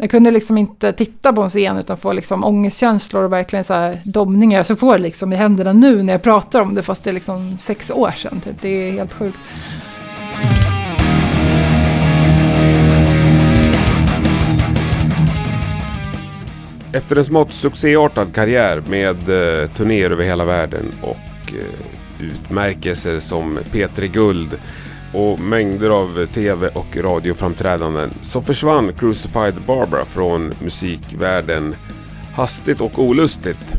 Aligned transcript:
Jag 0.00 0.10
kunde 0.10 0.30
liksom 0.30 0.58
inte 0.58 0.92
titta 0.92 1.32
på 1.32 1.42
en 1.42 1.48
scen 1.48 1.76
utan 1.76 1.96
få 1.96 2.12
liksom 2.12 2.44
ångestkänslor 2.44 3.22
och 3.24 3.32
verkligen 3.32 3.64
så 3.64 3.74
här 3.74 4.00
domningar. 4.04 4.62
Så 4.62 4.76
får 4.76 4.94
jag 4.94 5.00
liksom 5.00 5.32
i 5.32 5.36
händerna 5.36 5.72
nu 5.72 6.02
när 6.02 6.12
jag 6.12 6.22
pratar 6.22 6.60
om 6.60 6.74
det 6.74 6.82
fast 6.82 7.04
det 7.04 7.10
är 7.10 7.14
liksom 7.14 7.58
sex 7.60 7.90
år 7.90 8.10
sedan. 8.10 8.40
Typ. 8.40 8.62
Det 8.62 8.68
är 8.68 8.92
helt 8.92 9.12
sjukt. 9.12 9.38
Efter 16.92 17.16
en 17.16 17.24
smått 17.24 17.52
succéartad 17.52 18.34
karriär 18.34 18.82
med 18.88 19.16
eh, 19.16 19.70
turnéer 19.70 20.10
över 20.10 20.24
hela 20.24 20.44
världen 20.44 20.84
och 21.02 21.52
eh, 21.52 22.24
utmärkelser 22.26 23.20
som 23.20 23.58
P3 23.72 24.06
Guld 24.06 24.58
och 25.12 25.40
mängder 25.40 25.90
av 25.90 26.26
tv 26.26 26.68
och 26.68 26.96
radioframträdanden 26.96 28.10
så 28.22 28.42
försvann 28.42 28.92
Crucified 28.92 29.54
Barbara 29.66 30.04
från 30.04 30.52
musikvärlden 30.62 31.74
hastigt 32.34 32.80
och 32.80 32.98
olustigt. 32.98 33.74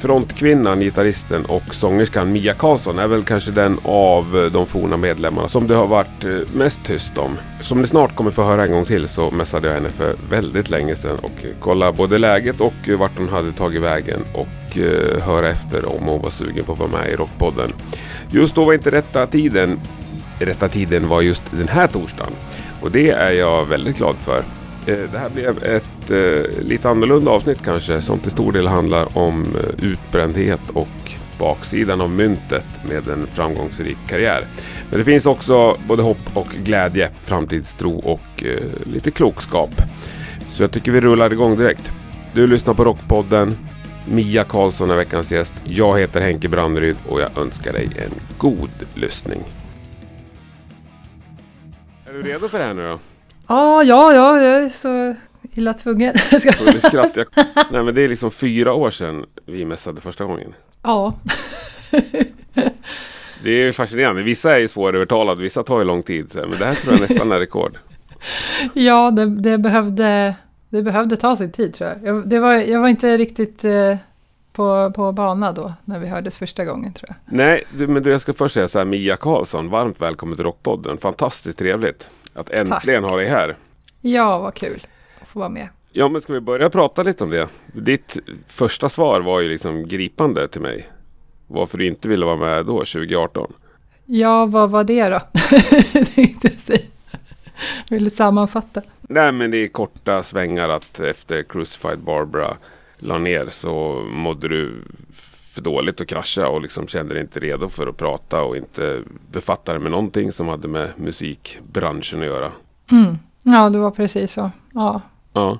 Frontkvinnan, 0.00 0.80
gitarristen 0.80 1.44
och 1.44 1.74
sångerskan 1.74 2.32
Mia 2.32 2.54
Karlsson 2.54 2.98
är 2.98 3.08
väl 3.08 3.22
kanske 3.22 3.50
den 3.50 3.78
av 3.84 4.50
de 4.52 4.66
forna 4.66 4.96
medlemmarna 4.96 5.48
som 5.48 5.68
det 5.68 5.74
har 5.74 5.86
varit 5.86 6.24
eh, 6.24 6.54
mest 6.54 6.84
tyst 6.84 7.18
om. 7.18 7.38
Som 7.60 7.80
ni 7.80 7.86
snart 7.86 8.16
kommer 8.16 8.30
få 8.30 8.42
höra 8.42 8.64
en 8.64 8.72
gång 8.72 8.84
till 8.84 9.08
så 9.08 9.30
messade 9.30 9.68
jag 9.68 9.74
henne 9.74 9.88
för 9.88 10.14
väldigt 10.30 10.70
länge 10.70 10.94
sedan 10.94 11.18
och 11.22 11.46
kollade 11.60 11.92
både 11.92 12.18
läget 12.18 12.60
och 12.60 12.88
vart 12.98 13.18
hon 13.18 13.28
hade 13.28 13.52
tagit 13.52 13.82
vägen 13.82 14.20
och 14.34 14.78
eh, 14.78 15.22
höra 15.22 15.48
efter 15.48 15.96
om 15.96 16.04
hon 16.04 16.22
var 16.22 16.30
sugen 16.30 16.64
på 16.64 16.72
att 16.72 16.78
vara 16.78 16.90
med 16.90 17.12
i 17.12 17.16
Rockpodden. 17.16 17.72
Just 18.30 18.54
då 18.54 18.64
var 18.64 18.72
inte 18.72 18.90
rätta 18.90 19.26
tiden. 19.26 19.80
Rätta 20.40 20.68
tiden 20.68 21.08
var 21.08 21.22
just 21.22 21.42
den 21.50 21.68
här 21.68 21.86
torsdagen 21.86 22.32
och 22.80 22.90
det 22.90 23.10
är 23.10 23.32
jag 23.32 23.66
väldigt 23.66 23.96
glad 23.96 24.16
för. 24.16 24.38
Eh, 24.86 25.10
det 25.12 25.18
här 25.18 25.30
blev 25.30 25.64
ett 25.64 26.10
eh, 26.10 26.62
lite 26.62 26.88
annorlunda 26.88 27.30
avsnitt 27.30 27.62
kanske 27.64 28.00
som 28.00 28.18
till 28.18 28.30
stor 28.30 28.52
del 28.52 28.66
handlar 28.66 29.18
om 29.18 29.42
eh, 29.42 29.84
utbrändhet 29.84 30.60
och 30.72 30.88
baksidan 31.38 32.00
av 32.00 32.10
myntet 32.10 32.64
med 32.88 33.08
en 33.08 33.26
framgångsrik 33.26 33.96
karriär. 34.08 34.44
Men 34.90 34.98
det 34.98 35.04
finns 35.04 35.26
också 35.26 35.76
både 35.88 36.02
hopp 36.02 36.30
och 36.34 36.48
glädje, 36.64 37.10
framtidstro 37.22 37.98
och 37.98 38.44
eh, 38.44 38.92
lite 38.92 39.10
klokskap. 39.10 39.70
Så 40.50 40.62
jag 40.62 40.70
tycker 40.70 40.92
vi 40.92 41.00
rullar 41.00 41.32
igång 41.32 41.56
direkt. 41.56 41.92
Du 42.34 42.46
lyssnar 42.46 42.74
på 42.74 42.84
Rockpodden. 42.84 43.56
Mia 44.08 44.44
Karlsson 44.44 44.90
är 44.90 44.96
veckans 44.96 45.32
gäst. 45.32 45.54
Jag 45.64 46.00
heter 46.00 46.20
Henke 46.20 46.48
Brandryd 46.48 46.96
och 47.08 47.20
jag 47.20 47.38
önskar 47.38 47.72
dig 47.72 47.88
en 47.96 48.38
god 48.38 48.70
lyssning. 48.94 49.40
Du 52.22 52.28
redo 52.28 52.48
för 52.48 52.58
det 52.58 52.64
här 52.64 52.74
nu 52.74 52.86
då? 52.86 52.98
Ja, 53.46 53.82
ja, 53.82 54.14
ja, 54.14 54.42
jag 54.42 54.62
är 54.62 54.68
så 54.68 55.14
illa 55.54 55.74
tvungen. 55.74 56.14
Skratt. 56.82 57.16
Jag... 57.16 57.26
Nej 57.70 57.82
men 57.82 57.94
det 57.94 58.02
är 58.02 58.08
liksom 58.08 58.30
fyra 58.30 58.74
år 58.74 58.90
sedan 58.90 59.26
vi 59.46 59.64
mässade 59.64 60.00
första 60.00 60.24
gången. 60.24 60.54
ja. 60.82 61.14
Det 63.42 63.50
är 63.50 63.72
fascinerande. 63.72 64.22
Vissa 64.22 64.54
är 64.54 64.58
ju 64.58 64.68
svårövertalade, 64.68 65.42
vissa 65.42 65.62
tar 65.62 65.78
ju 65.78 65.84
lång 65.84 66.02
tid. 66.02 66.30
Men 66.34 66.58
det 66.58 66.64
här 66.64 66.74
tror 66.74 66.94
jag 66.94 67.00
nästan 67.00 67.32
är 67.32 67.38
rekord. 67.38 67.78
ja, 68.74 69.10
det, 69.10 69.26
det, 69.26 69.58
behövde, 69.58 70.34
det 70.68 70.82
behövde 70.82 71.16
ta 71.16 71.36
sin 71.36 71.52
tid 71.52 71.74
tror 71.74 71.90
jag. 71.90 72.32
Jag, 72.32 72.40
var, 72.40 72.54
jag 72.54 72.80
var 72.80 72.88
inte 72.88 73.16
riktigt 73.16 73.64
eh, 73.64 73.96
på, 74.52 74.90
på 74.90 75.12
bana 75.12 75.52
då, 75.52 75.72
när 75.84 75.98
vi 75.98 76.06
hördes 76.06 76.36
första 76.36 76.64
gången 76.64 76.92
tror 76.92 77.08
jag. 77.08 77.36
Nej, 77.36 77.64
du, 77.76 77.86
men 77.86 78.02
du, 78.02 78.10
jag 78.10 78.20
ska 78.20 78.32
först 78.32 78.54
säga 78.54 78.68
så 78.68 78.78
här. 78.78 78.84
Mia 78.84 79.16
Karlsson, 79.16 79.70
varmt 79.70 80.00
välkommen 80.00 80.36
till 80.36 80.44
Rockpodden. 80.44 80.98
Fantastiskt 80.98 81.58
trevligt 81.58 82.10
att 82.34 82.50
äntligen 82.50 83.04
ha 83.04 83.16
dig 83.16 83.26
här. 83.26 83.56
Ja, 84.00 84.38
vad 84.38 84.54
kul 84.54 84.86
att 85.20 85.28
få 85.28 85.38
vara 85.38 85.48
med. 85.48 85.68
Ja, 85.92 86.08
men 86.08 86.20
ska 86.20 86.32
vi 86.32 86.40
börja 86.40 86.70
prata 86.70 87.02
lite 87.02 87.24
om 87.24 87.30
det? 87.30 87.48
Ditt 87.66 88.18
första 88.48 88.88
svar 88.88 89.20
var 89.20 89.40
ju 89.40 89.48
liksom 89.48 89.88
gripande 89.88 90.48
till 90.48 90.60
mig. 90.60 90.86
Varför 91.46 91.78
du 91.78 91.86
inte 91.86 92.08
ville 92.08 92.26
vara 92.26 92.36
med 92.36 92.66
då, 92.66 92.78
2018. 92.78 93.52
Ja, 94.04 94.46
vad 94.46 94.70
var 94.70 94.84
det 94.84 95.08
då? 95.08 95.20
Vill 97.90 98.04
du 98.04 98.10
sammanfatta? 98.10 98.82
Nej, 99.00 99.32
men 99.32 99.50
det 99.50 99.56
är 99.56 99.68
korta 99.68 100.22
svängar 100.22 100.68
att 100.68 101.00
efter 101.00 101.42
Crucified 101.42 101.98
Barbara 101.98 102.56
la 103.00 103.18
ner 103.18 103.46
så 103.48 104.04
mådde 104.10 104.48
du 104.48 104.84
för 105.52 105.60
dåligt 105.60 106.00
och 106.00 106.08
krascha 106.08 106.48
och 106.48 106.60
liksom 106.60 106.86
kände 106.86 107.14
dig 107.14 107.22
inte 107.22 107.40
redo 107.40 107.68
för 107.68 107.86
att 107.86 107.96
prata 107.96 108.42
och 108.42 108.56
inte 108.56 109.02
befatta 109.30 109.72
dig 109.72 109.80
med 109.80 109.90
någonting 109.90 110.32
som 110.32 110.48
hade 110.48 110.68
med 110.68 110.88
musikbranschen 110.96 112.20
att 112.20 112.26
göra. 112.26 112.52
Mm. 112.90 113.18
Ja, 113.42 113.70
det 113.70 113.78
var 113.78 113.90
precis 113.90 114.32
så. 114.32 114.50
Ja. 114.72 115.00
Ja, 115.32 115.58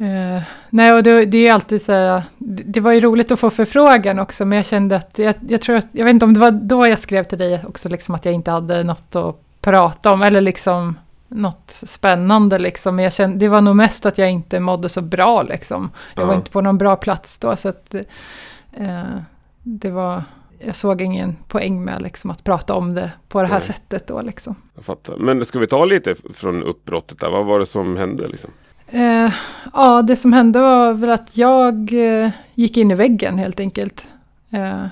Eh, 0.00 0.42
nej, 0.70 0.92
och 0.92 1.02
det, 1.02 1.24
det 1.24 1.48
är 1.48 1.52
alltid 1.52 1.82
så 1.82 1.92
här, 1.92 2.22
det 2.38 2.62
det 2.62 2.80
var 2.80 2.92
ju 2.92 3.00
roligt 3.00 3.30
att 3.30 3.40
få 3.40 3.50
förfrågan 3.50 4.18
också, 4.18 4.44
men 4.44 4.56
jag 4.56 4.66
kände 4.66 4.96
att, 4.96 5.18
jag, 5.18 5.34
jag 5.48 5.60
tror 5.60 5.76
att, 5.76 5.86
jag 5.92 6.04
vet 6.04 6.14
inte 6.14 6.24
om 6.24 6.34
det 6.34 6.40
var 6.40 6.50
då 6.50 6.86
jag 6.86 6.98
skrev 6.98 7.24
till 7.24 7.38
dig 7.38 7.60
också, 7.68 7.88
liksom 7.88 8.14
att 8.14 8.24
jag 8.24 8.34
inte 8.34 8.50
hade 8.50 8.84
något 8.84 9.16
att 9.16 9.36
prata 9.60 10.12
om, 10.12 10.22
eller 10.22 10.40
liksom 10.40 10.98
något 11.30 11.70
spännande 11.70 12.58
liksom, 12.58 12.98
jag 12.98 13.12
kände, 13.12 13.36
det 13.38 13.48
var 13.48 13.60
nog 13.60 13.76
mest 13.76 14.06
att 14.06 14.18
jag 14.18 14.30
inte 14.30 14.60
mådde 14.60 14.88
så 14.88 15.00
bra 15.02 15.42
liksom. 15.42 15.90
Jag 16.14 16.26
var 16.26 16.32
Ja. 16.32 16.38
inte 16.38 16.50
på 16.50 16.60
någon 16.60 16.78
bra 16.78 16.96
plats 16.96 17.38
då, 17.38 17.56
så 17.56 17.68
att 17.68 17.94
eh, 18.72 19.02
det 19.62 19.90
var, 19.90 20.24
jag 20.58 20.76
såg 20.76 21.02
ingen 21.02 21.36
poäng 21.48 21.84
med 21.84 22.02
liksom 22.02 22.30
att 22.30 22.44
prata 22.44 22.74
om 22.74 22.94
det 22.94 23.10
på 23.28 23.42
det 23.42 23.48
här 23.48 23.54
Nej. 23.54 23.62
sättet 23.62 24.06
då 24.06 24.22
liksom. 24.22 24.54
jag 24.74 24.84
fattar. 24.84 25.16
Men 25.16 25.44
ska 25.44 25.58
vi 25.58 25.66
ta 25.66 25.84
lite 25.84 26.14
från 26.34 26.62
uppbrottet 26.62 27.20
där? 27.20 27.30
Vad 27.30 27.46
var 27.46 27.58
det 27.58 27.66
som 27.66 27.96
hände 27.96 28.28
liksom? 28.28 28.50
Eh, 28.86 29.32
ja, 29.72 30.02
det 30.02 30.16
som 30.16 30.32
hände 30.32 30.58
var 30.60 30.92
väl 30.92 31.10
att 31.10 31.36
jag 31.36 31.92
eh, 31.92 32.30
gick 32.54 32.76
in 32.76 32.90
i 32.90 32.94
väggen 32.94 33.38
helt 33.38 33.60
enkelt. 33.60 34.08
Eh, 34.50 34.86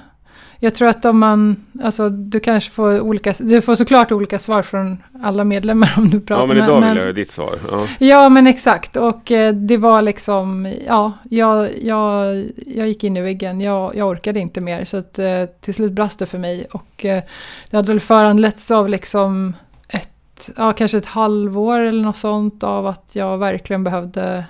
jag 0.61 0.75
tror 0.75 0.89
att 0.89 1.05
om 1.05 1.19
man, 1.19 1.57
alltså 1.83 2.09
du 2.11 2.41
kanske 2.41 2.71
får 2.71 3.01
olika, 3.01 3.35
du 3.39 3.61
får 3.61 3.77
såklart 3.77 4.13
olika 4.13 4.39
svar 4.39 4.63
från 4.63 5.03
alla 5.23 5.45
medlemmar 5.45 5.95
om 5.97 6.11
du 6.11 6.21
pratar 6.21 6.43
Ja, 6.43 6.47
men 6.47 6.57
med. 6.57 6.65
idag 6.65 6.81
vill 6.89 6.97
jag 6.99 7.05
ha 7.07 7.13
ditt 7.13 7.31
svar. 7.33 7.51
Ja. 7.71 7.87
Ja, 7.99 8.29
men 8.29 8.47
exakt. 8.47 8.97
Och 8.97 9.33
eh, 9.33 9.55
det 9.55 9.77
var 9.77 10.03
liksom, 10.03 10.75
ja, 10.87 11.13
jag, 11.31 11.79
jag, 11.83 12.37
jag 12.67 12.89
gick 12.89 13.05
in 13.05 13.17
i 13.17 13.21
väggen. 13.21 13.61
Jag, 13.61 13.97
jag 13.97 14.09
orkade 14.09 14.41
inte 14.41 14.61
mer. 14.61 14.85
Så 14.85 14.97
att, 14.97 15.19
eh, 15.19 15.45
till 15.61 15.75
slut 15.75 15.93
brast 15.93 16.19
det 16.19 16.27
för 16.27 16.39
mig. 16.39 16.67
Och 16.73 17.05
eh, 17.05 17.23
det 17.71 17.77
hade 17.77 17.89
väl 17.89 18.01
föranletts 18.01 18.71
av 18.71 18.89
liksom 18.89 19.57
ett, 19.89 20.51
ja, 20.57 20.73
kanske 20.73 20.99
ett 20.99 21.07
halvår 21.07 21.79
eller 21.81 22.03
något 22.03 22.17
sånt. 22.17 22.63
Av 22.63 22.87
att 22.87 23.09
jag 23.13 23.39
verkligen 23.39 23.85
behövde 23.85 24.45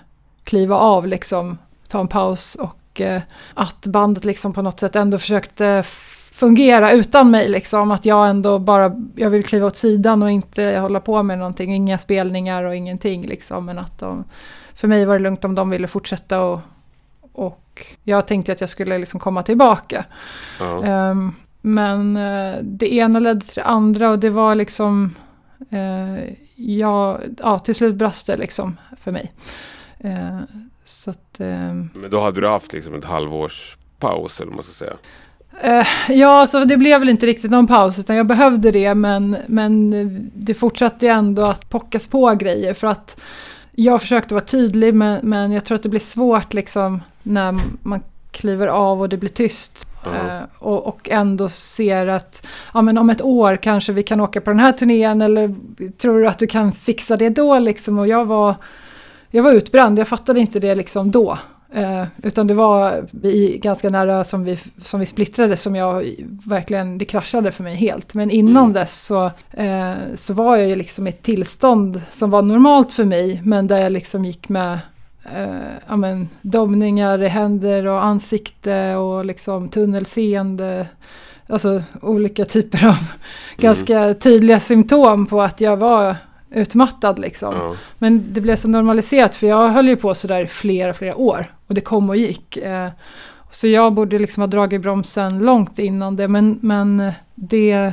kliva 0.45 0.77
av 0.77 1.07
liksom, 1.07 1.59
ta 1.89 2.01
en 2.01 2.09
paus. 2.09 2.55
Och 2.55 2.78
eh, 3.01 3.23
att 3.55 3.87
bandet 3.87 4.25
liksom 4.25 4.53
på 4.53 4.63
något 4.63 4.81
sätt 4.81 4.97
ändå 4.97 5.19
försökte 5.19 5.83
fungera 6.39 6.93
utan 6.93 7.31
mig 7.31 7.49
liksom. 7.49 7.91
Att 7.91 8.05
jag 8.05 8.31
ändå 8.31 8.59
bara, 8.59 8.97
jag 9.15 9.31
vill 9.31 9.45
kliva 9.45 9.67
åt 9.67 9.77
sidan 9.77 10.23
och 10.23 10.31
inte 10.31 10.79
hålla 10.79 11.01
på 11.01 11.23
med 11.23 11.39
någonting. 11.39 11.75
Inga 11.75 11.99
spelningar 11.99 12.65
och 12.65 12.77
ingenting 12.77 13.27
liksom. 13.27 13.65
Men 13.67 13.79
att 13.79 13.99
de, 13.99 14.25
för 14.75 14.89
mig 14.89 15.05
var 15.05 15.15
det 15.15 15.23
lugnt 15.23 15.45
om 15.45 15.55
de 15.55 15.71
ville 15.71 15.87
fortsätta 15.87 16.41
och, 16.41 16.61
och 17.33 17.87
jag 18.05 18.27
tänkte 18.27 18.53
att 18.53 18.61
jag 18.61 18.71
skulle 18.71 18.99
liksom 18.99 19.21
komma 19.21 19.43
tillbaka. 19.43 20.05
Ja. 20.61 20.85
Ehm, 20.85 21.33
men 21.61 22.17
eh, 22.17 22.59
det 22.63 22.95
ena 22.95 23.19
ledde 23.19 23.41
till 23.41 23.55
det 23.55 23.65
andra 23.65 24.11
och 24.11 24.19
det 24.19 24.31
var 24.31 24.55
liksom, 24.55 25.15
eh, 25.71 26.35
ja, 26.55 27.21
ja, 27.39 27.59
till 27.59 27.75
slut 27.75 27.95
brast 27.95 28.27
det 28.27 28.37
liksom 28.37 28.77
för 29.01 29.11
mig. 29.11 29.33
Eh, 29.99 30.41
så 30.89 31.11
att, 31.11 31.41
ehm, 31.41 31.91
Men 31.95 32.11
då 32.11 32.21
hade 32.21 32.41
du 32.41 32.49
haft 32.49 32.73
liksom 32.73 32.95
ett 32.95 33.05
halvårs 33.05 33.77
paus 33.99 34.41
eller 34.41 34.51
vad 34.51 34.57
man 34.57 34.65
ska 34.65 34.73
säga. 34.73 34.97
Eh, 35.61 35.87
ja, 36.09 36.47
så 36.47 36.65
det 36.65 36.77
blev 36.77 37.01
väl 37.01 37.09
inte 37.09 37.27
riktigt 37.27 37.51
någon 37.51 37.67
paus 37.67 37.99
utan 37.99 38.17
jag 38.17 38.27
behövde 38.27 38.71
det 38.71 38.95
men, 38.95 39.37
men 39.47 39.91
det 40.35 40.55
fortsatte 40.55 41.07
ju 41.07 41.13
ändå 41.13 41.43
att 41.43 41.71
pockas 41.71 42.09
på 42.09 42.35
grejer 42.35 42.75
för 42.75 42.87
att 42.87 43.21
jag 43.73 44.01
försökte 44.01 44.35
vara 44.35 44.45
tydlig 44.45 44.95
men, 44.95 45.21
men 45.23 45.53
jag 45.53 45.65
tror 45.65 45.77
att 45.77 45.83
det 45.83 45.89
blir 45.89 46.01
svårt 46.01 46.55
liksom 46.55 47.03
när 47.23 47.55
man 47.83 48.03
kliver 48.31 48.67
av 48.67 49.01
och 49.01 49.09
det 49.09 49.17
blir 49.17 49.31
tyst. 49.31 49.87
Eh, 50.05 50.43
och, 50.59 50.87
och 50.87 51.09
ändå 51.11 51.49
ser 51.49 52.07
att 52.07 52.47
ja, 52.75 52.83
men 52.83 52.99
om 52.99 53.11
ett 53.11 53.23
år 53.23 53.57
kanske 53.57 53.93
vi 53.93 54.03
kan 54.03 54.21
åka 54.21 54.41
på 54.41 54.51
den 54.51 54.59
här 54.59 54.73
turnén 54.73 55.23
eller 55.23 55.55
tror 55.99 56.21
du 56.21 56.29
att 56.29 56.39
du 56.39 56.47
kan 56.47 56.73
fixa 56.73 57.17
det 57.17 57.29
då 57.29 57.59
liksom? 57.59 57.99
Och 57.99 58.09
jag 58.09 58.25
var, 58.25 58.55
jag 59.31 59.43
var 59.43 59.53
utbränd, 59.53 59.99
jag 59.99 60.09
fattade 60.09 60.41
inte 60.41 60.61
det 60.61 60.75
liksom 60.75 61.11
då. 61.11 61.39
Eh, 61.75 62.05
utan 62.23 62.47
det 62.47 62.55
var 62.55 63.07
vi, 63.11 63.59
ganska 63.63 63.89
nära 63.89 64.25
som 64.25 64.45
vi, 64.45 64.59
som 64.83 65.01
vi 65.01 65.07
splittrade 65.07 65.57
som 65.57 65.77
jag 65.77 66.15
verkligen, 66.47 66.99
det 66.99 67.05
kraschade 67.05 67.53
för 67.53 67.65
mig 67.65 67.77
helt. 67.77 68.15
Men 68.15 68.31
innan 68.31 68.65
Mm. 68.65 68.73
dess 68.73 69.05
så, 69.07 69.31
eh, 69.51 69.93
så 70.15 70.35
var 70.35 70.57
jag 70.57 70.69
ju 70.69 70.77
liksom 70.77 71.07
i 71.07 71.11
ett 71.11 71.23
tillstånd 71.23 72.03
som 72.13 72.31
var 72.31 72.43
normalt 72.43 72.93
för 72.93 73.05
mig. 73.05 73.41
Men 73.45 73.67
där 73.67 73.79
jag 73.79 73.93
liksom 73.93 74.25
gick 74.25 74.49
med 74.49 74.79
eh, 75.37 75.49
ja, 75.89 75.97
men, 75.97 76.29
domningar 76.43 77.23
i 77.23 77.29
händer 77.29 77.87
och 77.87 78.05
ansikte 78.05 78.97
och 78.97 79.25
liksom 79.25 79.69
tunnelseende. 79.69 80.87
Alltså 81.49 81.83
olika 82.03 82.45
typer 82.45 82.87
av 82.87 82.97
ganska 83.57 84.15
tydliga 84.15 84.61
symptom 84.61 85.27
på 85.27 85.43
att 85.43 85.61
jag 85.61 85.77
var 85.77 86.17
utmattad 86.51 87.19
liksom. 87.19 87.55
Ja. 87.55 87.77
Men 87.99 88.33
det 88.33 88.41
blev 88.41 88.57
så 88.57 88.69
normaliserat 88.69 89.35
för 89.35 89.47
jag 89.47 89.69
höll 89.69 89.89
ju 89.89 89.97
på 89.97 90.15
sådär 90.15 90.47
flera, 90.47 90.95
flera 90.95 91.17
år. 91.17 91.55
Och 91.67 91.75
det 91.75 91.81
kom 91.81 92.11
och 92.11 92.17
gick. 92.17 92.57
Eh, 92.57 92.89
så 93.51 93.69
jag 93.69 93.93
borde 93.93 94.19
liksom 94.19 94.41
ha 94.41 94.47
dragit 94.47 94.83
bromsen 94.83 95.39
långt 95.39 95.79
innan 95.79 96.17
det. 96.17 96.29
Men, 96.29 96.59
men 96.63 97.13
det, 97.35 97.93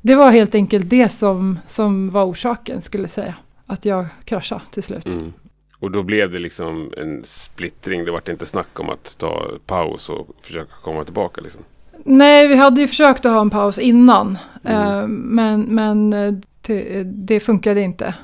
det 0.00 0.14
var 0.14 0.30
helt 0.30 0.54
enkelt 0.54 0.90
det 0.90 1.08
som, 1.08 1.58
som 1.68 2.10
var 2.10 2.24
orsaken 2.24 2.82
skulle 2.82 3.02
jag 3.02 3.10
säga. 3.10 3.34
Att 3.66 3.84
jag 3.84 4.06
kraschade 4.24 4.62
till 4.70 4.82
slut. 4.82 5.06
Mm. 5.06 5.32
Och 5.80 5.90
då 5.90 6.02
blev 6.02 6.32
det 6.32 6.38
liksom 6.38 6.92
en 6.96 7.22
splittring. 7.24 8.04
Det 8.04 8.10
var 8.10 8.30
inte 8.30 8.46
snack 8.46 8.80
om 8.80 8.90
att 8.90 9.18
ta 9.18 9.50
paus 9.66 10.08
och 10.08 10.28
försöka 10.42 10.72
komma 10.82 11.04
tillbaka 11.04 11.40
liksom. 11.40 11.60
Nej, 12.04 12.46
vi 12.46 12.56
hade 12.56 12.80
ju 12.80 12.86
försökt 12.86 13.26
att 13.26 13.32
ha 13.32 13.40
en 13.40 13.50
paus 13.50 13.78
innan. 13.78 14.38
Mm. 14.64 14.98
Eh, 14.98 15.06
men 15.08 15.62
men 15.62 16.12
eh, 16.12 16.34
det, 16.74 17.04
det 17.04 17.40
funkade 17.40 17.80
inte. 17.80 18.14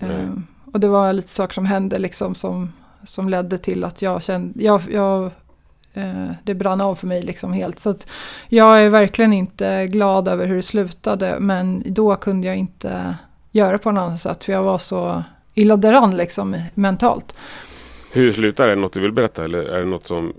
Eh, 0.00 0.30
och 0.72 0.80
det 0.80 0.88
var 0.88 1.12
lite 1.12 1.28
saker 1.28 1.54
som 1.54 1.66
hände 1.66 1.98
liksom 1.98 2.34
som, 2.34 2.72
som 3.04 3.28
ledde 3.28 3.58
till 3.58 3.84
att 3.84 4.02
jag 4.02 4.22
kände, 4.22 4.64
jag, 4.64 4.82
jag, 4.90 5.24
eh, 5.94 6.30
det 6.44 6.54
brann 6.54 6.80
av 6.80 6.94
för 6.94 7.06
mig 7.06 7.22
liksom 7.22 7.52
helt. 7.52 7.80
Så 7.80 7.94
jag 8.48 8.82
är 8.82 8.88
verkligen 8.88 9.32
inte 9.32 9.86
glad 9.86 10.28
över 10.28 10.46
hur 10.46 10.56
det 10.56 10.62
slutade. 10.62 11.36
Men 11.40 11.82
då 11.86 12.16
kunde 12.16 12.46
jag 12.46 12.56
inte 12.56 13.16
göra 13.50 13.78
på 13.78 13.90
något 13.90 14.02
annat 14.02 14.20
sätt. 14.20 14.44
För 14.44 14.52
jag 14.52 14.62
var 14.62 14.78
så 14.78 15.22
illa 15.54 15.76
däran 15.76 16.16
liksom 16.16 16.56
mentalt. 16.74 17.34
Hur 18.12 18.32
slutar 18.32 18.68
det 18.68 18.74
något 18.74 18.92
du 18.92 19.00
vill 19.00 19.12
berätta? 19.12 19.44
Eller 19.44 19.62
är 19.62 19.78
det 19.78 19.86
något 19.86 20.06
som 20.06 20.32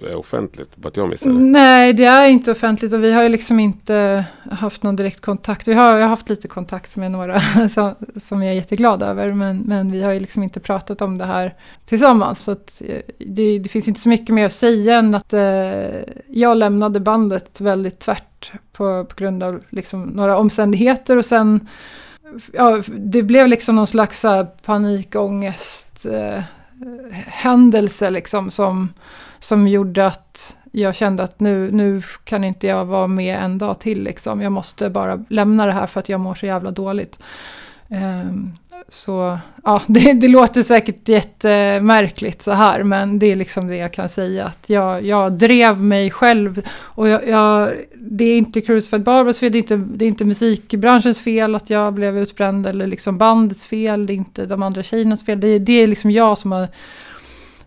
är 0.00 0.14
offentligt? 0.14 0.76
Bara 0.76 0.88
att 0.88 0.96
jag 0.96 1.08
missar 1.08 1.30
det? 1.30 1.38
Nej, 1.38 1.92
det 1.92 2.04
är 2.04 2.28
inte 2.28 2.50
offentligt 2.50 2.92
och 2.92 3.04
vi 3.04 3.12
har 3.12 3.22
ju 3.22 3.28
liksom 3.28 3.60
inte 3.60 4.24
haft 4.50 4.82
någon 4.82 4.96
direkt 4.96 5.20
kontakt. 5.20 5.68
Vi 5.68 5.74
har, 5.74 5.94
jag 5.94 6.02
har 6.02 6.08
haft 6.08 6.28
lite 6.28 6.48
kontakt 6.48 6.96
med 6.96 7.10
några 7.10 7.40
som, 7.68 7.94
som 8.16 8.42
jag 8.42 8.52
är 8.52 8.56
jätteglad 8.56 9.02
över, 9.02 9.32
men, 9.32 9.58
men 9.58 9.92
vi 9.92 10.02
har 10.02 10.12
ju 10.12 10.20
liksom 10.20 10.42
inte 10.42 10.60
pratat 10.60 11.02
om 11.02 11.18
det 11.18 11.24
här 11.24 11.54
tillsammans. 11.86 12.38
Så 12.38 12.50
att, 12.50 12.82
eh, 12.84 13.00
det, 13.18 13.58
det 13.58 13.68
finns 13.68 13.88
inte 13.88 14.00
så 14.00 14.08
mycket 14.08 14.34
mer 14.34 14.46
att 14.46 14.52
säga 14.52 14.98
än 14.98 15.14
att 15.14 15.32
eh, 15.32 16.00
jag 16.26 16.56
lämnade 16.56 17.00
bandet 17.00 17.60
väldigt 17.60 17.98
tvärt 17.98 18.52
på, 18.72 19.04
på 19.04 19.14
grund 19.16 19.42
av 19.42 19.62
liksom 19.70 20.02
några 20.02 20.36
omständigheter 20.38 21.16
och 21.16 21.24
sen 21.24 21.68
Ja, 22.52 22.82
det 22.86 23.22
blev 23.22 23.48
liksom 23.48 23.76
någon 23.76 23.86
slags 23.86 24.24
eh, 24.24 24.46
panikångest 24.64 26.06
eh, 26.06 26.42
händelse 27.26 28.10
liksom 28.10 28.50
som, 28.50 28.88
som 29.40 29.68
gjorde 29.68 30.06
att 30.06 30.56
jag 30.72 30.94
kände 30.94 31.22
att 31.22 31.40
nu, 31.40 31.70
nu 31.72 32.02
kan 32.24 32.44
inte 32.44 32.66
jag 32.66 32.84
vara 32.84 33.06
med 33.06 33.44
en 33.44 33.58
dag 33.58 33.80
till 33.80 34.02
liksom. 34.02 34.40
Jag 34.40 34.52
måste 34.52 34.90
bara 34.90 35.24
lämna 35.28 35.66
det 35.66 35.72
här 35.72 35.86
för 35.86 36.00
att 36.00 36.08
jag 36.08 36.20
mår 36.20 36.34
så 36.34 36.46
jävla 36.46 36.70
dåligt. 36.70 37.18
Ehm, 37.88 38.52
så 38.88 39.38
ja, 39.64 39.82
det, 39.86 40.12
det 40.12 40.28
låter 40.28 40.62
säkert 40.62 41.08
jättemärkligt 41.08 42.42
så 42.42 42.52
här, 42.52 42.82
men 42.82 43.18
det 43.18 43.26
är 43.26 43.36
liksom 43.36 43.68
det 43.68 43.76
jag 43.76 43.92
kan 43.92 44.08
säga. 44.08 44.44
Att 44.44 44.70
jag, 44.70 45.04
jag 45.04 45.32
drev 45.32 45.80
mig 45.80 46.10
själv 46.10 46.62
och 46.78 47.08
jag, 47.08 47.28
jag, 47.28 47.70
det 47.94 48.24
är 48.24 48.38
inte 48.38 48.60
Crucified 48.60 49.02
Barbros 49.02 49.38
fel, 49.38 49.52
det 49.52 49.58
är, 49.58 49.60
inte, 49.60 49.76
det 49.76 50.04
är 50.04 50.08
inte 50.08 50.24
musikbranschens 50.24 51.20
fel 51.20 51.54
att 51.54 51.70
jag 51.70 51.94
blev 51.94 52.18
utbränd 52.18 52.66
eller 52.66 52.86
liksom 52.86 53.18
bandets 53.18 53.66
fel, 53.66 54.06
det 54.06 54.12
är 54.12 54.14
inte 54.14 54.46
de 54.46 54.62
andra 54.62 54.82
tjejernas 54.82 55.24
fel. 55.24 55.40
Det, 55.40 55.58
det 55.58 55.82
är 55.82 55.86
liksom 55.86 56.10
jag 56.10 56.38
som 56.38 56.52
har 56.52 56.68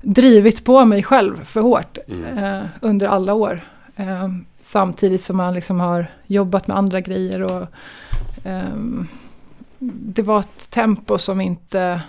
drivit 0.03 0.65
på 0.65 0.85
mig 0.85 1.03
själv 1.03 1.45
för 1.45 1.61
hårt 1.61 1.97
Mm. 2.07 2.37
eh, 2.37 2.61
under 2.81 3.07
alla 3.07 3.33
år. 3.33 3.61
Eh, 3.95 4.27
samtidigt 4.59 5.21
som 5.21 5.37
man 5.37 5.53
liksom 5.53 5.79
har 5.79 6.05
jobbat 6.27 6.67
med 6.67 6.77
andra 6.77 7.01
grejer 7.01 7.41
och 7.41 7.67
ehm, 8.43 9.07
det 9.89 10.21
var 10.21 10.39
ett 10.39 10.69
tempo 10.69 11.17
som 11.17 11.41
inte... 11.41 12.01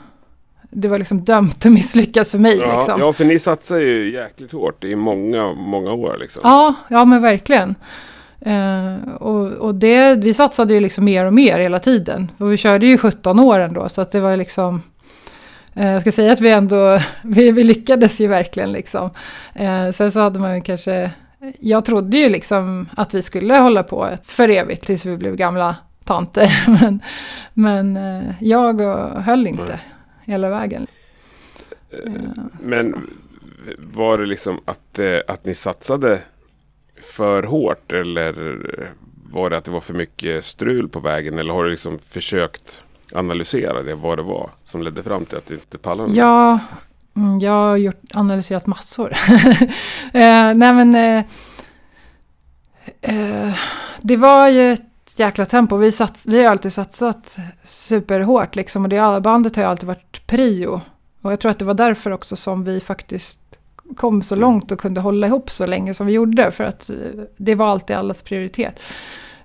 Det 0.77 0.89
var 0.89 0.99
liksom 0.99 1.25
dömt 1.25 1.67
att 1.67 1.73
misslyckas 1.73 2.31
för 2.31 2.39
mig. 2.39 2.57
Ja, 2.59 2.77
liksom. 2.77 3.01
ja, 3.01 3.13
för 3.13 3.25
ni 3.25 3.39
satsar 3.39 3.77
ju 3.77 4.13
jäkligt 4.13 4.53
hårt 4.53 4.85
i 4.85 4.97
många, 4.97 5.53
många 5.53 5.93
år 5.93 6.17
liksom. 6.21 6.41
Ja, 6.45 6.75
ja 6.89 7.05
men 7.05 7.23
verkligen. 7.23 7.75
Eh, 8.41 9.15
och 9.15 9.47
och 9.47 9.75
det, 9.75 10.15
vi 10.15 10.35
satsade 10.35 10.75
ju 10.75 10.81
liksom 10.81 11.05
mer 11.05 11.25
och 11.27 11.35
mer 11.35 11.59
hela 11.59 11.79
tiden. 11.79 12.31
Och 12.39 12.53
vi 12.53 12.57
körde 12.57 12.87
ju 12.87 12.99
17 12.99 13.41
år 13.41 13.59
ändå, 13.59 13.89
så 13.89 14.01
att 14.01 14.13
det 14.13 14.21
var 14.21 14.37
liksom... 14.37 14.83
Eh, 15.75 15.93
jag 15.93 16.01
ska 16.01 16.13
säga 16.13 16.33
att 16.33 16.41
vi 16.41 16.51
ändå, 16.51 17.01
vi, 17.23 17.53
vi 17.53 17.63
lyckades 17.63 18.21
ju 18.21 18.27
verkligen 18.27 18.73
liksom. 18.73 19.11
Eh, 19.55 19.91
sen 19.91 20.13
så 20.13 20.21
hade 20.21 20.39
man 20.39 20.55
ju 20.55 20.61
kanske... 20.61 21.11
Jag 21.59 21.85
trodde 21.85 22.17
ju 22.17 22.29
liksom 22.29 22.89
att 22.97 23.15
vi 23.15 23.23
skulle 23.23 23.57
hålla 23.59 23.83
på 23.83 24.11
för 24.25 24.49
evigt 24.49 24.87
tills 24.87 25.07
vi 25.07 25.17
blev 25.17 25.37
gamla 25.37 25.77
tanter. 26.05 26.65
Men, 26.81 27.01
men 27.55 27.97
eh, 27.97 28.35
jag 28.41 28.81
höll 29.21 29.47
inte 29.47 29.65
Nej. 29.65 29.79
hela 30.25 30.49
vägen. 30.49 30.87
Men 32.61 33.11
var 33.79 34.19
det 34.19 34.27
liksom 34.27 34.61
att, 34.65 35.01
att 35.27 35.45
ni 35.45 35.55
satsade 35.55 36.21
för 37.03 37.43
hårt 37.43 37.93
eller 37.93 38.59
var 39.33 39.51
det 39.51 39.57
att 39.57 39.65
det 39.65 39.71
var 39.71 39.81
för 39.81 39.95
mycket 39.95 40.45
strul 40.45 40.89
på 40.89 41.01
vägen 41.01 41.39
eller 41.39 41.53
har 41.53 41.65
du 41.65 41.71
liksom 41.71 41.99
försökt 41.99 42.83
analysera 43.15 43.83
det, 43.83 43.95
vad 43.95 44.19
det 44.19 44.23
var 44.23 44.51
som 44.65 44.83
ledde 44.83 45.03
fram 45.03 45.25
till 45.25 45.39
att 45.39 45.47
du 45.47 45.55
inte 45.55 45.79
pallade? 45.79 46.13
Ja, 46.13 46.59
mm, 47.17 47.41
jag 47.41 47.53
har 47.53 47.77
gjort, 47.77 48.03
analyserat 48.15 48.67
massor. 48.67 49.13
eh, 50.13 50.55
nej 50.55 50.55
men... 50.55 50.95
Eh, 50.95 51.25
eh, 53.01 53.55
det 54.01 54.17
var 54.17 54.49
ju 54.49 54.73
ett 54.73 55.15
jäkla 55.17 55.47
tempo. 55.47 55.77
Vi, 55.77 55.93
sats, 55.93 56.27
vi 56.27 56.43
har 56.43 56.51
alltid 56.51 56.73
satsat 56.73 57.37
superhårt 57.65 58.57
liksom. 58.57 58.83
Och 58.83 58.89
det 58.89 59.21
bandet 59.21 59.57
har 59.57 59.63
ju 59.63 59.69
alltid 59.69 59.87
varit 59.87 60.27
prio. 60.27 60.81
Och 61.23 61.33
jag 61.33 61.41
tror 61.41 61.51
att 61.51 61.59
det 61.59 61.65
var 61.65 61.75
därför 61.75 62.11
också 62.11 62.37
som 62.37 62.65
vi 62.65 62.81
faktiskt 62.81 63.41
kom 63.97 64.23
så 64.23 64.37
långt 64.37 64.73
och 64.73 64.81
kunde 64.81 65.01
hålla 65.01 65.27
ihop 65.27 65.51
så 65.51 65.67
länge 65.67 65.95
som 65.95 66.07
vi 66.07 66.13
gjorde. 66.13 66.51
För 66.51 66.65
att 66.65 66.91
eh, 66.91 66.97
det 67.37 67.55
var 67.55 67.67
alltid 67.67 67.97
allas 67.97 68.23
prioritet. 68.23 68.81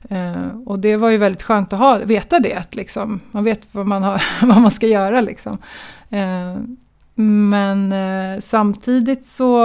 Eh, 0.09 0.47
och 0.65 0.79
det 0.79 0.95
var 0.95 1.09
ju 1.09 1.17
väldigt 1.17 1.43
skönt 1.43 1.73
att 1.73 1.79
ha, 1.79 1.97
veta 1.97 2.39
det. 2.39 2.53
Att 2.53 2.75
liksom, 2.75 3.19
man 3.31 3.43
vet 3.43 3.67
vad 3.71 3.87
man, 3.87 4.03
har, 4.03 4.23
vad 4.47 4.61
man 4.61 4.71
ska 4.71 4.87
göra. 4.87 5.21
Liksom. 5.21 5.57
Eh, 6.09 6.57
men 7.15 7.91
eh, 7.91 8.39
samtidigt 8.39 9.25
så 9.25 9.63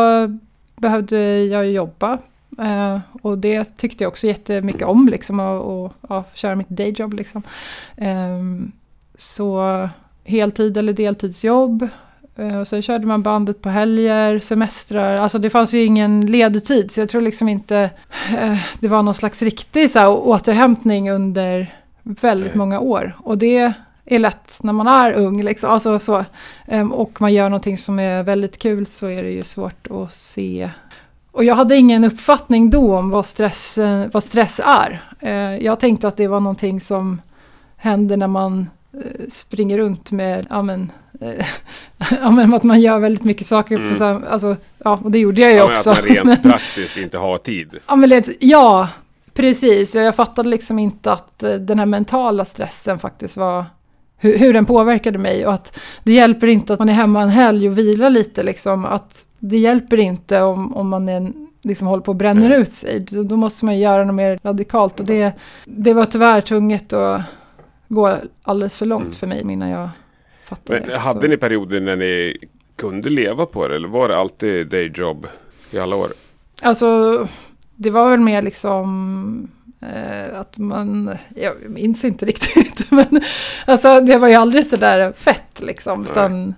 behövde 0.76 1.44
jag 1.44 1.70
jobba. 1.70 2.18
Eh, 2.58 2.98
och 3.22 3.38
det 3.38 3.76
tyckte 3.76 4.04
jag 4.04 4.08
också 4.08 4.26
jättemycket 4.26 4.86
om. 4.86 5.08
Liksom, 5.08 5.40
och, 5.40 5.84
och 5.84 5.92
ja, 6.08 6.24
köra 6.34 6.54
mitt 6.54 6.68
dayjob. 6.68 7.12
Liksom. 7.12 7.42
Eh, 7.96 8.40
så 9.14 9.88
heltid 10.24 10.78
eller 10.78 10.92
deltidsjobb. 10.92 11.88
Eh, 12.36 12.58
och 12.58 12.68
så 12.68 12.80
körde 12.82 13.06
man 13.06 13.22
bandet 13.22 13.62
på 13.62 13.68
helger, 13.68 14.38
semestrar. 14.38 15.16
Alltså 15.16 15.38
det 15.38 15.50
fanns 15.50 15.72
ju 15.74 15.84
ingen 15.84 16.26
ledtid. 16.26 16.90
Så 16.90 17.00
jag 17.00 17.08
tror 17.08 17.20
liksom 17.20 17.48
inte 17.48 17.90
eh, 18.38 18.56
det 18.80 18.88
var 18.88 19.02
någon 19.02 19.14
slags 19.14 19.42
riktig 19.42 19.90
så 19.90 19.98
här, 19.98 20.10
återhämtning 20.10 21.10
under 21.10 21.74
väldigt 22.02 22.54
många 22.54 22.80
år. 22.80 23.12
Och 23.18 23.38
det 23.38 23.72
är 24.04 24.18
lätt 24.18 24.58
när 24.62 24.72
man 24.72 24.86
är 24.86 25.12
ung. 25.12 25.42
Liksom. 25.42 25.70
Alltså, 25.70 25.98
så, 25.98 26.24
Ehm, 26.66 26.92
och 26.92 27.20
man 27.20 27.32
gör 27.32 27.48
någonting 27.48 27.78
som 27.78 27.98
är 27.98 28.22
väldigt 28.22 28.58
kul 28.58 28.86
så 28.86 29.06
är 29.06 29.22
det 29.22 29.30
ju 29.30 29.42
svårt 29.44 29.86
att 29.90 30.14
se. 30.14 30.70
Och 31.32 31.44
jag 31.44 31.54
hade 31.54 31.76
ingen 31.76 32.04
uppfattning 32.04 32.70
då 32.70 32.96
om 32.96 33.10
vad 33.10 33.26
stress, 33.26 33.78
vad 34.12 34.24
stress 34.24 34.60
är. 34.64 35.02
Eh, 35.20 35.64
Jag 35.64 35.80
tänkte 35.80 36.08
att 36.08 36.16
det 36.16 36.26
var 36.28 36.40
någonting 36.40 36.80
som 36.80 37.20
händer 37.76 38.16
när 38.16 38.26
man 38.26 38.66
springer 39.28 39.78
runt 39.78 40.10
med, 40.10 40.46
ja 40.50 40.62
men, 40.62 40.92
eh, 41.20 41.46
ja 42.22 42.30
men 42.30 42.54
att 42.54 42.62
man 42.62 42.80
gör 42.80 42.98
väldigt 42.98 43.24
mycket 43.24 43.46
saker. 43.46 43.76
Mm. 43.76 43.88
På 43.88 43.94
sam, 43.94 44.24
alltså, 44.30 44.56
ja, 44.84 45.00
och 45.04 45.10
det 45.10 45.18
gjorde 45.18 45.40
jag 45.40 45.50
ju 45.50 45.56
Ja, 45.56 45.64
men 45.66 45.72
också. 45.72 45.90
Att 45.90 46.04
man 46.04 46.14
rent 46.14 46.42
praktiskt 46.52 46.96
inte 46.96 47.18
har 47.18 47.38
tid. 47.38 47.70
Ja, 47.86 47.96
men 47.96 48.10
det, 48.10 48.28
ja, 48.40 48.88
precis. 49.34 49.94
Jag 49.94 50.14
fattade 50.14 50.48
liksom 50.48 50.78
inte 50.78 51.12
att 51.12 51.42
eh, 51.42 51.54
den 51.54 51.78
här 51.78 51.86
mentala 51.86 52.44
stressen 52.44 52.98
faktiskt 52.98 53.36
var 53.36 53.64
hur, 54.16 54.38
hur 54.38 54.52
den 54.52 54.66
påverkade 54.66 55.18
mig 55.18 55.46
och 55.46 55.54
att 55.54 55.80
det 56.02 56.12
hjälper 56.12 56.46
inte 56.46 56.72
att 56.72 56.78
man 56.78 56.88
är 56.88 56.92
hemma 56.92 57.22
en 57.22 57.28
helg 57.28 57.68
och 57.68 57.78
vilar 57.78 58.10
lite 58.10 58.42
liksom. 58.42 58.84
Att 58.84 59.26
det 59.38 59.58
hjälper 59.58 59.96
inte 59.96 60.42
om, 60.42 60.76
om 60.76 60.88
man 60.88 61.08
är, 61.08 61.16
en- 61.16 61.48
liksom 61.62 61.88
håller 61.88 62.02
på 62.02 62.10
och 62.12 62.16
bränner 62.16 62.48
Nej. 62.48 62.60
ut 62.60 62.72
sig. 62.72 63.00
Då, 63.00 63.22
då 63.22 63.36
måste 63.36 63.64
man 63.64 63.78
göra 63.78 64.04
något 64.04 64.14
mer 64.14 64.38
radikalt 64.42 65.00
och 65.00 65.06
det, 65.06 65.32
det 65.64 65.94
var 65.94 66.04
tyvärr 66.04 66.40
tvunget 66.40 66.92
att 66.92 67.20
gå 67.94 68.18
alldeles 68.42 68.76
för 68.76 68.86
långt 68.86 69.02
Mm. 69.04 69.12
för 69.14 69.26
mig 69.26 69.40
innan 69.52 69.68
jag 69.68 69.88
fattade 70.48 70.80
Men 70.80 70.88
det. 70.88 70.98
hade 70.98 71.20
Så- 71.20 71.26
ni 71.26 71.36
perioder 71.36 71.80
när 71.80 71.96
ni 71.96 72.36
kunde 72.76 73.10
leva 73.10 73.46
på 73.46 73.68
det 73.68 73.76
eller 73.76 73.88
var 73.88 74.08
det 74.08 74.16
alltid 74.16 74.66
dayjob 74.66 75.26
i 75.70 75.78
alla 75.78 75.96
år? 75.96 76.12
Alltså, 76.62 77.28
det 77.76 77.90
var 77.90 78.10
väl 78.10 78.20
mer 78.20 78.42
liksom 78.42 79.48
eh, 79.80 80.40
att 80.40 80.58
man, 80.58 81.10
jag 81.36 81.52
minns 81.68 82.04
inte 82.04 82.26
riktigt, 82.26 82.90
men 82.90 83.20
alltså 83.66 84.00
det 84.00 84.18
var 84.18 84.28
ju 84.28 84.34
aldrig 84.34 84.66
sådär 84.66 85.12
fett 85.12 85.62
liksom. 85.62 86.00
Nej. 86.02 86.10
Utan, 86.12 86.54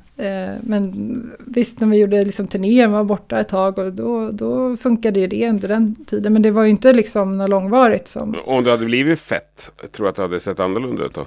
men 0.61 1.32
visst, 1.38 1.80
när 1.80 1.88
vi 1.88 1.96
gjorde 1.96 2.25
liksom 2.25 2.46
turnéer, 2.49 2.88
man 2.88 2.96
var 2.96 3.04
borta 3.04 3.40
ett 3.40 3.49
tag 3.49 3.78
och 3.78 3.92
då, 3.92 4.30
då 4.30 4.76
funkade 4.76 5.20
ju 5.20 5.26
det 5.26 5.49
under 5.49 5.68
den 5.68 5.94
tiden. 6.04 6.32
Men 6.32 6.42
det 6.42 6.50
var 6.50 6.62
ju 6.62 6.70
inte 6.70 6.92
liksom 6.92 7.38
något 7.38 7.50
långvarigt 7.50 8.08
som... 8.08 8.37
Om 8.44 8.64
det 8.64 8.70
hade 8.70 8.85
blivit 8.85 9.20
fett, 9.20 9.73
jag 9.82 9.92
tror 9.92 10.08
att 10.08 10.16
det 10.16 10.23
hade 10.23 10.40
sett 10.40 10.61
annorlunda 10.61 11.04
ut 11.04 11.14
då? 11.14 11.26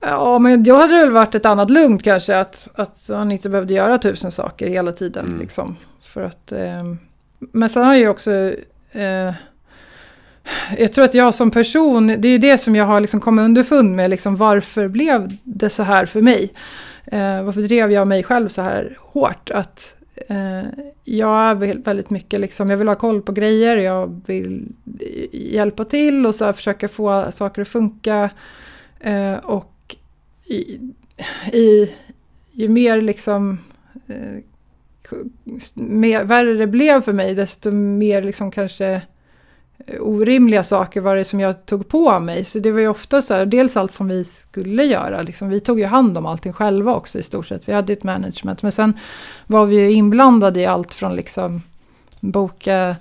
Ja, 0.00 0.38
men 0.38 0.64
då 0.64 0.74
hade 0.74 0.94
väl 0.94 1.10
varit 1.10 1.34
ett 1.34 1.46
annat 1.46 1.70
lugnt 1.70 2.02
kanske. 2.02 2.38
Att, 2.38 2.68
att 2.74 3.08
han 3.08 3.32
inte 3.32 3.48
behövde 3.48 3.74
göra 3.74 3.98
tusen 3.98 4.30
saker 4.30 4.68
hela 4.68 4.92
tiden. 4.92 5.26
Mm. 5.26 5.40
Liksom, 5.40 5.76
för 6.00 6.22
att, 6.22 6.52
eh, 6.52 6.94
men 7.38 7.68
sen 7.68 7.84
har 7.84 7.92
jag 7.92 8.00
ju 8.00 8.08
också... 8.08 8.30
Eh, 8.90 9.34
jag 10.78 10.92
tror 10.92 11.04
att 11.04 11.14
jag 11.14 11.34
som 11.34 11.50
person, 11.50 12.06
det 12.06 12.28
är 12.28 12.32
ju 12.32 12.38
det 12.38 12.58
som 12.58 12.76
jag 12.76 12.84
har 12.84 13.00
liksom 13.00 13.20
kommit 13.20 13.42
underfund 13.42 13.96
med. 13.96 14.10
Liksom, 14.10 14.36
varför 14.36 14.88
blev 14.88 15.30
det 15.44 15.70
så 15.70 15.82
här 15.82 16.06
för 16.06 16.22
mig? 16.22 16.52
Eh, 17.04 17.42
varför 17.42 17.62
drev 17.62 17.92
jag 17.92 18.08
mig 18.08 18.22
själv 18.22 18.48
så 18.48 18.62
här 18.62 18.96
hårt? 19.00 19.50
Att 19.50 19.96
eh, 20.28 20.62
jag 21.04 21.50
är 21.50 21.54
väldigt 21.84 22.10
mycket 22.10 22.40
liksom, 22.40 22.70
jag 22.70 22.76
vill 22.76 22.88
ha 22.88 22.94
koll 22.94 23.22
på 23.22 23.32
grejer, 23.32 23.76
jag 23.76 24.20
vill 24.26 24.68
hjälpa 25.32 25.84
till 25.84 26.26
och 26.26 26.34
så 26.34 26.44
här, 26.44 26.52
försöka 26.52 26.88
få 26.88 27.32
saker 27.32 27.62
att 27.62 27.68
funka. 27.68 28.30
Eh, 29.00 29.34
och 29.34 29.96
i, 30.46 30.80
i, 31.52 31.90
ju 32.52 32.68
mer 32.68 33.00
liksom 33.00 33.58
eh, 34.06 34.42
mer, 35.74 36.24
värre 36.24 36.54
det 36.54 36.66
blev 36.66 37.02
för 37.02 37.12
mig, 37.12 37.34
desto 37.34 37.70
mer 37.70 38.22
liksom 38.22 38.50
kanske 38.50 39.02
Eh, 39.86 40.00
orimliga 40.00 40.64
saker 40.64 41.00
var 41.00 41.16
det 41.16 41.24
som 41.24 41.40
jag 41.40 41.66
tog 41.66 41.88
på 41.88 42.20
mig. 42.20 42.44
Så 42.44 42.58
det 42.58 42.72
var 42.72 42.80
ju 42.80 42.88
ofta 42.88 43.22
så 43.22 43.34
här, 43.34 43.46
dels 43.46 43.76
allt 43.76 43.92
som 43.92 44.08
vi 44.08 44.24
skulle 44.24 44.84
göra, 44.84 45.22
liksom, 45.22 45.48
vi 45.48 45.60
tog 45.60 45.80
ju 45.80 45.86
hand 45.86 46.18
om 46.18 46.26
allting 46.26 46.52
själva 46.52 46.94
också 46.94 47.18
i 47.18 47.22
stort 47.22 47.46
sett. 47.46 47.68
Vi 47.68 47.72
hade 47.72 47.92
ett 47.92 48.04
management, 48.04 48.62
men 48.62 48.72
sen 48.72 48.98
var 49.46 49.66
vi 49.66 49.76
ju 49.76 49.92
inblandade 49.92 50.60
i 50.60 50.66
allt 50.66 50.94
från 50.94 51.16
liksom 51.16 51.62
boka 52.20 52.96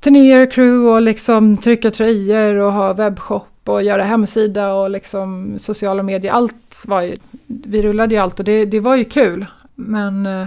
turnéer, 0.00 0.50
crew 0.50 0.90
och 0.94 1.02
liksom 1.02 1.56
trycka 1.56 1.90
tröjor 1.90 2.56
och 2.56 2.72
ha 2.72 2.92
webbshop 2.92 3.68
och 3.68 3.82
göra 3.82 4.04
hemsida 4.04 4.74
och 4.74 4.90
liksom 4.90 5.54
sociala 5.58 6.02
medier. 6.02 6.32
Allt 6.32 6.82
var 6.86 7.02
ju, 7.02 7.16
vi 7.46 7.82
rullade 7.82 8.14
ju 8.14 8.20
allt 8.20 8.38
och 8.38 8.44
det, 8.44 8.64
det 8.64 8.80
var 8.80 8.96
ju 8.96 9.04
kul. 9.04 9.46
Men 9.74 10.26
eh, 10.26 10.46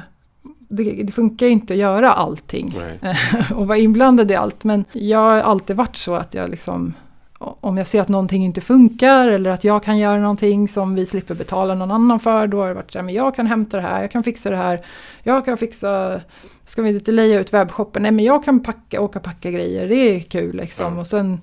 det, 0.69 1.03
det 1.03 1.13
funkar 1.13 1.45
ju 1.45 1.51
inte 1.51 1.73
att 1.73 1.79
göra 1.79 2.13
allting 2.13 2.81
och 3.55 3.67
vara 3.67 3.77
inblandad 3.77 4.31
i 4.31 4.35
allt. 4.35 4.63
Men 4.63 4.85
jag 4.91 5.19
har 5.19 5.37
alltid 5.37 5.75
varit 5.75 5.95
så 5.95 6.15
att 6.15 6.33
jag 6.33 6.49
liksom, 6.49 6.93
om 7.39 7.77
jag 7.77 7.87
ser 7.87 8.01
att 8.01 8.09
någonting 8.09 8.45
inte 8.45 8.61
funkar 8.61 9.27
eller 9.27 9.49
att 9.49 9.63
jag 9.63 9.83
kan 9.83 9.97
göra 9.97 10.19
någonting 10.19 10.67
som 10.67 10.95
vi 10.95 11.05
slipper 11.05 11.35
betala 11.35 11.75
någon 11.75 11.91
annan 11.91 12.19
för, 12.19 12.47
då 12.47 12.61
har 12.61 12.67
det 12.67 12.73
varit 12.73 12.91
så 12.91 12.97
här, 12.97 13.03
men 13.03 13.15
jag 13.15 13.35
kan 13.35 13.47
hämta 13.47 13.77
det 13.77 13.83
här, 13.83 14.01
jag 14.01 14.11
kan 14.11 14.23
fixa 14.23 14.49
det 14.49 14.57
här, 14.57 14.85
jag 15.23 15.45
kan 15.45 15.57
fixa, 15.57 16.21
ska 16.65 16.81
vi 16.81 16.89
inte 16.89 17.11
leja 17.11 17.39
ut 17.39 17.53
webbshoppen? 17.53 18.01
Nej 18.01 18.11
men 18.11 18.25
jag 18.25 18.43
kan 18.43 18.59
packa, 18.59 19.01
åka 19.01 19.19
och 19.19 19.25
packa 19.25 19.51
grejer, 19.51 19.87
det 19.89 19.95
är 19.95 20.19
kul 20.19 20.55
liksom. 20.55 20.93
Ja. 20.93 20.99
Och 20.99 21.07
sen 21.07 21.41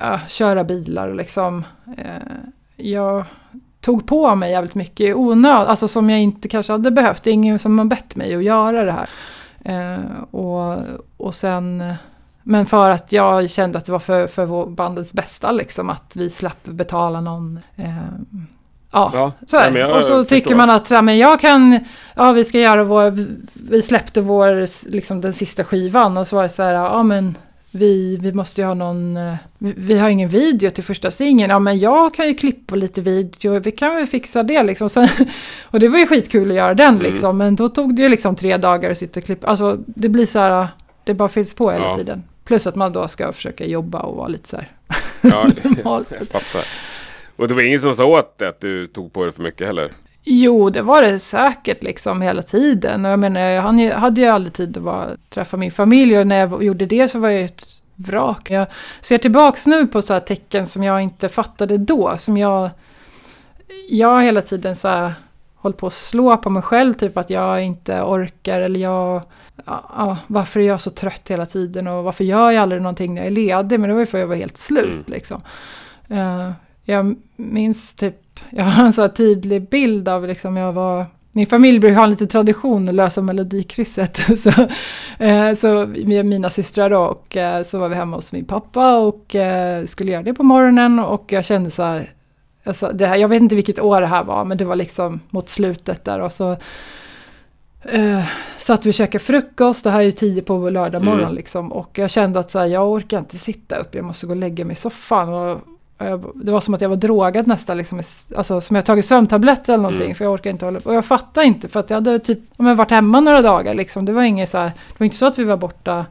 ja, 0.00 0.20
köra 0.28 0.64
bilar 0.64 1.14
liksom. 1.14 1.64
Eh, 1.98 2.22
jag 2.76 3.24
tog 3.82 4.06
på 4.06 4.34
mig 4.34 4.50
jävligt 4.50 4.74
mycket 4.74 5.00
i 5.00 5.14
onöd, 5.14 5.66
alltså 5.68 5.88
som 5.88 6.10
jag 6.10 6.20
inte 6.20 6.48
kanske 6.48 6.72
hade 6.72 6.90
behövt. 6.90 7.22
Det 7.22 7.30
är 7.30 7.34
ingen 7.34 7.58
som 7.58 7.78
har 7.78 7.84
bett 7.86 8.16
mig 8.16 8.34
att 8.34 8.44
göra 8.44 8.84
det 8.84 8.92
här. 8.92 9.08
Eh, 9.64 10.22
och, 10.30 10.78
och 11.16 11.34
sen, 11.34 11.94
men 12.42 12.66
för 12.66 12.90
att 12.90 13.12
jag 13.12 13.50
kände 13.50 13.78
att 13.78 13.86
det 13.86 13.92
var 13.92 13.98
för, 13.98 14.26
för 14.26 14.66
bandets 14.66 15.12
bästa 15.12 15.52
liksom, 15.52 15.90
att 15.90 16.16
vi 16.16 16.30
slapp 16.30 16.64
betala 16.64 17.20
någon 17.20 17.60
eh, 17.76 17.96
Ja, 18.94 19.10
Ja, 19.14 19.32
så 19.46 19.56
det. 19.56 19.78
jag 19.78 19.90
Och 19.90 20.04
så 20.04 20.22
förstår. 20.22 20.24
tycker 20.24 20.56
man 20.56 20.70
att 20.70 20.90
ja, 20.90 21.02
men 21.02 21.18
jag 21.18 21.40
kan, 21.40 21.78
ja 22.16 22.32
vi 22.32 22.44
ska 22.44 22.58
göra 22.58 22.84
vår, 22.84 23.10
vi 23.70 23.82
släppte 23.82 24.20
vår, 24.20 24.66
liksom 24.92 25.20
den 25.20 25.32
sista 25.32 25.64
skivan 25.64 26.16
och 26.16 26.28
så 26.28 26.36
var 26.36 26.42
det 26.42 26.48
så 26.48 26.62
här, 26.62 26.74
ja 26.74 27.02
men 27.02 27.34
vi, 27.72 28.16
vi 28.16 28.32
måste 28.32 28.60
ju 28.60 28.66
ha 28.66 28.74
någon, 28.74 29.16
eh, 29.16 29.34
vi, 29.58 29.98
har 29.98 30.08
ingen 30.08 30.28
video 30.28 30.70
till 30.70 30.84
första 30.84 31.10
singeln, 31.10 31.50
ja 31.50 31.58
men 31.58 31.78
jag 31.78 32.14
kan 32.14 32.26
ju 32.28 32.34
klippa 32.34 32.74
lite 32.74 33.00
video, 33.00 33.58
vi 33.58 33.70
kan 33.70 33.94
väl 33.94 34.06
fixa 34.06 34.42
det 34.42 34.62
liksom. 34.62 34.88
Så, 34.88 35.08
och 35.64 35.80
det 35.80 35.88
var 35.88 35.98
ju 35.98 36.06
skitkul 36.06 36.50
att 36.50 36.56
göra 36.56 36.74
den 36.74 36.88
Mm. 36.88 37.02
liksom, 37.02 37.38
men 37.38 37.56
då 37.56 37.68
tog 37.68 37.94
det 37.96 38.02
ju 38.02 38.08
liksom 38.08 38.36
tre 38.36 38.56
dagar 38.56 38.90
att 38.90 38.98
sitta 38.98 39.20
och 39.20 39.26
klippa, 39.26 39.46
alltså 39.46 39.78
det 39.86 40.08
blir 40.08 40.26
så 40.26 40.38
här, 40.38 40.68
det 41.04 41.14
bara 41.14 41.28
fylls 41.28 41.54
på 41.54 41.70
hela 41.70 41.84
Ja. 41.84 41.94
tiden. 41.94 42.22
Plus 42.44 42.66
att 42.66 42.74
man 42.76 42.92
då 42.92 43.08
ska 43.08 43.32
försöka 43.32 43.64
jobba 43.66 44.00
och 44.00 44.16
vara 44.16 44.28
lite 44.28 44.48
så 44.48 44.56
här. 44.56 44.68
Ja, 45.22 45.46
jag 45.84 46.06
fattar. 46.06 46.64
Och 47.36 47.48
det 47.48 47.54
var 47.54 47.62
ingen 47.62 47.80
som 47.80 47.94
sa 47.94 48.04
åt 48.04 48.38
dig 48.38 48.48
att 48.48 48.60
du 48.60 48.86
tog 48.86 49.12
på 49.12 49.24
dig 49.24 49.32
för 49.32 49.42
mycket 49.42 49.66
heller? 49.66 49.90
Jo, 50.24 50.70
det 50.70 50.82
var 50.82 51.02
det 51.02 51.18
säkert 51.18 51.82
liksom 51.82 52.22
hela 52.22 52.42
tiden. 52.42 53.04
Och 53.04 53.10
jag 53.10 53.18
menar, 53.18 53.40
jag 53.40 53.62
hade 53.92 54.20
ju 54.20 54.26
aldrig 54.26 54.52
tid 54.52 54.76
att 54.76 54.82
bara 54.82 55.08
träffa 55.30 55.56
min 55.56 55.70
familj 55.70 56.18
och 56.18 56.26
när 56.26 56.38
jag 56.38 56.62
gjorde 56.64 56.86
det 56.86 57.08
så 57.08 57.18
var 57.18 57.28
jag 57.28 57.38
ju 57.38 57.44
ett 57.44 57.64
vrak. 57.94 58.50
Jag 58.50 58.66
ser 59.00 59.18
tillbaks 59.18 59.66
nu 59.66 59.86
på 59.86 60.02
så 60.02 60.12
här 60.12 60.20
tecken 60.20 60.66
som 60.66 60.82
jag 60.82 61.02
inte 61.02 61.28
fattade 61.28 61.78
då. 61.78 62.14
Som 62.18 62.36
jag, 62.36 62.70
jag 63.88 64.22
hela 64.22 64.40
tiden 64.40 64.76
så 64.76 64.88
här 64.88 65.14
hållit 65.54 65.76
på 65.78 65.86
att 65.86 65.92
slå 65.92 66.36
på 66.36 66.50
mig 66.50 66.62
själv, 66.62 66.94
typ 66.94 67.16
att 67.16 67.30
jag 67.30 67.64
inte 67.64 68.02
orkar 68.02 68.60
eller 68.60 68.80
jag, 68.80 69.22
ja, 69.66 69.84
ja, 69.96 70.16
varför 70.26 70.60
är 70.60 70.64
jag 70.64 70.80
så 70.80 70.90
trött 70.90 71.30
hela 71.30 71.46
tiden 71.46 71.88
och 71.88 72.04
varför 72.04 72.24
gör 72.24 72.50
jag 72.50 72.62
aldrig 72.62 72.82
någonting 72.82 73.14
när 73.14 73.20
jag 73.22 73.26
är 73.26 73.30
ledig? 73.30 73.80
Men 73.80 73.88
det 73.88 73.94
var 73.94 74.00
ju 74.00 74.06
för 74.06 74.18
att 74.18 74.22
jag 74.22 74.28
var 74.28 74.36
helt 74.36 74.58
slut 74.58 74.92
Mm. 74.92 75.04
liksom. 75.06 75.40
Eh, 76.08 76.50
jag 76.84 77.16
minns 77.36 77.94
typ, 77.94 78.16
jag 78.50 78.64
har 78.64 78.84
en 78.84 78.92
så 78.92 79.02
här 79.02 79.08
tydlig 79.08 79.68
bild 79.68 80.08
av 80.08 80.26
liksom 80.26 80.56
jag 80.56 80.72
var 80.72 81.06
min 81.34 81.46
familj 81.46 81.78
brukar 81.78 81.96
ha 81.96 82.04
en 82.04 82.10
liten 82.10 82.28
tradition 82.28 82.88
att 82.88 82.94
lösa 82.94 83.22
melodikrysset. 83.22 84.38
så, 84.38 84.50
eh, 85.24 85.54
så 85.54 85.86
med 85.86 86.26
mina 86.26 86.50
systrar 86.50 86.90
då 86.90 87.00
och 87.00 87.36
eh, 87.36 87.62
så 87.62 87.78
var 87.78 87.88
vi 87.88 87.94
hemma 87.94 88.16
hos 88.16 88.32
min 88.32 88.44
pappa 88.44 88.98
och 88.98 89.34
eh, 89.34 89.84
skulle 89.84 90.12
göra 90.12 90.22
det 90.22 90.34
på 90.34 90.42
morgonen 90.42 90.98
och 90.98 91.32
jag 91.32 91.44
kände 91.44 91.70
så 91.70 91.82
här, 91.82 92.12
alltså 92.64 92.90
det 92.94 93.06
här, 93.06 93.16
jag 93.16 93.28
vet 93.28 93.42
inte 93.42 93.54
vilket 93.54 93.80
år 93.80 94.00
det 94.00 94.06
här 94.06 94.24
var 94.24 94.44
men 94.44 94.58
det 94.58 94.64
var 94.64 94.76
liksom 94.76 95.20
mot 95.30 95.48
slutet 95.48 96.04
där 96.04 96.20
och 96.20 96.32
så 96.32 96.56
eh, 97.82 98.24
satt 98.58 98.86
vi 98.86 98.90
och 98.90 98.94
käkade 98.94 99.24
frukost, 99.24 99.84
det 99.84 99.90
här 99.90 100.00
är 100.00 100.04
ju 100.04 100.12
tio 100.12 100.42
på 100.42 100.68
lördag 100.70 101.04
morgon 101.04 101.20
Mm. 101.20 101.34
liksom 101.34 101.72
och 101.72 101.98
jag 101.98 102.10
kände 102.10 102.38
att 102.38 102.50
så 102.50 102.58
här, 102.58 102.66
jag 102.66 102.90
orkar 102.90 103.18
inte 103.18 103.38
sitta 103.38 103.76
upp, 103.76 103.94
jag 103.94 104.04
måste 104.04 104.26
gå 104.26 104.32
och 104.32 104.36
lägga 104.36 104.64
mig 104.64 104.72
i 104.72 104.76
soffan 104.76 105.28
och 105.28 105.60
jag, 106.04 106.30
det 106.34 106.52
var 106.52 106.60
som 106.60 106.74
att 106.74 106.80
jag 106.80 106.88
var 106.88 106.96
drogad 106.96 107.46
nästan, 107.46 107.76
liksom, 107.76 108.02
alltså 108.36 108.60
som 108.60 108.76
jag 108.76 108.84
tagit 108.84 109.06
sömntabletter 109.06 109.72
eller 109.72 109.82
någonting. 109.82 110.04
Mm. 110.04 110.14
För 110.14 110.24
jag 110.24 110.34
orkar 110.34 110.50
inte 110.50 110.64
hålla 110.64 110.80
Och 110.84 110.94
jag 110.94 111.04
fattar 111.04 111.42
inte, 111.42 111.68
för 111.68 111.80
att 111.80 111.90
jag 111.90 111.96
hade 111.96 112.18
typ 112.18 112.38
men 112.56 112.76
varit 112.76 112.90
hemma 112.90 113.20
några 113.20 113.42
dagar. 113.42 113.74
Liksom. 113.74 114.04
Det 114.04 114.12
var 114.12 114.22
inget 114.22 114.48
så 114.48 114.58
här, 114.58 114.64
det 114.64 114.98
var 114.98 115.04
inte 115.04 115.16
så 115.16 115.26
att 115.26 115.38
vi 115.38 115.44
var 115.44 115.56
borta 115.56 116.06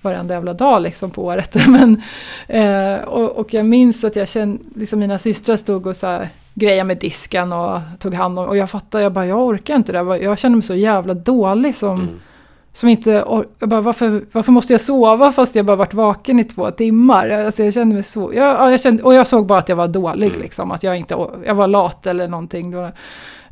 varenda 0.00 0.34
jävla 0.34 0.52
dag 0.54 0.82
liksom, 0.82 1.10
på 1.10 1.24
året. 1.24 1.56
Men, 1.68 2.02
eh, 2.48 3.04
och, 3.04 3.36
och 3.36 3.54
jag 3.54 3.66
minns 3.66 4.04
att 4.04 4.16
jag 4.16 4.28
kände, 4.28 4.58
liksom 4.74 4.98
mina 4.98 5.18
systrar 5.18 5.56
stod 5.56 5.86
och 5.86 5.96
så 5.96 6.06
här, 6.06 6.28
grejade 6.54 6.84
med 6.84 6.98
disken 6.98 7.52
och 7.52 7.80
tog 7.98 8.14
hand 8.14 8.38
om. 8.38 8.46
Och 8.46 8.56
jag 8.56 8.70
fattade, 8.70 9.04
jag 9.04 9.12
bara, 9.12 9.26
jag 9.26 9.46
orkar 9.46 9.76
inte 9.76 9.92
det. 9.92 10.18
Jag 10.18 10.38
kände 10.38 10.56
mig 10.56 10.62
så 10.66 10.74
jävla 10.74 11.14
dålig 11.14 11.74
som, 11.74 12.00
Mm. 12.00 12.20
Som 12.76 12.88
inte, 12.88 13.10
jag 13.10 13.68
bara, 13.68 13.80
varför, 13.80 14.24
varför 14.32 14.52
måste 14.52 14.72
jag 14.72 14.80
sova 14.80 15.32
fast 15.32 15.54
jag 15.54 15.66
bara 15.66 15.76
varit 15.76 15.94
vaken 15.94 16.40
i 16.40 16.44
två 16.44 16.70
timmar? 16.70 17.30
Alltså 17.30 17.64
jag 17.64 17.74
kände 17.74 17.94
mig 17.94 18.02
så, 18.04 18.32
jag, 18.34 18.46
ja, 18.46 18.70
jag 18.70 18.80
kände, 18.80 19.02
och 19.02 19.14
jag 19.14 19.26
såg 19.26 19.46
bara 19.46 19.58
att 19.58 19.68
jag 19.68 19.76
var 19.76 19.88
dålig 19.88 20.26
Mm. 20.30 20.40
liksom, 20.42 20.70
att 20.70 20.82
jag 20.82 20.96
inte, 20.96 21.14
jag 21.44 21.54
var 21.54 21.66
lat 21.66 22.06
eller 22.06 22.28
någonting. 22.28 22.70
Då, 22.70 22.84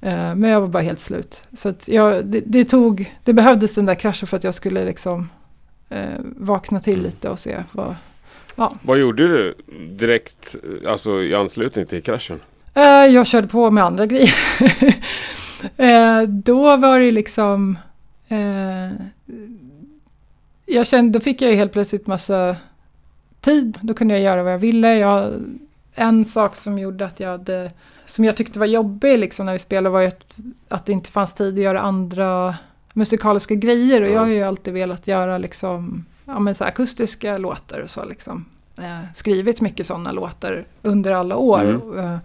eh, 0.00 0.34
men 0.34 0.42
jag 0.42 0.60
var 0.60 0.68
bara 0.68 0.82
helt 0.82 1.00
slut. 1.00 1.42
Så 1.52 1.74
jag, 1.86 2.26
det, 2.26 2.40
det 2.46 2.64
tog, 2.64 3.14
det 3.24 3.32
behövdes 3.32 3.74
den 3.74 3.86
där 3.86 3.94
kraschen 3.94 4.26
för 4.28 4.36
att 4.36 4.44
jag 4.44 4.54
skulle 4.54 4.84
liksom 4.84 5.28
eh, 5.88 5.98
vakna 6.36 6.80
till 6.80 6.92
Mm. 6.98 7.04
lite 7.06 7.28
och 7.30 7.38
se 7.38 7.62
vad, 7.72 7.94
Vad 8.82 8.98
gjorde 8.98 9.28
du 9.28 9.54
direkt 9.90 10.56
alltså, 10.88 11.22
i 11.22 11.34
anslutning 11.34 11.86
till 11.86 12.02
kraschen? 12.02 12.40
Eh, 12.74 12.82
jag 12.84 13.26
körde 13.26 13.48
på 13.48 13.70
med 13.70 13.84
andra 13.84 14.06
grejer. 14.06 14.34
Eh, 15.76 16.22
då 16.22 16.76
var 16.76 17.00
det 17.00 17.10
liksom... 17.10 17.78
eh, 18.34 18.92
jag 20.66 20.86
kände, 20.86 21.18
då 21.18 21.22
fick 21.22 21.42
jag 21.42 21.50
ju 21.50 21.56
helt 21.56 21.72
plötsligt 21.72 22.06
massa 22.06 22.56
tid. 23.40 23.78
Då 23.82 23.94
kunde 23.94 24.14
jag 24.14 24.22
göra 24.22 24.42
vad 24.42 24.52
jag 24.52 24.58
ville. 24.58 24.96
Jag, 24.96 25.32
en 25.94 26.24
sak 26.24 26.56
som 26.56 26.78
gjorde 26.78 27.06
att 27.06 27.20
jag 27.20 27.28
hade... 27.30 27.70
Som 28.06 28.24
jag 28.24 28.36
tyckte 28.36 28.58
var 28.58 28.66
jobbig 28.66 29.18
liksom 29.18 29.46
när 29.46 29.52
vi 29.52 29.58
spelade 29.58 29.88
var 29.92 30.00
ju 30.00 30.06
att, 30.06 30.34
att 30.68 30.86
det 30.86 30.92
inte 30.92 31.10
fanns 31.10 31.34
tid 31.34 31.54
att 31.54 31.60
göra 31.64 31.80
andra 31.80 32.56
musikaliska 32.92 33.54
grejer. 33.54 34.02
Och 34.02 34.08
Ja. 34.08 34.12
jag 34.12 34.20
har 34.20 34.26
ju 34.26 34.42
alltid 34.42 34.74
velat 34.74 35.06
göra 35.06 35.38
liksom, 35.38 36.04
ja, 36.24 36.38
men 36.38 36.54
så 36.54 36.64
akustiska 36.64 37.38
låtar 37.38 37.80
och 37.80 37.90
så 37.90 38.04
liksom. 38.04 38.44
Eh, 38.78 39.00
skrivit 39.14 39.60
mycket 39.60 39.86
sådana 39.86 40.12
låtar 40.12 40.64
under 40.82 41.12
alla 41.12 41.36
år. 41.36 41.60
Mm. 41.62 41.98
Eh, 41.98 42.18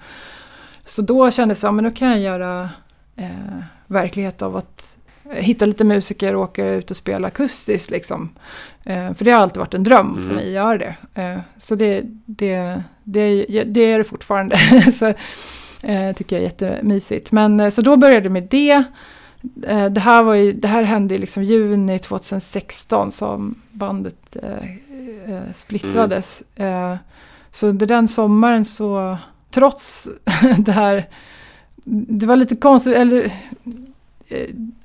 så 0.85 1.01
då 1.01 1.31
kändes 1.31 1.61
det, 1.61 1.67
ja 1.67 1.71
men 1.71 1.83
då 1.83 1.91
kan 1.91 2.09
jag 2.09 2.19
göra 2.19 2.69
eh, 3.15 3.57
verklighet 3.87 4.41
av 4.41 4.55
att 4.55 4.97
hitta 5.33 5.65
lite 5.65 5.83
musiker 5.83 6.35
och 6.35 6.41
åka 6.43 6.67
ut 6.67 6.91
och 6.91 6.97
spela 6.97 7.27
akustiskt 7.27 7.91
liksom. 7.91 8.29
Eh, 8.83 9.13
för 9.13 9.25
det 9.25 9.31
har 9.31 9.39
alltid 9.41 9.59
varit 9.59 9.73
en 9.73 9.83
dröm 9.83 10.13
för 10.15 10.21
Mm. 10.23 10.35
mig 10.35 10.45
att 10.47 10.53
göra 10.53 10.77
det. 10.77 10.95
Eh, 11.21 11.39
så 11.57 11.75
det, 11.75 12.01
det, 12.25 12.83
det, 13.03 13.45
det 13.63 13.81
är 13.81 13.97
det 13.97 14.03
fortfarande. 14.03 14.57
så 14.91 15.05
eh, 15.87 16.15
tycker 16.15 16.35
jag 16.35 16.39
är 16.43 16.47
jättemysigt. 16.47 17.31
Men 17.31 17.59
eh, 17.59 17.69
så 17.69 17.81
då 17.81 17.97
började 17.97 18.25
jag 18.25 18.31
med 18.31 18.47
det. 18.51 18.83
Eh, 19.67 19.85
det, 19.85 19.99
här 19.99 20.23
var 20.23 20.33
ju, 20.33 20.53
det 20.53 20.67
här 20.67 20.83
hände 20.83 21.15
i 21.15 21.17
liksom 21.17 21.43
juni 21.43 21.99
2016 21.99 23.11
som 23.11 23.61
bandet 23.71 24.35
eh, 24.43 25.39
splittrades. 25.55 26.43
Eh, 26.55 26.95
så 27.51 27.67
under 27.67 27.85
den 27.85 28.07
sommaren 28.07 28.65
så 28.65 29.17
trots 29.51 30.09
det 30.57 30.71
här, 30.71 31.05
det 31.83 32.25
var 32.25 32.35
lite 32.35 32.55
konstigt, 32.55 32.95
eller 32.95 33.31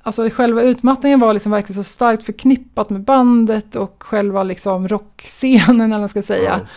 alltså 0.01 0.29
själva 0.29 0.61
utmattningen 0.61 1.19
var 1.19 1.33
liksom 1.33 1.51
verkligen 1.51 1.83
så 1.83 1.89
starkt 1.89 2.23
förknippat 2.23 2.89
med 2.89 3.01
bandet 3.01 3.75
och 3.75 4.03
själva 4.03 4.43
liksom 4.43 4.87
rockscenen 4.87 5.81
eller 5.81 5.93
vad 5.93 5.99
man 5.99 6.09
ska 6.09 6.21
säga. 6.21 6.59
Ja. 6.61 6.67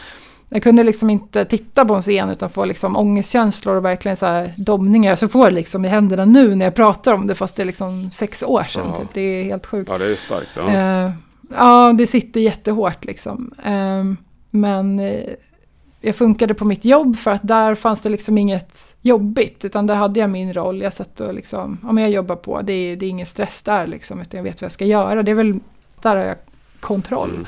Jag 0.50 0.62
kunde 0.62 0.82
liksom 0.82 1.10
inte 1.10 1.44
titta 1.44 1.84
på 1.84 1.94
en 1.94 2.02
scen 2.02 2.30
utan 2.30 2.50
få 2.50 2.64
liksom 2.64 2.96
ångestkänslor 2.96 3.76
och 3.76 3.84
verkligen 3.84 4.16
så 4.16 4.26
här 4.26 4.54
domningar. 4.56 5.16
Så 5.16 5.28
får 5.28 5.46
jag 5.46 5.52
liksom 5.52 5.84
i 5.84 5.88
händerna 5.88 6.24
nu 6.24 6.54
när 6.54 6.64
jag 6.64 6.74
pratar 6.74 7.14
om 7.14 7.26
det 7.26 7.34
fast 7.34 7.56
det 7.56 7.62
är 7.62 7.66
liksom 7.66 8.10
sex 8.10 8.42
år 8.42 8.64
sedan. 8.64 8.86
Ja. 8.86 9.00
Typ. 9.00 9.08
Det 9.12 9.20
är 9.20 9.44
helt 9.44 9.66
sjukt. 9.66 9.88
ja, 9.88 9.98
det 9.98 10.06
är 10.06 10.16
starkt. 10.16 10.48
Ja. 10.56 10.72
Eh, 10.72 11.10
ja, 11.50 11.92
det 11.92 12.06
sitter 12.06 12.40
jättehårt 12.40 13.04
liksom. 13.04 13.54
Eh, 13.64 14.04
men 14.50 14.98
eh, 14.98 15.20
jag 16.00 16.16
funkade 16.16 16.54
på 16.54 16.64
mitt 16.64 16.84
jobb 16.84 17.16
för 17.16 17.30
att 17.30 17.48
där 17.48 17.74
fanns 17.74 18.02
det 18.02 18.08
liksom 18.08 18.38
inget 18.38 18.94
jobbigt. 19.00 19.64
Utan 19.64 19.86
där 19.86 19.94
hade 19.94 20.20
jag 20.20 20.30
min 20.30 20.54
roll. 20.54 20.82
Jag 20.82 20.92
satt 20.92 21.20
och 21.20 21.34
liksom, 21.34 21.78
ja 21.82 21.92
men 21.92 22.04
jag 22.04 22.10
jobbar 22.10 22.36
på. 22.36 22.62
Det 22.62 22.72
är, 22.72 22.96
det 22.96 23.06
är 23.06 23.10
ingen 23.10 23.26
stress 23.26 23.62
där 23.62 23.86
liksom. 23.86 24.20
Utan 24.20 24.38
jag 24.38 24.44
vet 24.44 24.60
vad 24.60 24.66
jag 24.66 24.72
ska 24.72 24.84
göra. 24.84 25.22
Det 25.22 25.30
är 25.30 25.34
väl, 25.34 25.60
där 26.02 26.16
har 26.16 26.24
jag 26.24 26.36
kontroll. 26.80 27.30
Mm. 27.30 27.46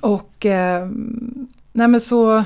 Och 0.00 0.46
eh, 0.46 0.88
nej 1.72 1.88
men 1.88 2.00
så 2.00 2.44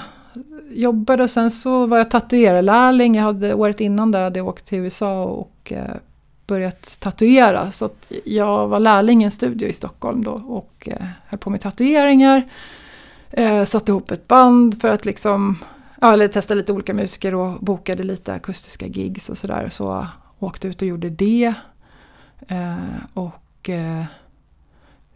jobbade 0.70 1.22
och 1.22 1.30
sen 1.30 1.50
så 1.50 1.86
var 1.86 1.98
jag 1.98 2.10
tatuerarlärling. 2.10 3.14
Jag 3.14 3.22
hade 3.22 3.54
året 3.54 3.80
innan 3.80 4.10
där 4.10 4.22
hade 4.22 4.38
jag 4.38 4.48
åkt 4.48 4.66
till 4.66 4.78
USA 4.78 5.24
och 5.24 5.72
eh, 5.72 5.94
börjat 6.46 7.00
tatuera. 7.00 7.70
Så 7.70 7.90
jag 8.24 8.68
var 8.68 8.78
lärling 8.80 9.22
i 9.22 9.24
en 9.24 9.30
studio 9.30 9.68
i 9.68 9.72
Stockholm 9.72 10.24
då 10.24 10.30
och 10.30 10.88
eh, 10.90 11.06
höll 11.26 11.38
på 11.38 11.50
med 11.50 11.60
tatueringar. 11.60 12.48
Eh, 13.30 13.64
satte 13.64 13.92
ihop 13.92 14.10
ett 14.10 14.28
band 14.28 14.80
för 14.80 14.88
att 14.88 15.04
liksom, 15.04 15.58
ja, 16.00 16.12
eller 16.12 16.28
testa 16.28 16.54
lite 16.54 16.72
olika 16.72 16.94
musiker 16.94 17.34
och 17.34 17.60
bokade 17.60 18.02
lite 18.02 18.32
akustiska 18.32 18.86
gigs 18.86 19.28
och 19.28 19.38
sådär. 19.38 19.68
Så 19.68 20.06
åkte 20.38 20.68
ut 20.68 20.82
och 20.82 20.88
gjorde 20.88 21.10
det. 21.10 21.54
Eh, 22.48 22.76
och 23.14 23.70
eh, 23.70 24.04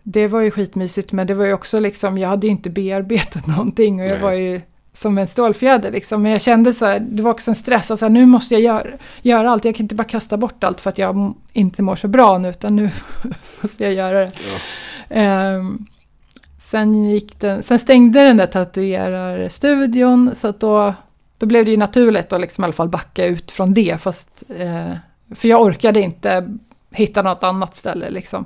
det 0.02 0.28
var 0.28 0.40
ju 0.40 0.50
skitmysigt 0.50 1.12
men 1.12 1.26
det 1.26 1.34
var 1.34 1.44
ju 1.44 1.52
också 1.52 1.80
liksom, 1.80 2.18
jag 2.18 2.28
hade 2.28 2.46
ju 2.46 2.50
inte 2.50 2.70
bearbetat 2.70 3.46
någonting 3.56 4.00
och 4.00 4.06
jag 4.06 4.12
Nej. 4.12 4.22
var 4.22 4.32
ju 4.32 4.60
som 4.92 5.18
en 5.18 5.26
stålfjäder 5.26 5.90
liksom. 5.90 6.22
Men 6.22 6.32
jag 6.32 6.42
kände 6.42 6.72
så 6.72 6.86
här, 6.86 7.00
det 7.00 7.22
var 7.22 7.30
också 7.30 7.50
en 7.50 7.54
stress 7.54 7.90
att 7.90 7.98
så 7.98 8.04
här, 8.04 8.10
nu 8.10 8.26
måste 8.26 8.54
jag 8.54 8.62
göra, 8.62 8.86
göra 9.22 9.50
allt. 9.50 9.64
Jag 9.64 9.74
kan 9.74 9.84
inte 9.84 9.94
bara 9.94 10.04
kasta 10.04 10.36
bort 10.36 10.64
allt 10.64 10.80
för 10.80 10.90
att 10.90 10.98
jag 10.98 11.34
inte 11.52 11.82
mår 11.82 11.96
så 11.96 12.08
bra 12.08 12.38
nu 12.38 12.48
utan 12.48 12.76
nu 12.76 12.90
måste 13.60 13.84
jag 13.84 13.92
göra 13.92 14.18
det. 14.18 14.32
Ja. 14.34 15.16
Ehm, 15.16 15.86
sen, 16.74 17.04
gick 17.04 17.40
den, 17.40 17.62
sen 17.62 17.78
stängde 17.78 18.20
den 18.20 18.36
där 18.36 18.46
tatuerarstudion 18.46 20.34
så 20.34 20.48
att 20.48 20.60
då, 20.60 20.94
då 21.38 21.46
blev 21.46 21.64
det 21.64 21.70
ju 21.70 21.76
naturligt 21.76 22.32
att 22.32 22.40
liksom 22.40 22.64
i 22.64 22.66
alla 22.66 22.72
fall 22.72 22.88
backa 22.88 23.24
ut 23.26 23.52
från 23.52 23.74
det. 23.74 24.00
Fast, 24.00 24.42
eh, 24.58 24.90
för 25.34 25.48
jag 25.48 25.62
orkade 25.62 26.00
inte 26.00 26.48
hitta 26.90 27.22
något 27.22 27.42
annat 27.42 27.74
ställe 27.76 28.10
liksom. 28.10 28.44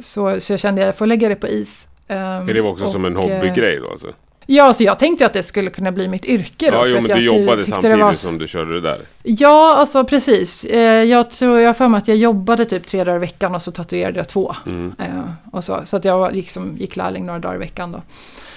Så, 0.00 0.40
så 0.40 0.52
jag 0.52 0.60
kände 0.60 0.82
att 0.82 0.86
jag 0.86 0.96
får 0.96 1.06
lägga 1.06 1.28
det 1.28 1.36
på 1.36 1.48
is. 1.48 1.88
Ehm, 2.08 2.46
För 2.46 2.54
det 2.54 2.60
var 2.60 2.70
också 2.70 2.90
som 2.90 3.04
en 3.04 3.16
och, 3.16 3.24
eh, 3.24 3.36
hobbygrej 3.36 3.80
då 3.80 3.90
alltså? 3.90 4.12
Ja, 4.46 4.74
så 4.74 4.84
jag 4.84 4.98
tänkte 4.98 5.26
att 5.26 5.32
det 5.32 5.42
skulle 5.42 5.70
kunna 5.70 5.92
bli 5.92 6.08
mitt 6.08 6.24
yrke 6.24 6.70
då. 6.70 6.76
Ja, 6.76 6.86
jo, 6.86 6.94
men 6.94 7.04
du 7.04 7.14
ty- 7.14 7.20
jobbade 7.20 7.64
samtidigt 7.64 7.98
var- 7.98 8.14
som 8.14 8.38
du 8.38 8.48
körde 8.48 8.72
det 8.72 8.80
där. 8.80 9.00
Ja, 9.22 9.74
alltså 9.76 10.04
precis. 10.04 10.64
Eh, 10.64 11.02
jag 11.04 11.30
tror, 11.30 11.60
jag 11.60 11.68
har 11.68 11.74
för 11.74 11.88
mig 11.88 11.98
att 11.98 12.08
jag 12.08 12.16
jobbade 12.16 12.64
typ 12.64 12.86
tre 12.86 13.04
dagar 13.04 13.16
i 13.16 13.20
veckan 13.20 13.54
och 13.54 13.62
så 13.62 13.72
tatuerade 13.72 14.18
jag 14.18 14.28
två. 14.28 14.54
Mm. 14.66 14.94
Eh, 14.98 15.30
och 15.52 15.64
så, 15.64 15.80
så 15.84 15.96
att 15.96 16.04
jag 16.04 16.34
liksom, 16.34 16.76
gick 16.76 16.96
lärling 16.96 17.26
några 17.26 17.38
dagar 17.38 17.54
i 17.54 17.58
veckan 17.58 17.92
då. 17.92 18.02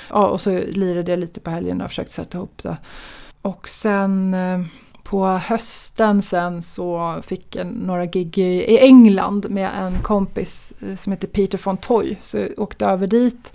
Ja, 0.10 0.28
och 0.28 0.42
så 0.42 0.62
lirade 0.68 1.12
jag 1.12 1.20
lite 1.20 1.40
på 1.40 1.50
helgen 1.50 1.82
och 1.82 1.90
försökte 1.90 2.14
sätta 2.14 2.38
ihop 2.38 2.60
det. 2.64 2.78
Och 3.42 3.68
sen 3.68 4.34
eh, 4.34 4.60
på 5.04 5.26
hösten 5.28 6.22
sen 6.22 6.62
så 6.64 7.16
fick 7.28 7.56
jag 7.56 7.66
några 7.66 8.06
gig 8.06 8.38
i, 8.38 8.78
England 8.78 9.50
med 9.50 9.70
en 9.80 9.96
kompis 10.04 10.74
som 10.98 11.12
heter 11.12 11.28
Peter 11.28 11.60
von 11.64 11.78
Toy. 11.78 12.18
Så 12.22 12.38
jag 12.38 12.50
åkte 12.58 12.86
över 12.86 13.08
dit 13.08 13.54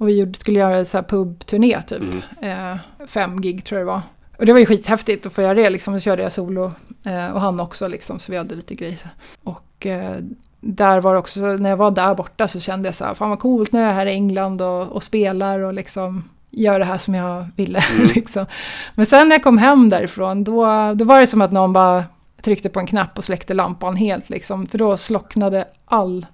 och 0.00 0.08
vi 0.08 0.32
skulle 0.38 0.58
göra 0.58 0.76
en 0.76 0.86
så 0.86 0.96
här 0.96 1.04
pubturné 1.04 1.82
typ. 1.82 2.02
Mm. 2.42 2.72
Eh, 2.72 3.06
fem 3.06 3.40
gig 3.40 3.64
tror 3.64 3.78
jag 3.78 3.86
det 3.86 3.92
var. 3.92 4.02
Och 4.38 4.46
det 4.46 4.52
var 4.52 4.60
ju 4.60 4.66
skithäftigt 4.66 5.26
att 5.26 5.32
få 5.32 5.42
göra 5.42 5.54
det 5.54 5.70
liksom. 5.70 5.94
Då 5.94 6.00
körde 6.00 6.22
jag 6.22 6.32
solo 6.32 6.72
eh, 7.04 7.26
och 7.26 7.40
han 7.40 7.60
också 7.60 7.88
liksom. 7.88 8.18
Så 8.18 8.32
vi 8.32 8.38
hade 8.38 8.54
lite 8.54 8.74
grejer. 8.74 8.98
Och 9.42 9.86
eh, 9.86 10.16
där 10.60 11.00
var 11.00 11.14
också, 11.14 11.40
när 11.40 11.70
jag 11.70 11.76
var 11.76 11.90
där 11.90 12.14
borta 12.14 12.48
så 12.48 12.60
kände 12.60 12.88
jag 12.88 12.94
så 12.94 13.04
här, 13.04 13.14
fan 13.14 13.30
vad 13.30 13.38
coolt 13.38 13.72
nu 13.72 13.80
är 13.80 13.86
jag 13.86 13.92
här 13.92 14.06
i 14.06 14.12
England 14.12 14.62
och, 14.62 14.82
och 14.82 15.02
spelar 15.02 15.60
och 15.60 15.74
liksom 15.74 16.28
gör 16.50 16.78
det 16.78 16.84
här 16.84 16.98
som 16.98 17.14
jag 17.14 17.46
ville. 17.56 17.84
Mm. 17.96 18.06
liksom. 18.14 18.46
Men 18.94 19.06
sen 19.06 19.28
när 19.28 19.34
jag 19.34 19.42
kom 19.42 19.58
hem 19.58 19.88
därifrån, 19.88 20.44
då, 20.44 20.64
då 20.94 21.04
var 21.04 21.20
det 21.20 21.26
som 21.26 21.42
att 21.42 21.52
någon 21.52 21.72
bara 21.72 22.04
tryckte 22.42 22.68
på 22.68 22.80
en 22.80 22.86
knapp 22.86 23.18
och 23.18 23.24
släckte 23.24 23.54
lampan 23.54 23.96
helt 23.96 24.30
liksom. 24.30 24.66
För 24.66 24.78
då 24.78 24.96
slocknade 24.96 25.68
all, 25.84 26.26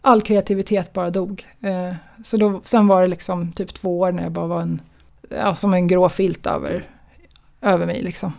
all 0.00 0.22
kreativitet 0.22 0.92
bara 0.92 1.10
dog. 1.10 1.46
Eh, 1.60 1.94
så 2.22 2.36
då, 2.36 2.60
sen 2.64 2.86
var 2.86 3.02
det 3.02 3.08
liksom 3.08 3.52
typ 3.52 3.74
två 3.74 3.98
år 4.00 4.12
när 4.12 4.22
jag 4.22 4.32
bara 4.32 4.46
var 4.46 4.60
en, 4.60 4.80
ja, 5.28 5.54
som 5.54 5.74
en 5.74 5.88
grå 5.88 6.08
filt 6.08 6.46
över, 6.46 6.84
över 7.60 7.86
mig 7.86 8.02
liksom. 8.02 8.32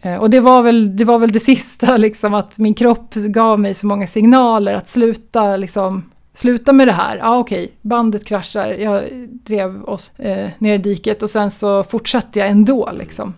Eh, 0.00 0.16
och 0.16 0.30
det 0.30 0.40
var, 0.40 0.62
väl, 0.62 0.96
det 0.96 1.04
var 1.04 1.18
väl 1.18 1.32
det 1.32 1.40
sista, 1.40 1.96
liksom, 1.96 2.34
att 2.34 2.58
min 2.58 2.74
kropp 2.74 3.14
gav 3.14 3.60
mig 3.60 3.74
så 3.74 3.86
många 3.86 4.06
signaler 4.06 4.74
att 4.74 4.88
sluta, 4.88 5.56
liksom, 5.56 6.10
sluta 6.32 6.72
med 6.72 6.88
det 6.88 6.92
här. 6.92 7.16
Ja, 7.16 7.38
okej, 7.38 7.72
bandet 7.82 8.24
kraschar, 8.24 8.68
jag 8.68 9.02
drev 9.28 9.84
oss 9.84 10.12
eh, 10.18 10.48
ner 10.58 10.74
i 10.74 10.78
diket 10.78 11.22
och 11.22 11.30
sen 11.30 11.50
så 11.50 11.82
fortsatte 11.82 12.38
jag 12.38 12.48
ändå. 12.48 12.90
Liksom. 12.92 13.34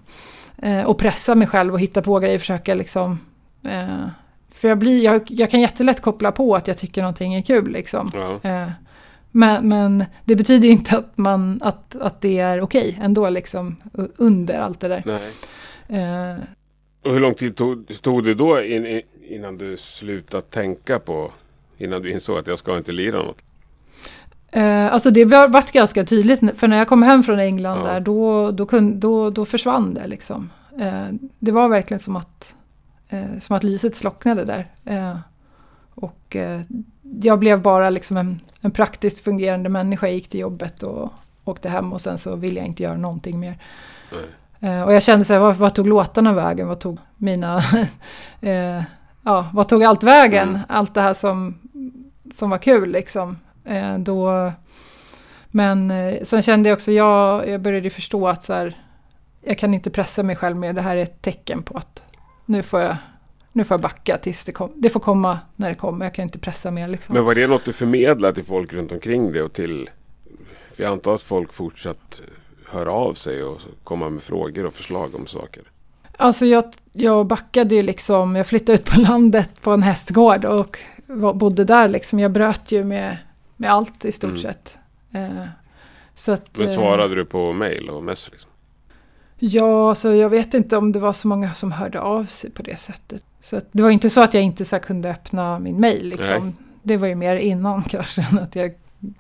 Eh, 0.63 0.83
och 0.83 0.99
pressa 0.99 1.35
mig 1.35 1.47
själv 1.47 1.73
och 1.73 1.81
hitta 1.81 2.03
på 2.03 2.19
grejer, 2.19 2.39
försöka 2.39 2.75
liksom... 2.75 3.19
Eh, 3.65 4.07
för 4.55 4.69
jag, 4.69 4.79
blir, 4.79 5.05
jag, 5.05 5.23
jag 5.27 5.51
kan 5.51 5.61
jättelätt 5.61 6.01
koppla 6.01 6.33
på 6.33 6.55
att 6.55 6.69
jag 6.69 6.79
tycker 6.79 7.01
någonting 7.01 7.35
är 7.35 7.43
kul. 7.43 7.73
Liksom. 7.73 8.13
Ja. 8.43 8.67
Men, 9.31 9.69
men 9.69 10.05
det 10.25 10.37
betyder 10.37 10.69
inte 10.69 10.99
att, 10.99 11.19
man, 11.19 11.59
att, 11.63 11.97
att 11.97 12.21
det 12.21 12.39
är 12.39 12.61
okej 12.61 12.99
ändå, 13.03 13.29
liksom, 13.31 13.77
under 14.17 14.61
allt 14.61 14.81
det 14.81 14.89
där. 14.89 15.03
Nej. 15.07 15.31
Eh, 16.03 16.37
Och 17.05 17.13
hur 17.13 17.21
lång 17.21 17.35
tid 17.35 17.57
tog, 17.57 18.03
tog 18.03 18.25
det 18.25 18.35
då 18.35 18.63
in, 18.63 18.87
in, 18.87 19.03
innan 19.29 19.59
du 19.59 19.77
slutade 19.77 20.43
tänka 20.43 20.99
på, 20.99 21.33
innan 21.79 22.03
du 22.03 22.11
insåg 22.13 22.39
att 22.39 22.47
jag 22.47 22.59
ska 22.59 22.77
inte 22.77 22.93
lira 22.93 23.23
något? 23.23 23.43
Eh, 24.53 24.93
alltså 24.93 25.11
det 25.11 25.25
var, 25.25 25.49
vart 25.49 25.73
ganska 25.73 26.05
tydligt, 26.05 26.41
för 26.59 26.69
när 26.69 26.79
jag 26.79 26.89
kom 26.89 27.03
hem 27.03 27.23
från 27.23 27.39
England 27.39 27.79
Ja. 27.79 27.85
där, 27.93 28.01
då, 28.01 28.51
då, 28.51 28.67
kun, 28.67 29.01
då, 29.01 29.31
då 29.31 29.45
försvann 29.45 29.95
det 29.95 30.07
liksom. 30.07 30.51
Eh, 30.81 31.07
det 31.39 31.53
var 31.53 31.69
verkligen 31.69 32.01
som 32.01 32.17
att, 32.17 32.55
eh, 33.09 33.39
som 33.41 33.57
att 33.57 33.63
lyset 33.65 33.97
slocknade 33.97 34.45
där. 34.45 34.71
Eh, 34.85 35.17
och 35.95 36.37
eh, 36.37 36.61
jag 37.23 37.39
blev 37.39 37.63
bara 37.63 37.91
liksom 37.91 38.17
en, 38.17 38.41
en 38.61 38.71
praktiskt 38.71 39.21
fungerande 39.21 39.69
människa. 39.69 40.07
Jag 40.07 40.15
gick 40.15 40.29
till 40.29 40.41
jobbet 40.41 40.83
och 40.83 41.13
åkte 41.45 41.69
hem 41.69 41.93
och 41.93 42.01
sen 42.01 42.19
så 42.19 42.37
ville 42.37 42.61
jag 42.61 42.67
inte 42.67 42.83
göra 42.83 42.97
någonting 42.97 43.41
mer. 43.41 43.59
Eh, 44.61 44.83
och 44.83 44.93
jag 44.93 45.03
kände 45.03 45.25
så 45.25 45.33
här, 45.33 45.41
vad, 45.41 45.57
vad 45.57 45.75
tog 45.75 45.87
låtarna 45.87 46.33
vägen? 46.33 46.69
Vad 46.69 46.81
tog 46.81 46.99
mina... 47.17 47.59
eh, 48.41 48.83
ja, 49.23 49.51
vad 49.53 49.69
tog 49.69 49.85
allt 49.85 50.03
vägen? 50.03 50.49
Mm. 50.49 50.61
Allt 50.69 50.95
det 50.95 51.01
här 51.01 51.15
som, 51.15 51.59
som 52.35 52.51
var 52.51 52.59
kul 52.59 52.91
liksom. 52.91 53.39
Eh, 53.65 53.99
då, 53.99 54.53
men 55.47 55.91
eh, 55.91 56.23
sen 56.23 56.43
kände 56.43 56.69
jag 56.69 56.77
också, 56.77 56.93
jag, 56.93 57.49
jag 57.49 57.61
började 57.61 57.91
förstå 57.91 58.29
att 58.29 58.45
så 58.45 58.53
här, 58.53 58.77
jag 59.43 59.59
kan 59.59 59.75
inte 59.75 59.91
pressa 59.91 60.23
mig 60.23 60.37
själv 60.37 60.57
mer. 60.57 60.73
Det 60.73 60.81
här 60.81 60.97
är 60.97 61.03
ett 61.03 61.23
tecken 61.23 61.63
på 61.63 61.79
att 61.79 62.03
nu 62.47 62.63
får 62.63 62.81
jag, 62.81 62.97
nu 63.53 63.65
får 63.65 63.75
jag 63.75 63.81
backa 63.81 64.17
tills 64.19 64.45
det 64.45 64.53
kommer. 64.53 64.75
Det 64.77 64.91
får 64.91 65.01
komma 65.01 65.39
när 65.57 65.69
det 65.69 65.75
kommer. 65.75 66.07
Jag 66.07 66.15
kan 66.15 66.23
inte 66.23 66.39
pressa 66.39 66.71
mer 66.71 66.89
liksom. 66.89 67.15
Men 67.15 67.25
var 67.25 67.35
det 67.35 67.47
något 67.47 67.65
du 67.65 67.73
förmedlade 67.73 68.35
till 68.35 68.45
folk 68.45 68.73
runt 68.73 68.93
omkring 68.93 69.33
dig 69.33 69.43
och 69.43 69.53
till... 69.53 69.91
För 70.75 70.83
jag 70.83 70.93
antar 70.93 71.15
att 71.15 71.23
folk 71.23 71.53
fortsatt 71.53 72.21
hör 72.71 72.87
av 72.87 73.15
sig 73.15 73.43
och 73.45 73.61
komma 73.85 74.11
med 74.11 74.23
frågor 74.23 74.67
och 74.67 74.75
förslag 74.75 75.15
om 75.15 75.27
saker. 75.27 75.63
Alltså 76.17 76.47
jag, 76.47 76.65
jag 76.93 77.27
backade 77.27 77.75
ju 77.75 77.83
liksom, 77.83 78.37
jag 78.37 78.47
flyttade 78.47 78.73
ut 78.79 78.85
på 78.85 79.01
landet 79.01 79.61
på 79.61 79.71
en 79.71 79.83
hästgård 79.83 80.45
och 80.45 80.79
var, 81.07 81.35
bodde 81.35 81.65
där 81.65 81.89
liksom. 81.89 82.19
Jag 82.19 82.31
bröt 82.33 82.73
ju 82.73 82.85
med, 82.85 83.17
med 83.57 83.71
allt 83.73 84.05
i 84.05 84.13
stort 84.13 84.31
Mm. 84.31 84.43
sett. 84.43 84.79
Eh, 85.15 85.45
så 86.15 86.33
att, 86.33 86.59
Men 86.59 86.69
eh, 86.69 86.75
svarade 86.75 87.15
du 87.15 87.25
på 87.25 87.53
mail 87.53 87.91
och 87.91 88.05
mess? 88.05 88.29
Liksom? 88.33 88.51
Ja, 89.39 89.89
alltså 89.89 90.15
jag 90.15 90.29
vet 90.31 90.55
inte 90.55 90.77
om 90.77 90.93
det 90.93 90.99
var 90.99 91.13
så 91.13 91.29
många 91.29 91.55
som 91.55 91.73
hörde 91.73 92.01
av 92.01 92.25
sig 92.25 92.51
på 92.51 92.63
det 92.63 92.81
sättet. 92.81 93.23
Så 93.43 93.61
det 93.73 93.83
var 93.83 93.91
inte 93.91 94.11
så 94.11 94.21
att 94.23 94.35
jag 94.35 94.43
inte 94.43 94.65
så 94.65 94.79
kunde 94.79 95.11
öppna 95.11 95.59
min 95.59 95.81
mail 95.81 96.09
liksom. 96.09 96.57
Det 96.83 96.97
var 96.97 97.09
ju 97.09 97.15
mer 97.15 97.37
innan 97.37 97.83
kraschen 97.89 98.39
att 98.39 98.57
jag 98.57 98.73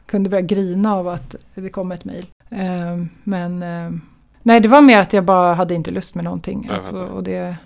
kunde 0.07 0.31
börja 0.31 0.41
grina 0.43 0.95
av 0.95 1.09
att 1.09 1.35
det 1.55 1.69
kom 1.69 1.93
ett 1.93 2.05
mail. 2.05 2.27
Eh, 2.49 3.05
men 3.25 3.63
eh, 3.63 3.91
nej, 4.43 4.61
det 4.61 4.69
var 4.69 4.81
mer 4.81 5.01
att 5.01 5.13
jag 5.13 5.25
bara 5.25 5.55
hade 5.55 5.75
inte 5.75 5.91
lust 5.91 6.15
med 6.15 6.25
någonting. 6.25 6.65
Jag 6.69 6.75
Alltså, 6.77 7.05
och 7.05 7.23
det, 7.23 7.57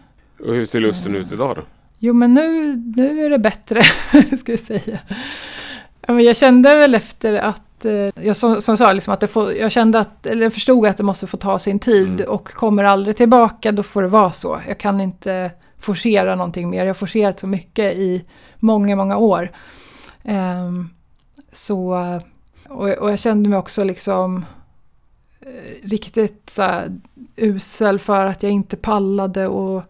Och 0.46 0.54
hur 0.54 0.64
ser 0.64 0.80
lusten 0.80 1.14
ut 1.14 1.32
idag 1.32 1.56
då? 1.56 1.62
Jo, 1.98 2.14
men 2.14 2.34
nu, 2.34 2.76
nu 2.96 3.24
är 3.24 3.30
det 3.30 3.38
bättre, 3.38 3.82
ska 4.38 4.52
jag 4.52 4.60
säga. 4.60 4.98
Ja, 6.06 6.20
jag 6.20 6.36
kände 6.36 6.74
väl 6.76 6.94
efter 6.94 7.34
att 7.34 7.84
eh, 7.84 8.24
jag 8.24 8.36
som, 8.36 8.62
som 8.62 8.76
sa, 8.76 8.92
liksom 8.92 9.14
att 9.14 9.20
det 9.20 9.26
får, 9.26 9.52
jag 9.52 9.72
kände 9.72 9.98
att, 10.00 10.26
eller 10.26 10.42
jag 10.42 10.52
förstod 10.52 10.86
att 10.86 10.96
det 10.96 11.02
måste 11.02 11.26
få 11.26 11.36
ta 11.36 11.58
sin 11.58 11.78
tid 11.78 12.20
Mm. 12.20 12.28
och 12.28 12.48
kommer 12.48 12.84
aldrig 12.84 13.16
tillbaka, 13.16 13.72
då 13.72 13.82
får 13.82 14.02
det 14.02 14.08
vara 14.08 14.30
så. 14.30 14.60
Jag 14.68 14.78
kan 14.78 15.00
inte 15.00 15.50
forcera 15.84 16.34
någonting 16.34 16.70
mer. 16.70 16.78
Jag 16.78 16.86
har 16.86 16.94
forcerat 16.94 17.40
så 17.40 17.46
mycket 17.46 17.94
i 17.94 18.24
många, 18.58 18.96
många 18.96 19.16
år. 19.16 19.50
Ehm, 20.22 20.90
så, 21.52 21.94
och, 22.68 22.88
och 22.88 23.10
jag 23.10 23.18
kände 23.18 23.48
mig 23.48 23.58
också 23.58 23.84
liksom 23.84 24.44
eh, 25.40 25.88
riktigt 25.88 26.50
så 26.50 26.62
här, 26.62 27.00
usel 27.36 27.98
för 27.98 28.26
att 28.26 28.42
jag 28.42 28.52
inte 28.52 28.76
pallade 28.76 29.48
och 29.48 29.82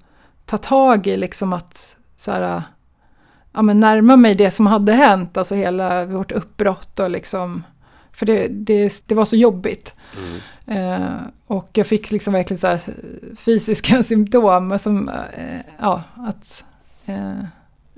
ta 0.45 0.59
tag 0.59 1.07
i 1.07 1.17
liksom 1.17 1.53
att 1.53 1.97
så 2.17 2.33
här, 2.33 2.63
ja, 3.53 3.63
men 3.63 3.81
närma 3.81 4.17
mig 4.17 4.35
det 4.35 4.51
som 4.51 4.67
hade 4.67 4.93
hänt, 4.93 5.37
alltså 5.37 5.55
hela 5.55 6.05
vårt 6.05 6.33
uppbrott 6.33 7.01
och 7.01 7.11
liksom, 7.11 7.63
för 8.15 8.27
det, 8.27 8.49
det, 8.49 9.03
det 9.07 9.15
var 9.15 9.25
så 9.25 9.37
jobbigt. 9.37 9.95
Mm. 10.19 10.41
Eh, 10.67 11.17
och 11.47 11.69
jag 11.73 11.87
fick 11.87 12.11
liksom 12.11 12.33
verkligen 12.33 12.59
så 12.59 12.67
här 12.67 12.81
fysiska 13.37 14.03
symptom 14.03 14.79
som, 14.79 15.09
eh, 15.09 15.61
ja, 15.81 16.03
att 16.17 16.65
eh, 17.07 17.45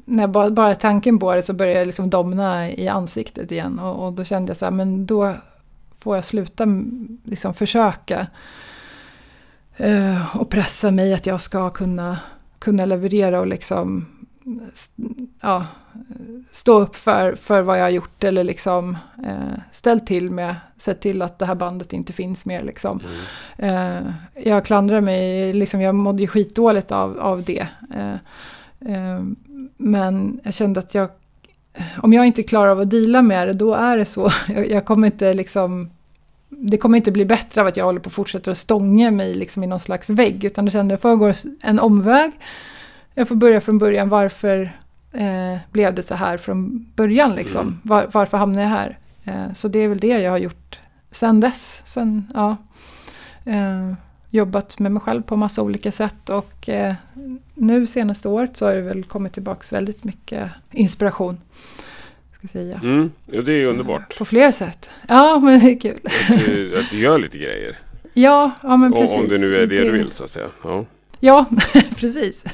när 0.05 0.27
bara, 0.27 0.51
bara 0.51 0.75
tanken 0.75 1.19
på 1.19 1.35
det 1.35 1.43
så 1.43 1.53
började 1.53 1.79
jag 1.79 1.87
liksom 1.87 2.11
domna 2.11 2.71
i 2.71 2.89
ansiktet 2.89 3.53
igen 3.53 3.79
och, 3.79 4.07
och 4.07 4.13
då 4.13 4.25
kände 4.25 4.51
jag 4.51 4.57
så 4.57 4.65
här, 4.65 4.73
men 4.73 5.07
då 5.07 5.35
får 6.01 6.17
jag 6.17 6.25
sluta 6.25 6.67
liksom 7.25 7.55
försöka 7.55 8.27
eh, 9.77 10.37
och 10.37 10.51
pressa 10.51 10.91
mig 10.91 11.15
att 11.15 11.27
jag 11.27 11.41
ska 11.41 11.71
kunna, 11.71 12.19
kunna 12.59 12.85
leverera 12.85 13.41
och 13.41 13.47
liksom 13.47 14.07
ja, 15.41 15.67
stå 16.51 16.81
upp 16.81 16.97
för, 16.97 17.35
för 17.35 17.63
vad 17.63 17.79
jag 17.79 17.83
har 17.83 17.91
gjort 17.91 18.25
eller 18.25 18.45
liksom 18.45 18.97
eh, 19.27 19.59
ställt 19.71 20.07
till 20.07 20.31
med, 20.31 20.55
sett 20.77 21.01
till 21.01 21.23
att 21.23 21.39
det 21.39 21.47
här 21.47 21.55
bandet 21.55 21.93
inte 21.93 22.13
finns 22.13 22.47
mer 22.47 22.63
liksom. 22.63 23.01
Mm. 23.59 24.05
Eh, 24.05 24.13
jag 24.45 24.65
klandrar 24.65 25.01
mig, 25.01 25.53
liksom, 25.53 25.81
jag 25.81 25.95
mådde 25.95 26.23
ju 26.23 26.29
skitdåligt 26.29 26.93
av, 26.93 27.19
av 27.19 27.43
det. 27.43 27.67
Eh, 27.95 28.15
eh, 28.95 29.21
men 29.77 30.41
jag 30.45 30.55
kände 30.55 30.81
att 30.81 30.95
jag, 30.95 31.09
om 31.97 32.13
jag 32.13 32.27
inte 32.27 32.43
klarar 32.43 32.71
av 32.71 32.81
att 32.81 32.91
deala 32.91 33.23
med 33.23 33.49
det, 33.49 33.53
då 33.53 33.75
är 33.75 33.97
det 33.97 34.05
så. 34.05 34.31
Jag, 34.49 34.71
jag 34.71 34.85
kommer 34.85 35.07
inte 35.07 35.35
liksom, 35.35 35.91
det 36.49 36.79
kommer 36.79 36.97
inte 36.97 37.13
bli 37.13 37.25
bättre 37.25 37.61
av 37.61 37.67
att 37.67 37.77
jag 37.77 37.85
håller 37.85 38.01
på 38.01 38.07
och 38.07 38.13
fortsätter 38.13 38.51
att 38.51 38.59
stånga 38.59 39.11
mig 39.11 39.35
liksom 39.35 39.65
i 39.65 39.67
någon 39.67 39.81
slags 39.81 40.11
vägg. 40.11 40.45
Utan 40.45 40.65
jag 40.65 40.73
kände 40.73 40.95
att 40.95 41.05
jag 41.05 41.11
får 41.11 41.17
gå 41.17 41.33
en 41.63 41.79
omväg. 41.79 42.33
Jag 43.15 43.29
får 43.29 43.35
börja 43.35 43.61
från 43.61 43.79
början. 43.79 44.09
Varför 44.09 44.73
eh, 45.17 45.59
blev 45.73 45.95
det 45.95 46.03
så 46.03 46.15
här 46.15 46.37
från 46.37 46.87
början 46.97 47.35
liksom? 47.35 47.61
Mm. 47.61 47.79
Var, 47.83 48.07
varför 48.13 48.39
hamnade 48.39 48.63
jag 48.63 48.71
här? 48.71 48.99
Eh, 49.25 49.53
så 49.53 49.69
det 49.69 49.79
är 49.79 49.89
väl 49.89 49.99
det 50.01 50.07
jag 50.07 50.31
har 50.31 50.39
gjort 50.39 50.79
sen 51.11 51.41
dess. 51.41 51.83
Sen, 51.85 52.27
ja, 52.35 52.57
eh, 53.45 53.93
jobbat 54.31 54.79
med 54.79 54.93
mig 54.93 55.01
själv 55.03 55.23
på 55.23 55.37
massa 55.37 55.63
olika 55.63 55.93
sätt 55.93 56.29
och 56.31 56.69
eh, 56.69 56.95
nu 57.55 57.87
senaste 57.87 58.29
året 58.29 58.57
så 58.57 58.67
har 58.67 58.75
det 58.75 58.81
väl 58.83 59.05
kommit 59.05 59.33
tillbaks 59.33 59.73
väldigt 59.73 60.05
mycket 60.05 60.51
inspiration. 60.73 61.39
Ska 62.33 62.49
säga. 62.49 62.81
Mm. 62.83 63.11
Ja, 63.27 63.43
det 63.43 63.53
är 63.53 63.57
ju 63.57 63.67
underbart. 63.67 64.19
På 64.19 64.25
flera 64.25 64.53
sätt. 64.53 64.91
Ja, 65.09 65.39
men 65.39 65.61
det 65.61 65.71
är 65.73 65.81
kul. 65.81 66.01
Att 66.31 66.47
du, 66.47 66.79
att 66.79 66.91
du 66.91 66.99
gör 66.99 67.19
lite 67.19 67.39
grejer. 67.39 67.79
Ja, 68.15 68.51
ja 68.63 68.77
men 68.77 68.93
Och, 68.93 68.99
precis. 69.01 69.17
om 69.17 69.29
det 69.29 69.39
nu 69.39 69.57
är 69.57 69.61
det 69.61 69.77
du 69.77 69.85
Det- 69.85 69.91
vill 69.91 70.11
så 70.11 70.25
att 70.25 70.31
säga. 70.31 70.47
Ja. 70.65 70.85
Ja, 71.21 71.45
precis. 71.97 72.45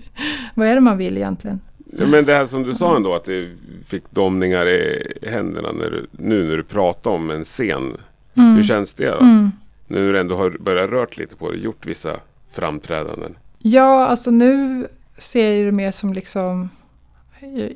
Vad 0.54 0.68
är 0.68 0.74
det 0.74 0.80
man 0.80 0.98
vill 0.98 1.16
egentligen? 1.16 1.60
Men 1.98 2.24
det 2.24 2.32
här 2.32 2.46
som 2.46 2.62
du 2.62 2.74
sa 2.74 2.96
ändå 2.96 3.14
att 3.14 3.24
du 3.24 3.56
fick 3.86 4.10
domningar 4.10 4.68
i 4.68 5.12
händerna 5.22 5.72
när 5.72 5.90
du, 5.90 6.06
nu 6.10 6.48
när 6.48 6.56
du 6.56 6.62
pratar 6.62 7.10
om 7.10 7.30
en 7.30 7.44
scen. 7.44 7.96
Mm. 8.34 8.54
Hur 8.54 8.62
känns 8.62 8.94
det 8.94 9.10
då? 9.10 9.20
Mm. 9.20 9.52
Nu 9.86 10.04
när 10.04 10.12
du 10.12 10.20
ändå 10.20 10.36
har 10.36 10.50
börjat 10.50 10.90
rört 10.90 11.16
lite 11.16 11.36
på 11.36 11.50
det, 11.50 11.58
gjort 11.58 11.86
vissa 11.86 12.16
framträdanden. 12.52 13.34
Ja, 13.58 14.06
alltså 14.06 14.30
nu 14.30 14.86
ser 15.18 15.52
jag 15.52 15.66
det 15.66 15.76
mer 15.76 15.90
som 15.90 16.12
liksom... 16.12 16.68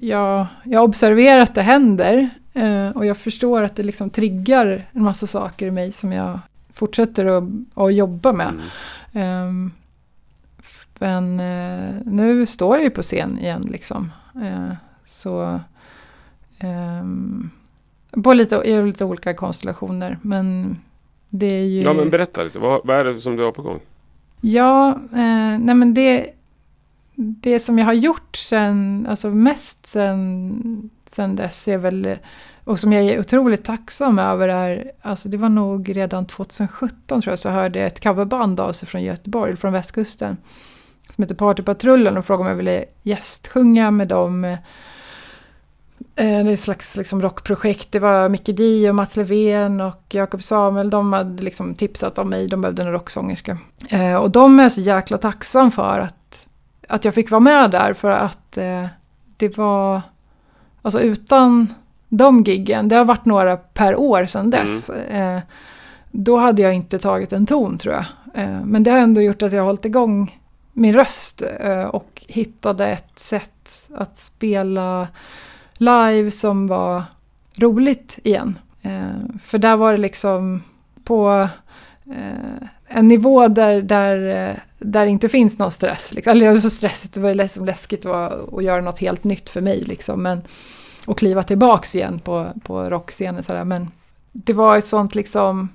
Jag, 0.00 0.46
jag 0.64 0.84
observerar 0.84 1.40
att 1.40 1.54
det 1.54 1.62
händer 1.62 2.30
eh, 2.54 2.88
och 2.88 3.06
jag 3.06 3.16
förstår 3.16 3.62
att 3.62 3.76
det 3.76 3.82
liksom 3.82 4.10
triggar 4.10 4.88
en 4.92 5.02
massa 5.02 5.26
saker 5.26 5.66
i 5.66 5.70
mig 5.70 5.92
som 5.92 6.12
jag 6.12 6.38
fortsätter 6.72 7.26
att, 7.26 7.44
att 7.74 7.94
jobba 7.94 8.32
med. 8.32 8.48
Mm. 8.48 8.68
Ehm, 9.12 9.72
men 11.00 11.40
eh, 11.40 11.94
nu 12.04 12.46
står 12.46 12.76
jag 12.76 12.84
ju 12.84 12.90
på 12.90 13.02
scen 13.02 13.38
igen 13.38 13.62
liksom. 13.70 14.12
Eh, 14.34 14.76
så... 15.06 15.60
ehm, 16.58 17.50
på 18.24 18.32
lite, 18.32 18.56
i 18.56 18.82
lite 18.82 19.04
olika 19.04 19.34
konstellationer, 19.34 20.18
men 20.22 20.76
det 21.28 21.46
är 21.46 21.64
ju... 21.64 21.80
Ja 21.80 21.92
men 21.92 22.10
berätta 22.10 22.42
lite, 22.42 22.58
vad, 22.58 22.80
vad 22.84 22.96
är 22.96 23.04
det 23.04 23.18
som 23.18 23.36
du 23.36 23.44
har 23.44 23.52
på 23.52 23.62
gång? 23.62 23.78
Ja, 24.40 24.88
eh, 25.12 25.58
nej 25.58 25.74
men 25.74 25.94
det, 25.94 26.26
det 27.14 27.60
som 27.60 27.78
jag 27.78 27.86
har 27.86 27.92
gjort 27.92 28.36
sen, 28.36 29.06
alltså 29.10 29.28
mest 29.28 29.86
sen, 29.86 30.90
sen 31.10 31.36
dess 31.36 31.68
är 31.68 31.78
väl, 31.78 32.16
och 32.64 32.78
som 32.78 32.92
jag 32.92 33.04
är 33.04 33.20
otroligt 33.20 33.64
tacksam 33.64 34.18
över 34.18 34.48
är, 34.48 34.92
alltså 35.02 35.28
det 35.28 35.36
var 35.36 35.48
nog 35.48 35.96
redan 35.96 36.26
2017 36.26 37.22
tror 37.22 37.32
jag, 37.32 37.38
så 37.38 37.50
hörde 37.50 37.78
jag 37.78 37.86
ett 37.86 38.02
coverband 38.02 38.60
av 38.60 38.72
sig 38.72 38.88
från 38.88 39.02
Göteborg, 39.02 39.56
från 39.56 39.72
västkusten, 39.72 40.36
som 41.10 41.22
heter 41.22 41.34
Partypatrullen 41.34 42.16
och 42.16 42.24
frågade 42.24 42.42
om 42.42 42.48
jag 42.48 42.56
ville 42.56 42.84
gästsjunga 43.02 43.90
med 43.90 44.08
dem. 44.08 44.44
Eh, 44.44 44.58
Det 46.14 46.24
är 46.24 46.48
ett 46.48 46.60
slags 46.60 46.96
liksom, 46.96 47.22
rockprojekt. 47.22 47.92
Det 47.92 47.98
var 47.98 48.28
Micke 48.28 48.56
Di 48.56 48.88
och 48.90 48.94
Mats 48.94 49.16
Levén 49.16 49.80
och 49.80 50.02
Jakob 50.08 50.42
Samuel. 50.42 50.90
De 50.90 51.12
hade 51.12 51.42
liksom 51.42 51.74
tipsat 51.74 52.18
om 52.18 52.28
mig. 52.28 52.48
De 52.48 52.60
behövde 52.60 52.82
en 52.82 52.92
rocksångerska. 52.92 53.58
Eh, 53.88 54.14
och 54.14 54.30
de 54.30 54.60
är 54.60 54.68
så 54.68 54.80
jäkla 54.80 55.18
tacksam 55.18 55.70
för 55.70 55.98
att, 55.98 56.46
att 56.88 57.04
jag 57.04 57.14
fick 57.14 57.30
vara 57.30 57.40
med 57.40 57.70
där. 57.70 57.92
För 57.94 58.10
att 58.10 58.56
eh, 58.56 58.86
det 59.36 59.56
var... 59.58 60.02
Alltså 60.82 61.00
utan 61.00 61.74
de 62.08 62.42
giggen, 62.44 62.88
det 62.88 62.96
har 62.96 63.04
varit 63.04 63.24
några 63.24 63.56
per 63.56 63.96
år 63.96 64.26
sedan 64.26 64.50
dess. 64.50 64.90
Eh, 64.90 65.40
då 66.10 66.36
hade 66.36 66.62
jag 66.62 66.74
inte 66.74 66.98
tagit 66.98 67.32
en 67.32 67.46
ton 67.46 67.78
tror 67.78 67.94
jag. 67.94 68.04
Eh, 68.34 68.60
men 68.64 68.82
det 68.82 68.90
har 68.90 68.98
ändå 68.98 69.20
gjort 69.20 69.42
att 69.42 69.52
jag 69.52 69.60
har 69.60 69.66
hållit 69.66 69.84
igång 69.84 70.39
min 70.72 70.94
röst 70.94 71.42
eh, 71.60 71.84
och 71.84 72.24
hittade 72.28 72.86
ett 72.86 73.18
sätt 73.18 73.88
att 73.94 74.18
spela 74.18 75.08
live 75.72 76.30
som 76.30 76.66
var 76.66 77.02
roligt 77.56 78.18
igen. 78.24 78.58
Eh, 78.82 79.38
för 79.44 79.58
där 79.58 79.76
var 79.76 79.92
det 79.92 79.98
liksom 79.98 80.62
på 81.04 81.48
eh, 82.06 82.68
en 82.86 83.08
nivå 83.08 83.48
där, 83.48 83.82
där, 83.82 84.18
där 84.78 85.04
det 85.04 85.10
inte 85.10 85.28
finns 85.28 85.58
någon 85.58 85.70
stress. 85.70 86.12
Liksom. 86.12 86.30
Eller 86.30 86.54
det 86.54 86.60
var 86.60 86.70
stressigt, 86.70 87.14
det 87.14 87.20
var 87.20 87.34
liksom 87.34 87.64
läskigt 87.64 88.06
att, 88.06 88.54
att 88.54 88.64
göra 88.64 88.80
något 88.80 88.98
helt 88.98 89.24
nytt 89.24 89.50
för 89.50 89.60
mig. 89.60 89.82
Liksom. 89.82 90.22
Men, 90.22 90.42
och 91.06 91.18
kliva 91.18 91.42
tillbaks 91.42 91.94
igen 91.94 92.18
på, 92.18 92.46
på 92.64 92.82
rockscenen. 92.82 93.42
Sådär. 93.42 93.64
Men 93.64 93.88
det 94.32 94.52
var 94.52 94.76
ett 94.76 94.86
sånt 94.86 95.14
liksom, 95.14 95.68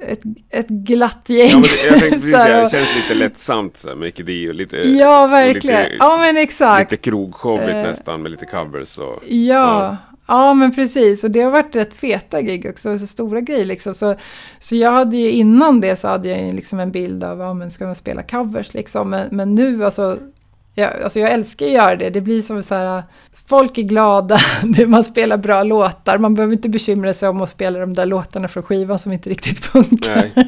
ett, 0.00 0.20
ett 0.50 0.68
glatt 0.68 1.24
gäng. 1.28 1.48
Ja, 1.48 1.54
men 1.58 1.62
det, 1.62 1.86
jag 1.90 1.98
tänkte 2.00 2.10
precis 2.16 2.30
säga, 2.32 2.62
det 2.64 2.70
känns 2.70 2.96
lite 2.96 3.14
lättsamt 3.14 3.76
så 3.76 3.88
här, 3.88 3.94
med 3.94 4.04
Micke 4.06 4.26
Di 4.26 4.50
och 4.50 4.54
lite, 4.54 4.76
Ja, 4.76 5.26
verkligen. 5.26 5.82
lite- 5.82 5.96
ja, 5.98 6.16
men 6.16 6.36
exakt. 6.36 6.92
lite 6.92 7.02
krogshowigt 7.02 7.68
Eh, 7.68 7.82
nästan 7.82 8.22
med 8.22 8.30
lite 8.30 8.46
covers 8.46 8.98
och... 8.98 9.22
Ja, 9.28 9.96
ja. 10.26 10.54
men 10.54 10.74
precis. 10.74 11.24
Och 11.24 11.30
det 11.30 11.40
har 11.40 11.50
varit 11.50 11.76
rätt 11.76 11.94
feta 11.94 12.40
gig 12.42 12.66
också, 12.70 12.98
så 12.98 13.06
stora 13.06 13.40
grejer 13.40 13.64
liksom. 13.64 13.94
Så, 13.94 14.14
så 14.58 14.76
jag 14.76 14.90
hade 14.92 15.16
ju 15.16 15.30
innan 15.30 15.80
det 15.80 15.96
så 15.96 16.08
hade 16.08 16.28
jag 16.28 16.42
ju 16.46 16.52
liksom 16.52 16.80
en 16.80 16.90
bild 16.92 17.24
av, 17.24 17.38
ja 17.40 17.54
men 17.54 17.70
ska 17.70 17.86
man 17.86 17.94
spela 17.94 18.22
covers 18.22 18.74
liksom. 18.74 19.10
Men, 19.10 19.28
men 19.30 19.54
nu 19.54 19.84
alltså, 19.84 20.18
jag, 20.80 21.02
alltså 21.02 21.20
jag 21.20 21.30
älskar 21.32 21.66
att 21.66 21.72
göra 21.72 21.96
det. 21.96 22.10
Det 22.10 22.20
blir 22.20 22.42
som 22.42 22.62
så 22.62 22.74
här, 22.74 23.02
folk 23.48 23.78
är 23.78 23.82
glada, 23.82 24.38
man 24.86 25.04
spelar 25.04 25.36
bra 25.36 25.62
låtar. 25.62 26.18
Man 26.18 26.34
behöver 26.34 26.52
inte 26.54 26.68
bekymra 26.68 27.14
sig 27.14 27.28
om 27.28 27.40
att 27.42 27.48
spela 27.48 27.78
de 27.78 27.94
där 27.94 28.06
låtarna 28.06 28.48
från 28.48 28.62
skivan 28.62 28.98
som 28.98 29.12
inte 29.12 29.30
riktigt 29.30 29.58
funkar. 29.64 30.30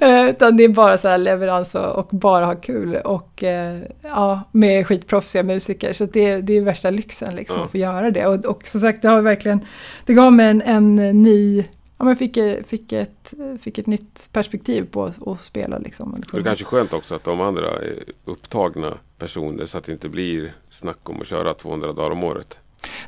Eh, 0.00 0.28
Utan 0.28 0.56
det 0.56 0.64
är 0.64 0.68
bara 0.68 0.98
så 0.98 1.08
här 1.08 1.18
leverans 1.18 1.74
och, 1.74 1.86
och 1.98 2.08
bara 2.10 2.44
ha 2.46 2.54
kul. 2.54 2.96
Och 2.96 3.44
eh, 3.44 3.78
ja, 4.02 4.40
med 4.52 4.86
skitproffsiga 4.86 5.42
musiker. 5.42 5.92
Så 5.92 6.06
det, 6.06 6.36
det 6.40 6.56
är 6.56 6.60
värsta 6.60 6.90
lyxen 6.90 7.34
liksom 7.36 7.56
Ja. 7.58 7.64
att 7.64 7.70
få 7.70 7.78
göra 7.78 8.10
det. 8.10 8.26
Och, 8.26 8.44
och 8.44 8.62
som 8.66 8.80
sagt, 8.80 9.02
det 9.02 9.08
har 9.08 9.22
verkligen, 9.22 9.60
det 10.06 10.14
gav 10.14 10.32
mig 10.32 10.46
en, 10.46 10.62
en 10.62 10.96
ny, 11.22 11.64
ja 12.00 12.04
men 12.04 12.16
fick, 12.16 12.38
fick, 12.66 12.92
ett, 12.92 13.34
fick 13.60 13.78
ett 13.78 13.86
nytt 13.86 14.28
perspektiv 14.32 14.86
på 14.90 15.04
att 15.04 15.28
att 15.28 15.44
spela 15.44 15.78
liksom. 15.78 16.14
eller 16.14 16.26
det 16.32 16.38
är 16.38 16.42
kanske 16.42 16.64
skönt 16.64 16.92
också 16.92 17.14
att 17.14 17.24
de 17.24 17.40
andra 17.40 17.70
är 17.70 17.94
upptagna 18.24 18.94
personer 19.18 19.66
så 19.66 19.78
att 19.78 19.84
det 19.84 19.92
inte 19.92 20.08
blir 20.08 20.52
snack 20.70 21.08
om 21.08 21.20
att 21.20 21.26
köra 21.26 21.54
200 21.54 21.92
dagar 21.92 22.10
om 22.10 22.24
året. 22.24 22.58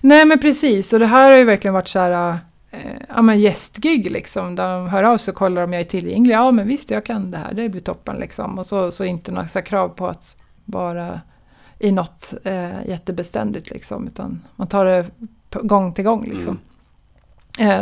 Nej 0.01 0.25
men 0.25 0.39
precis, 0.39 0.93
och 0.93 0.99
det 0.99 1.07
här 1.07 1.31
har 1.31 1.39
ju 1.39 1.45
verkligen 1.45 1.75
varit 1.75 1.89
så 1.89 1.99
här, 1.99 2.39
eh, 2.71 2.81
ja 3.09 3.23
men 3.23 3.41
gästgig 3.41 4.11
liksom. 4.11 4.57
Där 4.57 4.79
de 4.79 4.89
hör 4.89 5.03
av 5.03 5.19
sig 5.19 5.33
och 5.33 5.39
kollar 5.39 5.63
om 5.63 5.73
jag 5.73 5.81
är 5.81 5.87
tillgänglig. 5.87 6.35
Ja 6.35 6.51
men 6.51 6.69
visst, 6.69 6.91
jag 6.91 7.05
kan 7.05 7.31
det 7.31 7.39
här, 7.39 7.55
det 7.55 7.69
blir 7.69 7.81
toppen 7.81 8.17
liksom. 8.17 8.59
Och 8.59 8.67
så, 8.67 8.91
så 8.91 9.05
inte 9.05 9.33
några 9.33 9.49
så 9.49 9.63
krav 9.63 9.89
på 9.89 10.07
att 10.07 10.37
vara 10.65 11.21
i 11.79 11.93
något 11.93 12.35
eh, 12.45 12.89
jättebeständigt 12.89 13.71
liksom. 13.71 14.07
Utan 14.07 14.43
man 14.57 14.69
tar 14.69 14.85
det 14.85 15.07
gång 15.51 15.95
till 15.95 16.05
gång 16.05 16.25
liksom. 16.25 16.55
Eh, 16.55 16.72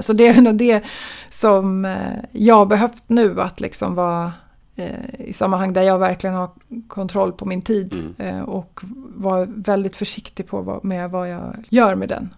så 0.00 0.12
det 0.12 0.26
är 0.28 0.40
nog 0.42 0.54
det 0.56 0.82
som 1.28 1.84
eh, 1.84 2.14
jag 2.32 2.54
har 2.54 2.66
behövt 2.66 3.02
nu, 3.06 3.40
att 3.40 3.60
liksom 3.60 3.94
vara 3.94 4.32
eh, 4.76 5.14
i 5.18 5.32
sammanhang 5.32 5.72
där 5.72 5.82
jag 5.82 5.98
verkligen 5.98 6.36
har 6.36 6.50
kontroll 6.88 7.32
på 7.32 7.44
min 7.46 7.62
tid 7.62 7.94
Mm. 7.94 8.14
eh, 8.36 8.42
och 8.42 8.80
vara 9.16 9.44
väldigt 9.44 9.96
försiktig 9.96 10.46
på 10.46 10.80
med 10.82 11.10
vad 11.10 11.30
jag 11.30 11.54
gör 11.68 11.94
med 11.94 12.08
den. 12.08 12.28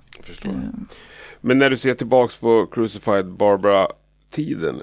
Eh, 0.44 0.50
Men 1.40 1.58
när 1.58 1.70
du 1.70 1.76
ser 1.76 1.94
tillbaks 1.94 2.36
på 2.36 2.66
Crucified 2.72 3.26
Barbara-tiden. 3.26 4.82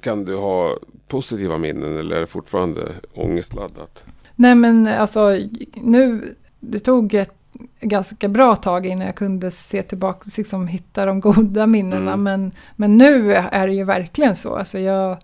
Kan 0.00 0.24
du 0.24 0.36
ha 0.36 0.76
positiva 1.08 1.58
minnen 1.58 1.98
eller 1.98 2.16
är 2.16 2.20
det 2.20 2.26
fortfarande 2.26 2.88
ångestladdat? 3.14 4.04
Nej 4.36 4.54
men 4.54 4.86
alltså 4.86 5.38
nu, 5.74 6.34
det 6.60 6.78
tog 6.78 7.14
ett 7.14 7.37
ganska 7.80 8.28
bra 8.28 8.56
tag 8.56 8.86
innan 8.86 9.06
jag 9.06 9.14
kunde 9.16 9.50
se 9.50 9.82
tillbaka 9.82 10.18
och 10.26 10.38
liksom 10.38 10.66
hitta 10.66 11.06
de 11.06 11.20
goda 11.20 11.66
minnena. 11.66 12.12
Mm. 12.12 12.22
Men, 12.22 12.52
men 12.76 12.98
nu 12.98 13.34
är 13.34 13.66
det 13.66 13.74
ju 13.74 13.84
verkligen 13.84 14.36
så. 14.36 14.56
Alltså 14.56 14.78
jag 14.78 15.18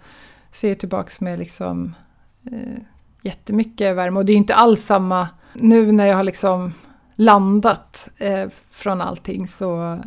ser 0.53 0.75
tillbaka 0.75 1.11
med 1.21 1.39
liksom 1.39 1.95
eh, 2.53 2.83
jättemycket 3.23 3.97
värme. 3.97 4.19
Och 4.19 4.25
det 4.25 4.33
är 4.33 4.37
inte 4.37 4.55
alls 4.55 4.85
samma 4.85 5.29
nu 5.53 5.93
när 5.93 6.07
jag 6.07 6.17
har 6.17 6.25
liksom 6.25 6.73
landat 7.15 8.09
eh, 8.19 8.49
från 8.71 9.01
allting 9.01 9.49
så, 9.49 9.99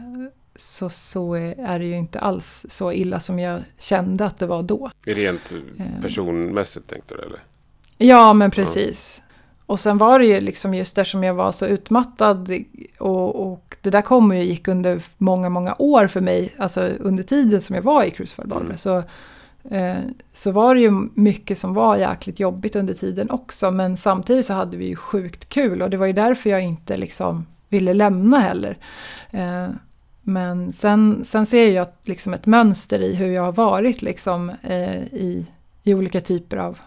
så, 0.55 0.89
så 0.89 1.33
är 1.35 1.79
det 1.79 1.85
ju 1.85 1.97
inte 1.97 2.19
alls 2.19 2.65
så 2.69 2.91
illa 2.91 3.19
som 3.19 3.39
jag 3.39 3.61
kände 3.79 4.25
att 4.25 4.39
det 4.39 4.45
var 4.45 4.63
då. 4.63 4.91
Rent 5.05 5.53
Eh. 5.79 6.01
personmässigt 6.01 6.87
tänkte 6.89 7.15
du 7.15 7.21
eller? 7.21 7.39
Ja, 7.97 8.33
men 8.33 8.51
precis. 8.51 9.21
Och 9.67 9.79
sen 9.79 9.97
var 9.97 10.19
det 10.19 10.25
ju 10.25 10.41
liksom 10.41 10.73
just 10.73 10.95
där 10.95 11.03
som 11.03 11.23
jag 11.23 11.33
var 11.33 11.51
så 11.51 11.65
utmattad 11.65 12.51
och, 12.99 13.51
och 13.51 13.77
det 13.81 13.89
där 13.89 14.01
kom 14.01 14.35
ju 14.35 14.43
gick 14.43 14.67
under 14.67 15.01
många, 15.17 15.49
många 15.49 15.75
år 15.79 16.07
för 16.07 16.21
mig, 16.21 16.53
alltså 16.57 16.81
under 16.81 17.23
tiden 17.23 17.61
som 17.61 17.75
jag 17.75 17.83
var 17.83 18.03
i 18.03 18.13
Barber. 18.45 18.65
Mm. 18.65 18.77
Så, 18.77 19.03
eh, 19.69 19.97
så 20.31 20.51
var 20.51 20.75
det 20.75 20.81
ju 20.81 20.91
mycket 21.13 21.59
som 21.59 21.73
var 21.73 21.97
jäkligt 21.97 22.39
jobbigt 22.39 22.75
under 22.75 22.93
tiden 22.93 23.29
också, 23.29 23.71
men 23.71 23.97
samtidigt 23.97 24.45
så 24.45 24.53
hade 24.53 24.77
vi 24.77 24.85
ju 24.85 24.95
sjukt 24.95 25.49
kul 25.49 25.81
och 25.81 25.89
det 25.89 25.97
var 25.97 26.05
ju 26.05 26.13
därför 26.13 26.49
jag 26.49 26.61
inte 26.61 26.97
liksom 26.97 27.45
ville 27.69 27.93
lämna 27.93 28.39
heller. 28.39 28.77
Eh, 29.31 29.67
men 30.21 30.73
sen, 30.73 31.25
sen 31.25 31.45
ser 31.45 31.71
jag 31.71 31.87
liksom 32.03 32.33
ett 32.33 32.45
mönster 32.45 32.99
i 32.99 33.15
hur 33.15 33.27
jag 33.27 33.43
har 33.43 33.51
varit 33.51 34.01
liksom, 34.01 34.49
eh, 34.49 35.03
i, 35.03 35.45
i 35.83 35.93
olika 35.93 36.21
typer 36.21 36.57
av 36.57 36.77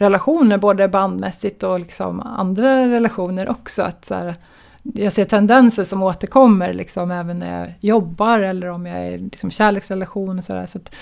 relationer, 0.00 0.58
både 0.58 0.88
bandmässigt 0.88 1.62
och 1.62 1.80
liksom 1.80 2.20
andra 2.20 2.88
relationer 2.88 3.48
också. 3.48 3.82
Att 3.82 4.04
så 4.04 4.14
här, 4.14 4.34
jag 4.82 5.12
ser 5.12 5.24
tendenser 5.24 5.84
som 5.84 6.02
återkommer 6.02 6.72
liksom 6.72 7.10
även 7.10 7.38
när 7.38 7.60
jag 7.60 7.74
jobbar 7.80 8.38
eller 8.38 8.66
om 8.68 8.86
jag 8.86 8.98
är 8.98 9.10
i 9.10 9.18
liksom 9.18 9.50
kärleksrelation 9.50 10.38
och. 10.38 10.44
Så 10.44 10.54
att 10.54 10.94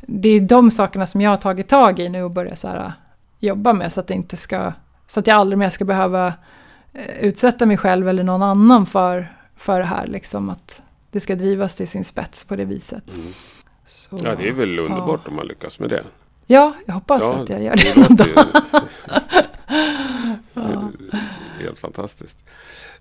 det 0.00 0.28
är 0.28 0.40
de 0.40 0.70
sakerna 0.70 1.06
som 1.06 1.20
jag 1.20 1.30
har 1.30 1.36
tagit 1.36 1.68
tag 1.68 1.98
i 1.98 2.08
nu 2.08 2.22
och 2.22 2.30
börjat 2.30 2.58
så 2.58 2.68
här, 2.68 2.92
jobba 3.38 3.72
med 3.72 3.92
så 3.92 4.00
att 4.00 4.06
det 4.06 4.14
inte 4.14 4.36
ska, 4.36 4.72
så 5.06 5.20
att 5.20 5.26
jag 5.26 5.36
aldrig 5.36 5.58
mer 5.58 5.70
ska 5.70 5.84
behöva 5.84 6.26
eh, 6.92 7.18
utsätta 7.20 7.66
mig 7.66 7.76
själv 7.76 8.08
eller 8.08 8.22
någon 8.22 8.42
annan 8.42 8.86
för, 8.86 9.32
för 9.56 9.78
det 9.78 9.86
här. 9.86 10.06
Liksom 10.06 10.50
att 10.50 10.82
det 11.10 11.20
ska 11.20 11.34
drivas 11.34 11.76
till 11.76 11.88
sin 11.88 12.04
spets 12.04 12.44
på 12.44 12.56
det 12.56 12.64
viset. 12.64 13.08
Mm. 13.08 13.32
Så, 13.86 14.18
Ja, 14.24 14.34
det 14.34 14.48
är 14.48 14.52
väl 14.52 14.76
ja. 14.76 14.82
underbart 14.82 15.28
om 15.28 15.36
man 15.36 15.46
lyckas 15.46 15.78
med 15.78 15.90
det. 15.90 16.04
Ja, 16.52 16.74
jag 16.86 16.94
hoppas 16.94 17.22
Ja, 17.22 17.34
att 17.34 17.48
jag 17.48 17.62
gör 17.62 17.76
det 17.76 17.96
någon 17.96 18.16
dag. 18.16 18.28
Ja. 20.54 20.90
helt 21.60 21.78
fantastiskt. 21.78 22.38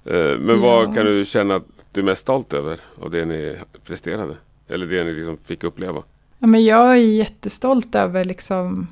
Eh, 0.06 0.14
Men 0.40 0.60
vad 0.62 0.90
Ja. 0.90 0.94
kan 0.94 1.06
du 1.06 1.26
känna 1.26 1.56
att 1.56 1.64
du 1.92 2.02
är 2.02 2.06
mest 2.06 2.22
stolt 2.22 2.54
över 2.54 2.80
av 3.02 3.12
det 3.12 3.26
ni 3.26 3.58
presterade? 3.86 4.36
Eller 4.70 4.86
det 4.86 5.04
ni 5.04 5.14
liksom 5.14 5.38
fick 5.38 5.64
uppleva? 5.64 6.04
Ja, 6.40 6.48
men 6.48 6.64
jag 6.66 6.92
är 6.92 6.96
jättestolt 6.96 7.96
över 7.96 8.26
liksom 8.26 8.88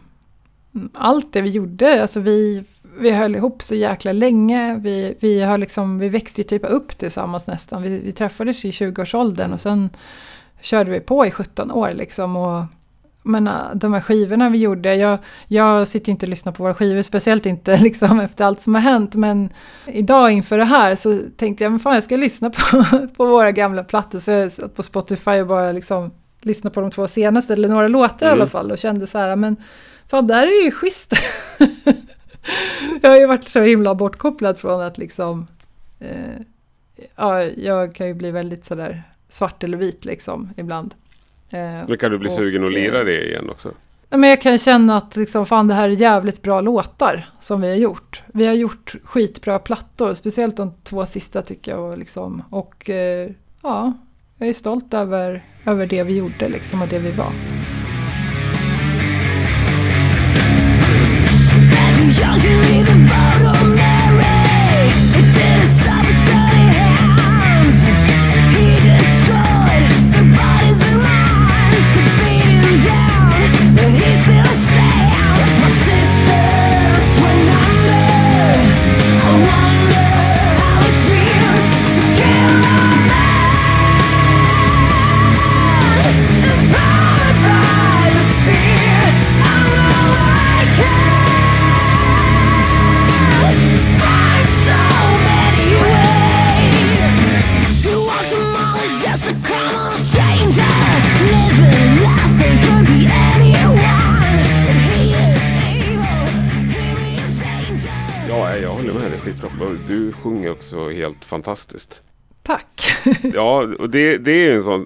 allt 0.94 1.34
det 1.34 1.42
vi 1.42 1.50
gjorde. 1.50 2.02
Alltså 2.02 2.20
vi, 2.20 2.64
vi 3.00 3.12
höll 3.12 3.36
ihop 3.36 3.62
så 3.62 3.76
jäkla 3.76 4.12
länge. 4.12 4.76
Vi, 4.80 5.16
vi, 5.20 5.42
har 5.42 5.58
liksom, 5.58 6.00
vi 6.00 6.10
växte 6.10 6.42
ju 6.42 6.48
typ 6.48 6.66
upp 6.72 6.98
tillsammans 6.98 7.48
nästan. 7.48 7.82
Vi, 7.82 8.00
vi 8.00 8.12
träffades 8.12 8.66
i 8.66 8.72
20-årsåldern 8.72 9.54
och 9.54 9.62
sen 9.62 9.90
körde 10.62 10.92
vi 10.92 11.00
på 11.00 11.26
i 11.26 11.32
17 11.32 11.72
år 11.72 11.92
liksom. 11.94 12.36
Och, 12.36 12.64
men 13.30 13.48
äh, 13.48 13.54
de 13.76 13.94
här 13.94 14.02
skivorna 14.02 14.50
vi 14.50 14.58
gjorde, 14.58 14.96
jag, 14.96 15.20
jag 15.48 15.88
sitter 15.88 16.08
ju 16.08 16.12
inte 16.12 16.26
och 16.26 16.30
lyssnar 16.30 16.52
på 16.54 16.64
våra 16.64 16.74
skivor, 16.74 17.02
speciellt 17.02 17.46
inte 17.46 17.78
liksom 17.82 18.20
efter 18.20 18.46
allt 18.46 18.64
som 18.64 18.76
har 18.76 18.82
hänt. 18.82 19.16
Men 19.16 19.50
idag 19.86 20.32
inför 20.32 20.58
det 20.58 20.64
här 20.64 20.96
så 20.96 21.20
tänkte 21.38 21.64
jag, 21.64 21.72
men 21.72 21.80
fan 21.80 21.94
jag 21.94 22.04
ska 22.04 22.16
lyssna 22.18 22.50
på, 22.50 22.84
på 23.18 23.26
våra 23.26 23.52
gamla 23.52 23.84
plattor. 23.84 24.20
Så 24.20 24.32
jag 24.32 24.52
satt 24.52 24.76
på 24.76 24.84
Spotify 24.84 25.32
och 25.42 25.48
bara 25.48 25.72
liksom 25.72 26.12
lyssnade 26.42 26.74
på 26.74 26.82
de 26.82 26.92
två 26.92 27.08
senaste, 27.08 27.54
eller 27.54 27.70
några 27.70 27.88
låtar 27.88 28.26
i 28.26 28.30
Mm. 28.30 28.40
alla 28.42 28.48
fall. 28.48 28.72
Och 28.72 28.78
kände 28.78 29.08
så 29.08 29.18
här, 29.18 29.36
men 29.36 29.56
fan 30.08 30.28
det 30.28 30.34
här 30.34 30.48
är 30.48 30.66
ju 30.66 30.72
schysst. 30.72 31.14
jag 33.02 33.10
har 33.10 33.18
ju 33.18 33.26
varit 33.26 33.50
så 33.50 33.62
himla 33.62 33.96
bortkopplad 33.96 34.58
från 34.58 34.82
att 34.82 34.98
liksom, 34.98 35.48
eh, 36.00 36.42
ja, 37.16 37.44
jag 37.44 37.96
kan 37.96 38.08
ju 38.08 38.14
bli 38.14 38.32
väldigt 38.32 38.66
sådär 38.66 39.04
svart 39.30 39.64
eller 39.64 39.78
vit 39.78 40.06
liksom 40.06 40.50
ibland. 40.58 40.94
Eh, 41.50 41.88
Men 41.88 41.98
kan 41.98 42.12
du 42.12 42.18
bli 42.18 42.30
och, 42.30 42.34
sugen 42.34 42.64
att 42.64 42.74
lira 42.74 43.00
eh, 43.00 43.06
det 43.06 43.28
igen 43.28 43.50
också? 43.50 43.72
Men 44.10 44.30
jag 44.30 44.42
kan 44.42 44.58
känna 44.58 44.98
att 44.98 45.16
liksom, 45.16 45.46
fan, 45.46 45.68
det 45.68 45.74
här 45.74 45.90
är 45.90 45.94
jävligt 45.94 46.42
bra 46.42 46.62
låtar 46.62 47.30
som 47.42 47.62
vi 47.62 47.70
har 47.70 47.76
gjort. 47.76 48.22
Vi 48.34 48.46
har 48.46 48.54
gjort 48.54 48.96
skitbra 49.04 49.60
plattor, 49.60 50.14
speciellt 50.14 50.58
de 50.58 50.74
två 50.84 51.06
sista 51.06 51.42
tycker 51.42 51.72
jag. 51.72 51.80
Och, 51.92 51.98
liksom, 51.98 52.44
och 52.50 52.90
eh, 52.90 53.30
ja, 53.64 53.94
jag 54.38 54.50
är 54.50 54.54
stolt 54.54 54.94
över, 54.94 55.44
över 55.66 55.86
det 55.86 56.04
vi 56.04 56.18
gjorde 56.18 56.50
liksom, 56.50 56.82
och 56.82 56.88
det 56.88 57.00
vi 57.00 57.12
var. 57.12 57.32
Young 62.20 62.40
to 62.40 62.79
sjunger 110.20 110.52
också 110.52 110.90
helt 110.90 111.26
fantastiskt. 111.26 112.02
Tack! 112.44 112.92
Ja, 113.34 113.68
och 113.80 113.90
det, 113.90 114.18
det 114.18 114.32
är 114.32 114.50
ju 114.50 114.56
en 114.56 114.64
sån, 114.64 114.86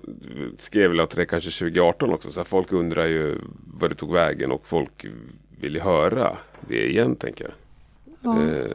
skrev 0.57 0.91
väl 0.91 1.07
till 1.07 1.19
det 1.19 1.25
kanske 1.25 1.49
2018 1.49 2.13
också, 2.13 2.31
så 2.31 2.39
här, 2.39 2.45
folk 2.45 2.71
undrar 2.71 3.05
ju 3.05 3.37
vad 3.79 3.91
det 3.91 3.95
tog 3.95 4.13
vägen 4.13 4.51
och 4.51 4.67
folk 4.67 5.05
vill 5.59 5.75
ju 5.75 5.81
höra 5.81 6.37
det 6.67 6.89
igen 6.89 7.15
tänker 7.15 7.45
jag. 7.45 7.53
Ja. 8.21 8.41
Eh, 8.41 8.71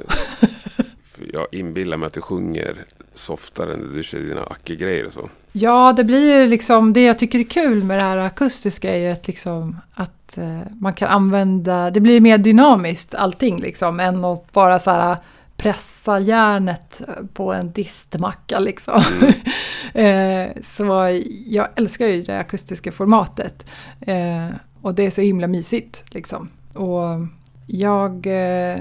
jag 1.32 1.46
inbillar 1.52 1.96
mig 1.96 2.06
att 2.06 2.12
du 2.12 2.20
sjunger 2.20 2.84
softare 3.14 3.76
när 3.76 3.96
du 3.96 4.02
kör 4.02 4.18
dina 4.18 4.42
Acke-grejer 4.42 5.06
och 5.06 5.12
så. 5.12 5.28
Ja, 5.52 5.92
det 5.96 6.04
blir 6.04 6.40
ju 6.40 6.46
liksom, 6.46 6.92
det 6.92 7.04
jag 7.04 7.18
tycker 7.18 7.38
är 7.38 7.44
kul 7.44 7.84
med 7.84 7.98
det 7.98 8.02
här 8.02 8.16
akustiska 8.16 8.94
är 8.94 8.98
ju 8.98 9.08
att, 9.08 9.26
liksom, 9.26 9.76
att 9.94 10.38
eh, 10.38 10.60
man 10.80 10.92
kan 10.92 11.08
använda, 11.08 11.90
det 11.90 12.00
blir 12.00 12.20
mer 12.20 12.38
dynamiskt 12.38 13.14
allting 13.14 13.60
liksom 13.60 14.00
än 14.00 14.24
att 14.24 14.52
bara 14.52 14.78
så 14.78 14.90
här 14.90 15.16
pressa 15.58 16.20
järnet 16.20 17.02
på 17.32 17.52
en 17.52 17.72
distmacka 17.72 18.58
liksom. 18.58 19.02
eh, 19.94 20.48
så 20.62 21.20
jag 21.46 21.68
älskar 21.76 22.06
ju 22.06 22.22
det 22.22 22.38
akustiska 22.38 22.92
formatet. 22.92 23.70
Eh, 24.00 24.48
och 24.82 24.94
det 24.94 25.02
är 25.02 25.10
så 25.10 25.20
himla 25.20 25.46
mysigt 25.46 26.04
liksom. 26.14 26.48
Och 26.74 27.26
jag, 27.66 28.26
eh, 28.26 28.80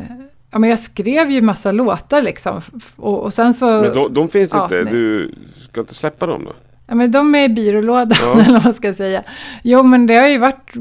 ja 0.51 0.59
men 0.59 0.69
jag 0.69 0.79
skrev 0.79 1.31
ju 1.31 1.41
massa 1.41 1.71
låtar 1.71 2.21
liksom. 2.21 2.61
Och, 2.95 3.19
och 3.23 3.33
sen 3.33 3.53
så... 3.53 3.81
Men 3.81 3.93
de, 3.93 4.13
de 4.13 4.29
finns 4.29 4.53
ja, 4.53 4.63
inte, 4.63 4.83
nej. 4.83 4.93
du 4.93 5.33
ska 5.69 5.79
inte 5.79 5.95
släppa 5.95 6.25
dem 6.25 6.45
då? 6.45 6.53
Ja, 6.87 6.95
men 6.95 7.11
de 7.11 7.35
är 7.35 7.43
i 7.43 7.49
byrålådan, 7.49 8.17
Ja. 8.21 8.31
eller 8.41 8.53
vad 8.53 8.63
man 8.63 8.73
ska 8.73 8.93
säga. 8.93 9.23
Jo, 9.63 9.83
men 9.83 10.07
det 10.07 10.15
har 10.15 10.27
ju 10.29 10.37
varit... 10.37 10.73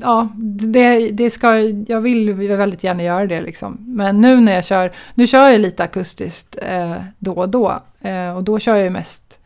Ja, 0.00 0.28
det, 0.58 1.08
det 1.08 1.30
ska... 1.30 1.58
Jag 1.88 2.00
vill 2.00 2.32
väldigt 2.34 2.84
gärna 2.84 3.02
göra 3.02 3.26
det 3.26 3.40
liksom. 3.40 3.76
Men 3.80 4.20
nu 4.20 4.40
när 4.40 4.52
jag 4.54 4.64
kör... 4.64 4.92
Nu 5.14 5.26
kör 5.26 5.48
jag 5.48 5.60
lite 5.60 5.82
akustiskt 5.84 6.56
eh, 6.62 6.92
då 7.18 7.32
och 7.32 7.48
då. 7.48 7.82
Eh, 8.00 8.36
och 8.36 8.44
då 8.44 8.58
kör 8.58 8.74
jag 8.74 8.84
ju 8.84 8.90
mest 8.90 9.40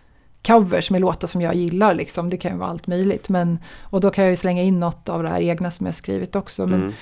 covers 0.47 0.91
med 0.91 1.01
låtar 1.01 1.29
som 1.29 1.41
jag 1.41 1.55
gillar 1.55 1.95
liksom. 1.95 2.31
Det 2.31 2.37
kan 2.37 2.53
ju 2.53 2.59
vara 2.59 2.71
allt 2.71 2.87
möjligt. 2.87 3.29
Men, 3.29 3.59
och 3.83 4.01
då 4.01 4.11
kan 4.11 4.25
jag 4.25 4.31
ju 4.31 4.37
slänga 4.37 4.63
in 4.63 4.81
något 4.81 5.09
av 5.09 5.23
det 5.23 5.29
här 5.29 5.41
egna 5.41 5.71
som 5.71 5.87
jag 5.87 5.95
skrivit 5.95 6.37
också. 6.37 6.67
Men 6.67 6.93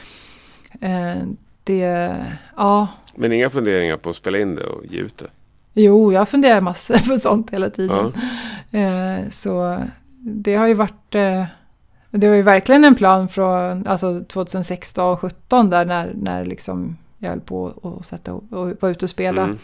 Mm. 0.81 1.19
eh, 1.19 1.25
det, 1.65 2.17
ja, 2.57 2.87
Men 3.15 3.33
inga 3.33 3.51
funderingar 3.51 3.97
på 3.97 4.11
att 4.11 4.17
spela 4.17 4.39
in 4.39 4.55
det 4.55 4.65
och 4.65 4.87
ge 4.87 4.99
ut 4.99 5.19
det? 5.19 5.27
Jo, 5.73 6.13
jag 6.13 6.29
funderar 6.29 6.61
massor 6.61 7.09
på 7.09 7.19
sånt 7.19 7.51
hela 7.51 7.71
tiden. 7.71 8.13
Ja. 8.71 8.79
Eh, 8.79 9.29
så 9.31 9.83
det 10.19 10.57
har 10.57 10.67
ju 10.67 10.75
varit... 10.75 11.15
Eh, 11.15 11.45
det 12.11 12.29
var 12.29 12.35
ju 12.35 12.43
verkligen 12.43 12.85
en 12.85 12.95
plan 12.95 13.29
från 13.29 13.87
alltså 13.87 14.25
2016 14.25 15.13
och 15.13 15.21
2017 15.21 15.71
där 15.71 15.85
när, 15.85 16.13
när 16.15 16.45
liksom 16.45 16.97
jag 17.19 17.31
höll 17.31 17.41
på 17.41 17.97
att 17.99 18.07
sätta 18.07 18.35
och, 18.35 18.53
och 18.53 18.73
var 18.81 18.89
ute 18.89 19.05
och 19.05 19.11
spela. 19.11 19.43
Mm. 19.43 19.59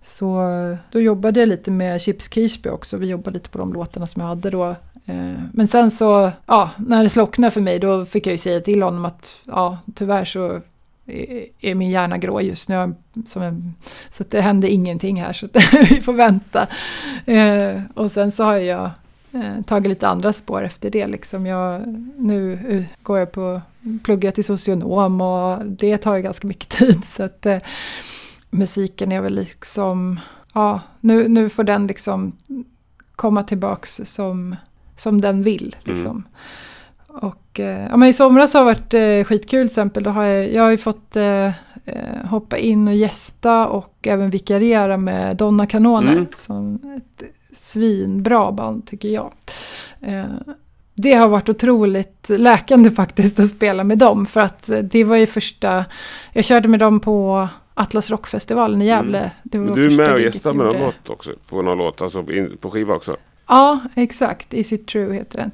Så 0.00 0.46
då 0.90 1.00
jobbade 1.00 1.40
jag 1.40 1.48
lite 1.48 1.70
med 1.70 2.00
Chips 2.00 2.28
Keesby 2.32 2.70
också. 2.70 2.96
Vi 2.96 3.06
jobbade 3.06 3.34
lite 3.34 3.50
på 3.50 3.58
de 3.58 3.72
låtarna 3.72 4.06
som 4.06 4.22
jag 4.22 4.28
hade 4.28 4.50
då. 4.50 4.64
Eh, 5.06 5.32
Men 5.52 5.68
sen 5.68 5.90
så, 5.90 6.30
ja, 6.46 6.70
när 6.76 7.02
det 7.02 7.08
slocknade 7.08 7.50
för 7.50 7.60
mig 7.60 7.78
då 7.78 8.04
fick 8.04 8.26
jag 8.26 8.32
ju 8.32 8.38
säga 8.38 8.60
till 8.60 8.82
honom 8.82 9.04
att 9.04 9.36
ja, 9.44 9.78
tyvärr 9.94 10.24
så 10.24 10.60
är- 11.06 11.74
min 11.74 11.90
hjärna 11.90 12.18
grå 12.18 12.40
just 12.40 12.68
nu. 12.68 12.94
Som 13.26 13.42
en, 13.42 13.74
så 14.10 14.24
det 14.30 14.40
hände 14.40 14.70
ingenting 14.70 15.20
här 15.22 15.32
så 15.32 15.48
vi 15.90 16.00
får 16.00 16.12
vänta. 16.12 16.66
Eh, 17.26 17.80
Och 17.94 18.10
sen 18.10 18.30
så 18.32 18.44
har 18.44 18.54
jag 18.56 18.90
eh, 19.32 19.62
tagit 19.66 19.88
lite 19.88 20.08
andra 20.08 20.32
spår 20.32 20.64
efter 20.64 20.90
det. 20.90 21.06
Liksom 21.06 21.46
jag, 21.46 21.82
nu 22.18 22.52
eh, 22.68 22.84
går 23.02 23.18
jag 23.18 23.32
på 23.32 23.60
pluggar 24.04 24.30
till 24.30 24.44
socionom 24.44 25.20
och 25.20 25.66
det 25.66 25.96
tar 25.98 26.16
ju 26.16 26.22
ganska 26.22 26.46
mycket 26.48 26.68
tid. 26.78 27.04
Så 27.04 27.22
att 27.22 27.46
eh, 27.46 27.58
musiken 28.50 29.12
är 29.12 29.20
väl 29.20 29.34
liksom, 29.34 30.20
ja, 30.54 30.80
nu, 31.00 31.28
nu 31.28 31.48
får 31.48 31.64
den 31.64 31.86
liksom 31.86 32.36
komma 33.16 33.42
tillbaks 33.42 34.00
som, 34.04 34.56
som 34.96 35.20
den 35.20 35.42
vill. 35.42 35.76
Liksom. 35.82 36.24
Och 37.20 37.60
eh, 37.60 37.86
ja, 37.90 37.96
men 37.96 38.08
i 38.08 38.12
somras 38.12 38.54
har 38.54 38.60
det 38.60 38.64
varit 38.64 38.94
eh, 38.94 39.28
skitkul 39.28 39.68
till 39.68 39.72
exempel. 39.72 40.02
Då 40.02 40.10
har 40.10 40.24
jag, 40.24 40.52
jag 40.52 40.62
har 40.62 40.70
ju 40.70 40.76
fått 40.76 41.16
eh, 41.16 41.46
eh, 41.84 42.24
hoppa 42.24 42.58
in 42.58 42.88
och 42.88 42.94
gästa 42.94 43.66
och 43.66 43.94
även 44.02 44.30
vikariera 44.30 44.96
med 44.96 45.36
Donna 45.36 45.66
Canone. 45.66 46.12
Mm. 46.12 46.26
Som 46.34 46.80
ett 46.96 47.22
svinbra 47.56 48.52
band 48.52 48.86
tycker 48.86 49.08
jag. 49.08 49.32
Eh, 50.00 50.24
det 50.94 51.12
har 51.14 51.28
varit 51.28 51.48
otroligt 51.48 52.28
läkande 52.28 52.90
faktiskt 52.90 53.40
att 53.40 53.48
spela 53.48 53.84
med 53.84 53.98
dem. 53.98 54.26
För 54.26 54.40
att 54.40 54.70
det 54.82 55.04
var 55.04 55.16
ju 55.16 55.26
första... 55.26 55.84
Jag 56.32 56.44
körde 56.44 56.68
med 56.68 56.80
dem 56.80 57.00
på 57.00 57.48
Atlas 57.74 58.10
Rockfestivalen 58.10 58.82
i 58.82 58.86
Gävle. 58.86 59.18
Mm. 59.18 59.30
Det 59.42 59.58
var 59.58 59.76
du 59.76 59.86
är 59.86 59.90
med 59.90 60.12
och 60.12 60.20
gästar 60.20 60.52
med 60.52 60.80
låt 60.80 61.10
också? 61.10 61.30
På 61.48 61.62
någon 61.62 61.78
låt, 61.78 62.02
alltså 62.02 62.24
på 62.60 62.70
skiva 62.70 62.94
också? 62.94 63.16
Ja, 63.46 63.80
exakt. 63.94 64.54
Is 64.54 64.72
it 64.72 64.86
true 64.86 65.14
heter 65.14 65.38
den. 65.38 65.50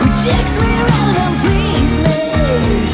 Reject 0.00 0.60
me 0.60 0.70
rather 0.82 1.12
than 1.14 1.32
please 1.40 1.94
me 2.00 2.87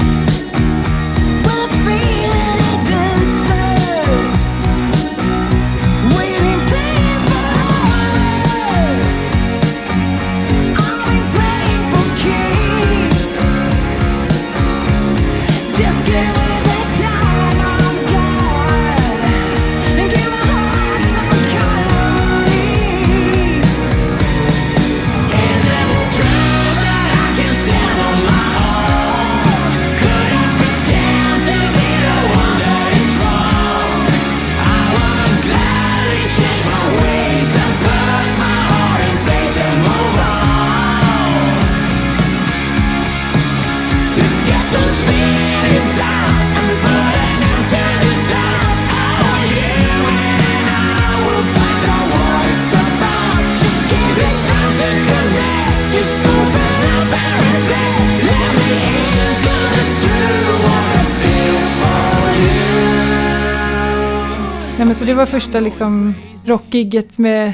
Nej, 64.84 64.88
men 64.88 64.96
så 64.96 65.04
det 65.04 65.14
var 65.14 65.26
första 65.26 65.60
liksom 65.60 66.14
rockgigget 66.46 67.18
med, 67.18 67.52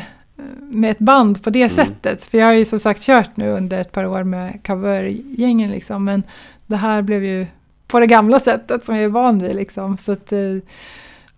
med 0.61 0.91
ett 0.91 0.99
band 0.99 1.43
på 1.43 1.51
det 1.51 1.69
sättet. 1.69 2.25
För 2.25 2.39
jag 2.39 2.47
har 2.47 2.53
ju 2.53 2.65
som 2.65 2.79
sagt 2.79 3.03
kört 3.03 3.37
nu 3.37 3.51
under 3.51 3.81
ett 3.81 3.93
par 3.93 4.07
år 4.07 4.25
med 4.25 4.67
covergängen 4.67 5.71
liksom. 5.71 6.05
Men 6.05 6.23
det 6.67 6.77
här 6.77 7.03
blev 7.03 7.25
ju 7.25 7.47
på 7.87 8.01
det 8.01 8.07
gamla 8.07 8.41
sättet 8.41 8.85
som 8.85 8.95
jag 8.95 9.05
är 9.05 9.09
van 9.09 9.39
vid 9.39 9.55
liksom. 9.55 9.97
Så 9.97 10.13
att, 10.13 10.33
eh, 10.33 10.57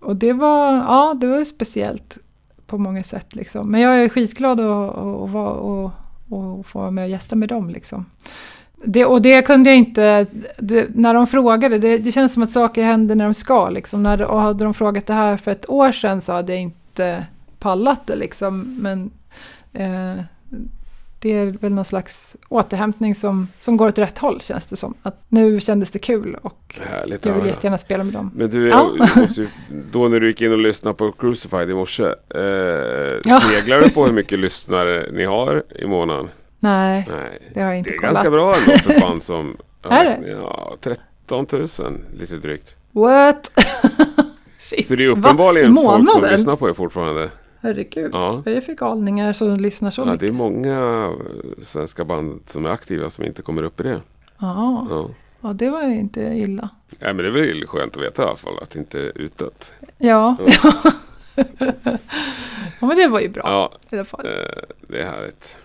och 0.00 0.16
det 0.16 0.33
var, 0.33 0.72
ja, 0.74 1.14
det 1.20 1.26
var 1.26 1.44
speciellt 1.44 2.18
på 2.66 2.78
många 2.78 3.02
sätt 3.02 3.35
liksom. 3.35 3.70
Men 3.70 3.81
jag 3.81 4.05
är 4.05 4.09
skitglad 4.09 4.61
att, 4.61 4.96
att, 4.98 5.35
att, 5.35 5.90
att 6.33 6.66
få 6.66 6.78
vara 6.78 6.90
med 6.90 7.05
och 7.05 7.11
gästa 7.11 7.37
med 7.37 7.48
dem 7.48 7.70
liksom. 7.70 8.07
Det, 8.85 9.05
och 9.05 9.23
det 9.23 9.42
kunde 9.42 9.71
jag 9.71 9.77
inte, 9.79 10.27
det, 10.59 10.87
när 10.95 11.14
de 11.14 11.27
frågade, 11.27 11.79
det, 11.79 11.99
det 11.99 12.12
känns 12.12 12.33
som 12.33 12.42
att 12.42 12.51
saker 12.51 12.83
händer 12.83 13.14
när 13.14 13.25
de 13.25 13.35
ska. 13.35 13.71
Liksom. 13.71 14.03
När, 14.03 14.23
och 14.23 14.40
hade 14.40 14.64
de 14.64 14.75
frågat 14.75 15.07
det 15.07 15.12
här 15.14 15.37
för 15.37 15.51
ett 15.51 15.71
år 15.71 15.92
sedan 15.92 16.21
så 16.21 16.33
hade 16.33 16.53
jag 16.53 16.62
inte 16.62 17.25
pallat 17.59 18.07
det. 18.07 18.16
Liksom. 18.16 18.77
Men 18.81 19.11
eh, 19.73 20.23
det 21.21 21.33
är 21.33 21.59
väl 21.61 21.73
någon 21.73 21.85
slags 21.85 22.37
återhämtning 22.49 23.14
som, 23.14 23.49
som 23.59 23.77
går 23.77 23.88
åt 23.88 23.99
rätt 23.99 24.18
håll 24.18 24.40
känns 24.40 24.66
det 24.66 24.77
som. 24.77 24.95
Att 25.03 25.23
nu 25.29 25.61
kändes 25.61 25.90
det 25.90 25.99
kul 25.99 26.37
och 26.42 26.79
Härligt 26.90 27.27
jag 27.27 27.33
vill 27.33 27.42
höra. 27.42 27.51
jättegärna 27.53 27.79
spela 27.79 28.05
med 28.05 28.12
dem. 28.12 28.31
Men 28.35 28.51
du, 28.51 28.68
Ja. 28.68 28.90
ju, 29.37 29.49
då 29.92 30.09
när 30.09 30.21
du 30.21 30.27
gick 30.29 30.40
in 30.40 30.53
och 30.53 30.59
lyssnade 30.59 30.95
på 30.97 31.12
Crucified 31.12 31.71
i 31.71 31.75
morse. 31.75 32.05
Eh, 32.05 32.40
Ja. 33.25 33.40
Sneglar 33.40 33.81
du 33.81 33.90
på 33.90 34.07
hur 34.07 34.12
mycket 34.12 34.38
lyssnare 34.38 35.07
ni 35.12 35.25
har 35.25 35.62
i 35.79 35.87
månaden? 35.87 36.29
Nej, 36.62 37.07
Nej. 37.11 37.51
det 37.55 37.61
har 37.61 37.66
jag 37.66 37.75
Det 37.75 37.79
inte 37.79 37.90
är 37.90 37.98
kollat. 37.98 38.14
ganska 38.14 38.31
bra 38.31 38.55
ändå 38.57 38.72
för 38.79 39.01
band 39.01 39.22
som... 39.22 39.57
Är 39.83 40.05
det? 40.05 40.29
Ja, 40.31 40.77
13 40.81 41.46
000 41.53 41.66
lite 42.20 42.37
drygt. 42.37 42.75
What? 42.92 43.51
Shit. 44.59 44.88
Så 44.88 44.94
det 44.96 45.05
är 45.05 45.09
uppenbarligen 45.09 45.77
folk 45.77 46.11
som 46.11 46.22
lyssnar 46.22 46.57
på 46.57 46.68
er 46.68 46.72
fortfarande. 46.75 47.31
Herregud, 47.61 48.11
Ja. 48.14 48.33
vad 48.33 48.46
är 48.48 48.55
det 48.55 48.61
för 48.61 48.72
galningar 48.75 49.33
som 49.33 49.57
lyssnar 49.57 49.90
så 49.90 50.01
Ja, 50.01 50.05
mycket? 50.05 50.20
det 50.20 50.27
är 50.27 50.33
många 50.33 51.05
eh, 51.05 51.64
svenska 51.64 52.05
band 52.05 52.40
som 52.46 52.66
är 52.66 52.70
aktiva 52.70 53.11
som 53.11 53.25
inte 53.25 53.42
kommer 53.42 53.62
upp 53.62 53.81
i 53.81 53.83
det. 53.83 54.01
Ja, 54.38 54.87
Ja. 54.90 55.09
ja, 55.40 55.53
det 55.53 55.70
var 55.70 55.83
ju 55.83 55.94
inte 55.98 56.20
illa. 56.20 56.68
Ja, 56.98 57.07
men 57.07 57.16
det 57.16 57.27
är 57.27 57.31
väl 57.31 57.66
skönt 57.66 57.96
att 57.96 58.03
veta 58.03 58.22
i 58.22 58.27
alla 58.27 58.37
fall 58.37 58.59
att 58.62 58.70
det 58.70 58.79
inte 58.79 59.01
är 59.01 59.18
utdött. 59.18 59.72
Ja. 59.98 60.37
ja, 62.81 62.87
men 62.87 62.96
det 62.96 63.09
var 63.09 63.20
ju 63.20 63.29
bra 63.29 63.42
Ja, 63.44 63.72
i 63.90 63.94
alla 63.96 64.05
fall. 64.05 64.27
eh, 64.27 64.62
det 64.88 64.98
är 65.03 65.07
härligt. 65.11 65.57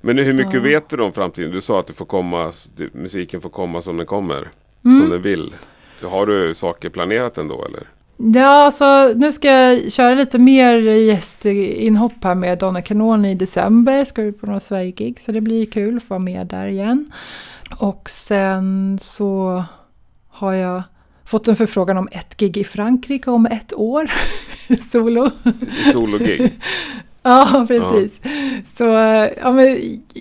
Men 0.00 0.18
hur 0.18 0.32
mycket 0.32 0.54
Ja. 0.54 0.60
vet 0.60 0.88
du 0.88 1.02
om 1.02 1.12
framtiden? 1.12 1.50
Du 1.50 1.60
sa 1.60 1.80
att 1.80 1.86
det 1.86 1.92
får 1.92 2.04
komma, 2.04 2.52
musiken 2.92 3.40
får 3.40 3.50
komma 3.50 3.82
som 3.82 3.96
den 3.96 4.06
kommer. 4.06 4.48
Mm. 4.84 5.00
Som 5.00 5.10
den 5.10 5.22
vill. 5.22 5.54
Har 6.02 6.26
du 6.26 6.54
saker 6.54 6.88
planerat 6.88 7.38
ändå 7.38 7.64
eller? 7.64 7.82
Ja, 8.16 8.64
alltså 8.64 9.12
nu 9.16 9.32
ska 9.32 9.48
jag 9.50 9.92
köra 9.92 10.14
lite 10.14 10.38
mer 10.38 10.76
gästinhopp 10.78 12.12
här 12.24 12.34
med 12.34 12.58
Donna 12.58 12.82
Kanon 12.82 13.24
i 13.24 13.34
december. 13.34 14.04
Ska 14.04 14.22
vi 14.22 14.32
på 14.32 14.46
några 14.46 14.60
Sverige-gig, 14.60 15.20
så 15.20 15.32
det 15.32 15.40
blir 15.40 15.66
kul 15.66 15.96
att 15.96 16.02
få 16.02 16.14
vara 16.14 16.18
med 16.24 16.46
där 16.46 16.66
igen. 16.68 17.12
Och 17.78 18.10
sen 18.10 18.98
så 19.02 19.64
har 20.28 20.52
jag 20.52 20.82
fått 21.24 21.48
en 21.48 21.56
förfrågan 21.56 21.96
om 21.96 22.08
ett 22.12 22.36
gig 22.36 22.56
i 22.56 22.64
Frankrike 22.64 23.30
om 23.30 23.46
ett 23.46 23.74
år. 23.74 24.10
Solo. 24.90 25.30
Sologig? 25.92 26.52
Ja, 27.22 27.64
precis. 27.68 28.20
Så, 28.74 28.84
ja, 29.42 29.52
men, 29.52 29.78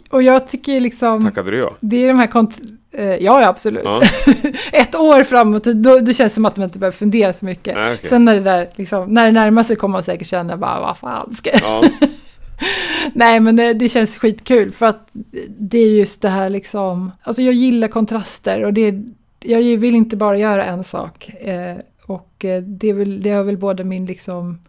och 0.10 0.24
jag 0.24 0.48
tycker 0.48 0.80
liksom... 0.80 1.26
Tackade 1.26 1.52
du 1.52 1.58
ja? 1.58 1.72
Det 1.80 2.04
är 2.04 2.08
de 2.08 2.20
här 2.20 2.28
kont- 2.28 2.62
eh, 2.92 3.06
ja, 3.06 3.42
ja, 3.42 3.48
absolut. 3.48 3.84
Ja, 3.86 4.02
Ett 4.72 4.96
år 4.96 5.24
framåt, 5.24 5.64
då, 5.64 6.00
då 6.00 6.14
känns 6.14 6.18
det 6.18 6.30
som 6.30 6.46
att 6.46 6.58
man 6.58 6.64
inte 6.64 6.80
behöver 6.80 6.98
fundera 6.98 7.34
så 7.34 7.46
mycket. 7.46 7.76
Nej, 7.76 7.94
okej. 7.94 8.10
Sen 8.10 8.26
när 8.26 8.36
det 8.36 8.42
där, 8.42 8.70
liksom, 8.76 9.14
när 9.14 9.26
det 9.26 9.32
närmar 9.32 9.64
sig 9.64 9.76
kommer 9.76 9.94
man 9.94 10.04
säkert 10.04 10.28
känna 10.28 10.58
bara, 10.58 10.80
vad 10.80 10.98
fan 10.98 11.36
ska 11.36 11.50
jag... 11.50 11.62
ja. 11.64 11.84
Nej 13.14 13.40
men 13.40 13.56
det, 13.56 13.74
det 13.74 13.90
känns 13.90 14.18
skitkul 14.18 14.72
för 14.72 14.86
att 14.86 15.10
det 15.58 15.78
är 15.80 15.92
just 15.92 16.22
det 16.22 16.30
här 16.30 16.50
liksom, 16.50 17.12
alltså 17.24 17.42
jag 17.42 17.54
gillar 17.54 17.88
kontraster 17.88 18.64
och 18.64 18.74
det, 18.74 18.96
jag 19.40 19.62
vill 19.78 19.96
inte 19.96 20.16
bara 20.18 20.38
göra 20.38 20.66
en 20.66 20.84
sak. 20.84 21.30
Eh, 21.42 21.76
och 22.06 22.46
eh, 22.46 22.62
det, 22.64 22.90
är 22.90 22.94
väl, 22.94 23.22
det 23.22 23.30
har 23.30 23.44
väl 23.44 23.58
både 23.58 23.84
min 23.84 24.06
liksom 24.06 24.60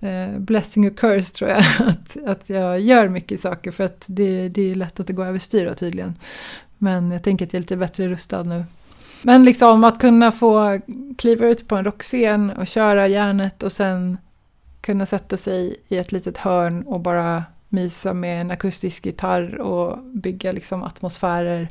eh, 0.00 0.38
blessing 0.38 0.86
och 0.86 0.98
curse 0.98 1.34
tror 1.34 1.50
jag, 1.50 1.64
att, 1.88 2.16
att 2.26 2.50
jag 2.50 2.80
gör 2.80 3.08
mycket 3.08 3.40
saker 3.40 3.70
för 3.70 3.84
att 3.84 4.04
det, 4.06 4.48
det 4.48 4.70
är 4.70 4.74
lätt 4.74 5.00
att 5.00 5.06
det 5.06 5.12
går 5.12 5.24
överstyr 5.24 5.74
tydligen. 5.74 6.14
Men 6.78 7.10
jag 7.10 7.22
tänker 7.22 7.46
att 7.46 7.52
jag 7.52 7.58
är 7.58 7.62
lite 7.62 7.76
bättre 7.76 8.08
rustad 8.08 8.42
nu. 8.42 8.64
Men 9.22 9.44
liksom 9.44 9.84
att 9.84 9.98
kunna 9.98 10.32
få 10.32 10.80
kliva 11.18 11.46
ut 11.46 11.68
på 11.68 11.76
en 11.76 11.84
rockscen 11.84 12.50
och 12.50 12.66
köra 12.66 13.08
järnet 13.08 13.62
och 13.62 13.72
sen 13.72 14.18
kunna 14.80 15.06
sätta 15.06 15.36
sig 15.36 15.76
i 15.88 15.96
ett 15.96 16.12
litet 16.12 16.36
hörn 16.36 16.82
och 16.82 17.00
bara 17.00 17.44
mysa 17.68 18.14
med 18.14 18.40
en 18.40 18.50
akustisk 18.50 19.06
gitarr 19.06 19.60
och 19.60 19.98
bygga 19.98 20.52
liksom 20.52 20.82
atmosfärer. 20.82 21.68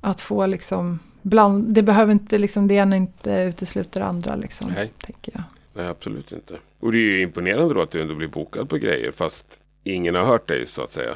Att 0.00 0.20
få 0.20 0.46
liksom 0.46 0.98
bland, 1.22 1.74
det 1.74 1.82
behöver 1.82 2.12
inte 2.12 2.38
liksom, 2.38 2.68
det 2.68 2.74
ena 2.74 2.96
inte 2.96 3.30
utesluter 3.32 4.00
det 4.00 4.06
andra 4.06 4.36
liksom, 4.36 4.70
Nej. 4.74 4.92
tänker 5.06 5.32
jag. 5.34 5.42
Nej, 5.78 5.86
absolut 5.86 6.32
inte. 6.32 6.54
Och 6.80 6.92
det 6.92 6.98
är 6.98 7.02
ju 7.02 7.22
imponerande 7.22 7.74
då 7.74 7.82
att 7.82 7.90
du 7.90 8.00
ändå 8.02 8.14
blir 8.14 8.28
bokad 8.28 8.68
på 8.68 8.76
grejer 8.76 9.12
fast 9.16 9.60
ingen 9.84 10.14
har 10.14 10.24
hört 10.24 10.48
dig 10.48 10.66
så 10.66 10.82
att 10.82 10.92
säga. 10.92 11.14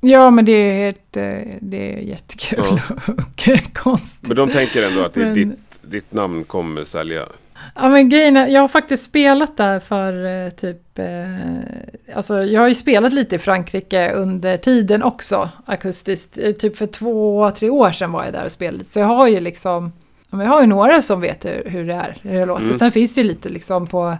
Ja, 0.00 0.30
men 0.30 0.44
det 0.44 0.52
är, 0.52 0.72
helt, 0.84 1.16
eh, 1.16 1.56
det 1.60 1.92
är 1.94 1.98
jättekul 1.98 2.58
Ja. 2.70 2.78
och 3.06 3.72
konstigt. 3.74 4.28
Men 4.28 4.36
de 4.36 4.48
tänker 4.50 4.86
ändå 4.88 5.02
att 5.04 5.14
det 5.14 5.20
är 5.20 5.24
Men- 5.24 5.34
ditt, 5.34 5.58
ditt 5.82 6.12
namn 6.12 6.44
kommer 6.44 6.84
sälja. 6.84 7.26
Ja 7.74 7.88
men 7.88 8.08
grejen 8.08 8.36
är, 8.36 8.46
jag 8.48 8.60
har 8.60 8.68
faktiskt 8.68 9.04
spelat 9.04 9.56
där 9.56 9.80
för 9.80 10.26
eh, 10.46 10.50
typ, 10.50 10.98
eh, 10.98 12.16
alltså 12.16 12.44
jag 12.44 12.60
har 12.60 12.68
ju 12.68 12.74
spelat 12.74 13.12
lite 13.12 13.34
i 13.36 13.38
Frankrike 13.38 14.12
under 14.12 14.56
tiden 14.56 15.02
också 15.02 15.50
akustiskt. 15.66 16.38
Eh, 16.38 16.52
Typ 16.52 16.76
för 16.76 16.86
två, 16.86 17.50
tre 17.50 17.70
år 17.70 17.92
sedan 17.92 18.12
var 18.12 18.24
jag 18.24 18.32
där 18.32 18.44
och 18.44 18.52
spelade 18.52 18.78
lite. 18.78 18.92
Så 18.92 18.98
jag 18.98 19.06
har 19.06 19.28
ju 19.28 19.40
liksom, 19.40 19.92
men 20.34 20.46
jag 20.46 20.52
har 20.52 20.60
ju 20.60 20.66
några 20.66 21.02
som 21.02 21.20
vet 21.20 21.44
hur, 21.44 21.62
hur 21.66 21.86
det 21.86 21.94
är, 21.94 22.18
hur 22.22 22.40
det 22.40 22.46
låter. 22.46 22.64
Mm. 22.64 22.74
Sen 22.74 22.92
finns 22.92 23.14
det 23.14 23.20
ju 23.20 23.26
lite 23.26 23.48
liksom 23.48 23.86
på, 23.86 24.16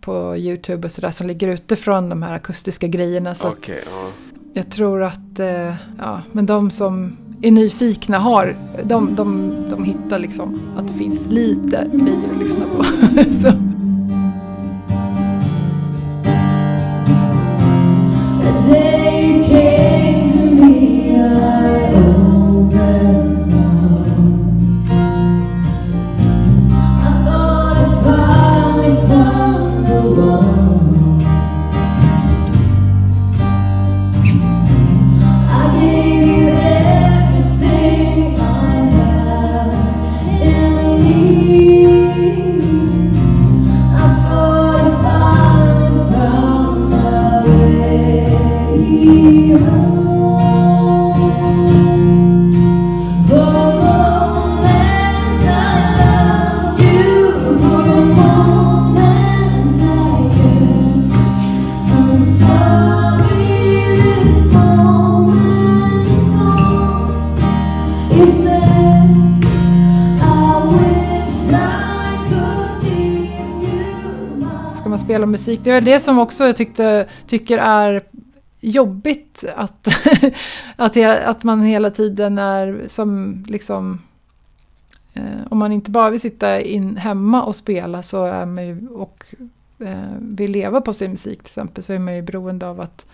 på 0.00 0.36
YouTube 0.36 0.86
och 0.86 0.92
sådär 0.92 1.10
som 1.10 1.26
ligger 1.26 1.48
ute 1.48 1.76
från 1.76 2.08
de 2.08 2.22
här 2.22 2.34
akustiska 2.34 2.86
grejerna. 2.86 3.34
Så 3.34 3.48
Okej, 3.48 3.82
ja. 3.86 4.08
jag 4.52 4.70
tror 4.70 5.02
att, 5.02 5.38
eh, 5.38 5.74
ja, 5.98 6.22
men 6.32 6.46
de 6.46 6.70
som 6.70 7.16
är 7.42 7.50
nyfikna 7.50 8.18
har, 8.18 8.56
de, 8.84 9.14
de, 9.14 9.54
de 9.70 9.84
hittar 9.84 10.18
liksom 10.18 10.60
att 10.76 10.88
det 10.88 10.94
finns 10.94 11.26
lite 11.26 11.90
grejer 11.92 12.30
att 12.32 12.38
lyssna 12.38 12.64
på. 12.76 12.84
musik? 75.38 75.60
Det 75.62 75.70
är 75.70 75.74
väl 75.74 75.84
det 75.84 76.00
som 76.00 76.18
också 76.18 76.44
jag 76.44 76.56
tyckte, 76.56 77.06
tycker 77.26 77.58
är 77.58 78.02
jobbigt 78.60 79.44
att, 79.56 79.88
att, 80.76 80.96
att 81.24 81.44
man 81.44 81.62
hela 81.62 81.90
tiden 81.90 82.38
är 82.38 82.84
som 82.88 83.42
liksom 83.48 84.02
eh, 85.14 85.22
om 85.50 85.58
man 85.58 85.72
inte 85.72 85.90
bara 85.90 86.10
vill 86.10 86.20
sitta 86.20 86.60
in 86.60 86.96
hemma 86.96 87.42
och 87.42 87.56
spela 87.56 88.02
så 88.02 88.24
är 88.24 88.46
man 88.46 88.66
ju 88.66 88.88
och 88.88 89.24
eh, 89.78 89.94
vill 90.18 90.50
leva 90.50 90.80
på 90.80 90.92
sin 90.92 91.10
musik 91.10 91.42
till 91.42 91.50
exempel 91.50 91.84
så 91.84 91.92
är 91.92 91.98
man 91.98 92.16
ju 92.16 92.22
beroende 92.22 92.68
av 92.68 92.80
att 92.80 93.06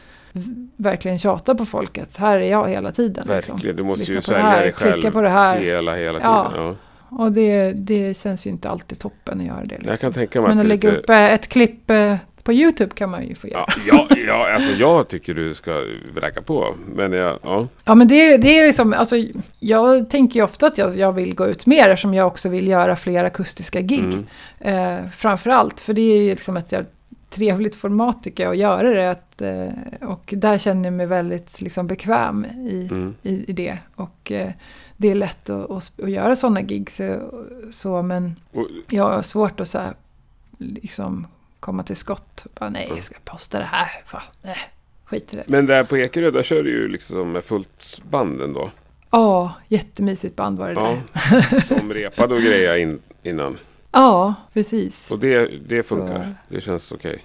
verkligen 0.76 1.18
tjata 1.18 1.54
på 1.54 1.64
folket. 1.64 2.16
Här 2.16 2.38
är 2.38 2.50
jag 2.50 2.68
hela 2.68 2.92
tiden. 2.92 3.24
liksom. 3.28 3.54
Verkligen, 3.56 3.76
du 3.76 3.82
måste 3.82 4.04
ju 4.04 4.14
Lyssna 4.14 4.36
det 4.36 4.42
sälja 4.42 4.60
dig 4.60 4.72
själv 4.72 4.92
klicka 4.92 5.10
på 5.10 5.20
det 5.20 5.28
här. 5.28 5.60
hela, 5.60 5.94
hela 5.94 6.18
tiden. 6.18 6.32
Ja. 6.32 6.52
Ja. 6.56 6.74
Och 7.08 7.32
det, 7.32 7.72
det 7.72 8.16
känns 8.18 8.46
ju 8.46 8.50
inte 8.50 8.68
alltid 8.70 8.98
toppen 8.98 9.40
att 9.40 9.46
göra 9.46 9.64
det. 9.64 9.74
Jag 9.74 9.82
Liksom. 9.82 9.96
kan 9.96 10.12
tänka 10.12 10.40
mig 10.40 10.48
Men 10.48 10.58
att 10.58 10.64
att 10.64 10.68
lägga 10.68 10.88
lite... 10.90 11.00
upp 11.02 11.10
eh, 11.10 11.32
ett 11.34 11.46
klipp 11.48 11.90
eh, 11.90 12.16
på 12.42 12.52
YouTube 12.52 12.90
kan 12.94 13.10
man 13.10 13.26
ju 13.28 13.34
få 13.34 13.48
göra. 13.48 13.66
Ja, 13.86 14.06
ja, 14.10 14.16
ja, 14.26 14.52
alltså 14.54 14.70
jag 14.72 15.08
tycker 15.08 15.34
du 15.34 15.54
ska 15.54 15.82
vräka 16.14 16.42
på. 16.42 16.74
Men 16.94 17.12
jag, 17.12 17.38
ja. 17.42 17.66
Ja 17.84 17.94
men 17.94 18.08
det, 18.08 18.36
det 18.36 18.58
är 18.58 18.66
liksom, 18.66 18.92
alltså 18.92 19.16
jag 19.60 20.10
tänker 20.10 20.40
ju 20.40 20.44
ofta 20.44 20.66
att 20.66 20.78
jag, 20.78 20.98
jag 20.98 21.12
vill 21.12 21.34
gå 21.34 21.46
ut 21.46 21.66
mer 21.66 21.88
eftersom 21.88 22.14
jag 22.14 22.26
också 22.26 22.48
vill 22.48 22.68
göra 22.68 22.96
fler 22.96 23.24
akustiska 23.24 23.80
gig. 23.80 24.04
Mm. 24.04 24.24
Eh, 25.04 25.10
framförallt, 25.10 25.80
för 25.80 25.94
det 25.94 26.00
är 26.02 26.22
ju 26.22 26.30
liksom 26.30 26.56
ett 26.56 26.72
trevligt 27.30 27.76
format 27.76 28.22
tycker 28.22 28.42
jag 28.42 28.50
att 28.52 28.58
göra 28.58 28.90
det. 28.90 29.10
Att, 29.10 29.42
eh, 29.42 30.08
och 30.08 30.34
där 30.36 30.58
känner 30.58 30.84
jag 30.84 30.92
mig 30.92 31.06
väldigt 31.06 31.60
liksom, 31.60 31.86
bekväm 31.86 32.44
i, 32.44 32.88
Mm. 32.90 33.14
i, 33.22 33.44
i 33.50 33.52
det. 33.52 33.78
Och 33.94 34.32
eh, 34.32 34.50
det 35.04 35.10
är 35.10 35.14
lätt 35.14 35.50
att, 35.50 35.70
att, 35.70 36.00
att 36.02 36.10
göra 36.10 36.36
sådana 36.36 36.62
gig. 36.62 36.90
Så, 36.90 37.30
så, 37.70 38.02
men 38.02 38.36
Och, 38.52 38.66
jag 38.88 39.04
har 39.04 39.22
svårt 39.22 39.60
att 39.60 39.68
så 39.68 39.78
här, 39.78 39.94
liksom, 40.58 41.26
komma 41.60 41.82
till 41.82 41.96
skott. 41.96 42.46
Bara, 42.58 42.70
nej, 42.70 42.86
jag 42.94 43.04
ska 43.04 43.14
posta 43.24 43.58
det 43.58 43.64
här. 43.64 44.02
Fan, 44.06 44.22
nej, 44.42 44.56
skit 45.04 45.34
i 45.34 45.36
det. 45.36 45.44
men 45.46 45.66
där 45.66 45.84
på 45.84 45.96
Ekerö, 45.98 46.30
där 46.30 46.42
kör 46.42 46.62
du 46.62 46.70
ju 46.70 46.88
liksom 46.88 47.32
med 47.32 47.44
fullt 47.44 48.02
band 48.10 48.40
ändå. 48.40 48.70
Ja, 49.10 49.52
jättemysigt 49.68 50.36
band 50.36 50.58
var 50.58 50.68
det 50.68 50.74
Ja, 50.74 50.98
där. 51.50 51.60
som 51.78 51.92
repade 51.92 52.34
och 52.34 52.40
grejer 52.40 52.76
in, 52.76 52.98
innan. 53.22 53.58
Ja, 53.92 54.34
precis. 54.52 55.10
Och 55.10 55.18
det, 55.18 55.46
det 55.68 55.82
funkar. 55.82 56.34
Så- 56.48 56.54
Det 56.54 56.60
känns 56.60 56.92
okej. 56.92 57.22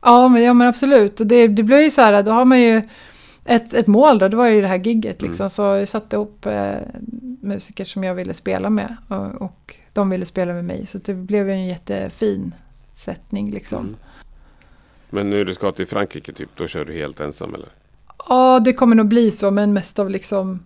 Ja, 0.00 0.28
men, 0.28 0.42
ja, 0.42 0.54
men 0.54 0.68
absolut. 0.68 1.20
Och 1.20 1.26
det, 1.26 1.48
det 1.48 1.62
blir 1.62 1.78
ju 1.80 1.90
så 1.90 2.02
här, 2.02 2.22
då 2.22 2.30
har 2.30 2.44
man 2.44 2.60
ju 2.60 2.82
ett, 3.48 3.74
ett 3.74 3.86
mål 3.86 4.18
då. 4.18 4.28
Det 4.28 4.36
var 4.36 4.48
ju 4.48 4.60
det 4.60 4.68
här 4.68 4.78
gigget 4.78 5.22
liksom. 5.22 5.44
Mm. 5.44 5.50
Så 5.50 5.62
jag 5.62 5.88
satte 5.88 6.16
ihop 6.16 6.46
eh, 6.46 6.76
musiker 7.40 7.84
som 7.84 8.04
jag 8.04 8.14
ville 8.14 8.34
spela 8.34 8.70
med. 8.70 8.96
Och, 9.08 9.42
och 9.42 9.74
de 9.92 10.10
ville 10.10 10.26
spela 10.26 10.52
med 10.52 10.64
mig. 10.64 10.86
Så 10.86 10.98
det 10.98 11.14
blev 11.14 11.50
en 11.50 11.66
jättefin 11.66 12.54
sättning 12.94 13.50
liksom. 13.50 13.78
Mm. 13.78 13.96
Men 15.10 15.30
nu 15.30 15.44
du 15.44 15.54
ska 15.54 15.72
till 15.72 15.86
Frankrike 15.86 16.32
typ, 16.32 16.48
då 16.56 16.66
kör 16.66 16.84
du 16.84 16.92
helt 16.92 17.20
ensam 17.20 17.54
eller? 17.54 17.68
Ja, 18.28 18.60
det 18.60 18.72
kommer 18.72 18.96
nog 18.96 19.06
bli 19.06 19.30
så. 19.30 19.50
Men 19.50 19.72
mest 19.72 19.98
av 19.98 20.10
liksom 20.10 20.60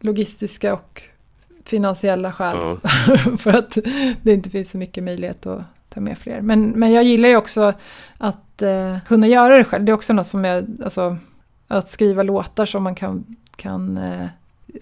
logistiska 0.00 0.74
och 0.74 1.02
finansiella 1.64 2.32
skäl. 2.32 2.56
Ja. 2.56 2.76
för 3.38 3.50
att 3.50 3.78
det 4.22 4.32
inte 4.32 4.50
finns 4.50 4.70
så 4.70 4.78
mycket 4.78 5.04
möjlighet 5.04 5.46
att 5.46 5.62
ta 5.88 6.00
med 6.00 6.18
fler. 6.18 6.40
Men, 6.40 6.70
men 6.70 6.92
jag 6.92 7.04
gillar 7.04 7.28
ju 7.28 7.36
också 7.36 7.72
att 8.18 8.62
eh, 8.62 8.98
kunna 9.06 9.26
göra 9.26 9.56
det 9.56 9.64
själv. 9.64 9.84
Det 9.84 9.92
är 9.92 9.94
också 9.94 10.12
något 10.12 10.26
som 10.26 10.44
jag, 10.44 10.66
alltså 10.84 11.16
att 11.78 11.90
skriva 11.90 12.22
låtar 12.22 12.66
som 12.66 12.82
man 12.82 12.94
kan, 12.94 13.24
kan 13.56 13.96
eh, 13.98 14.26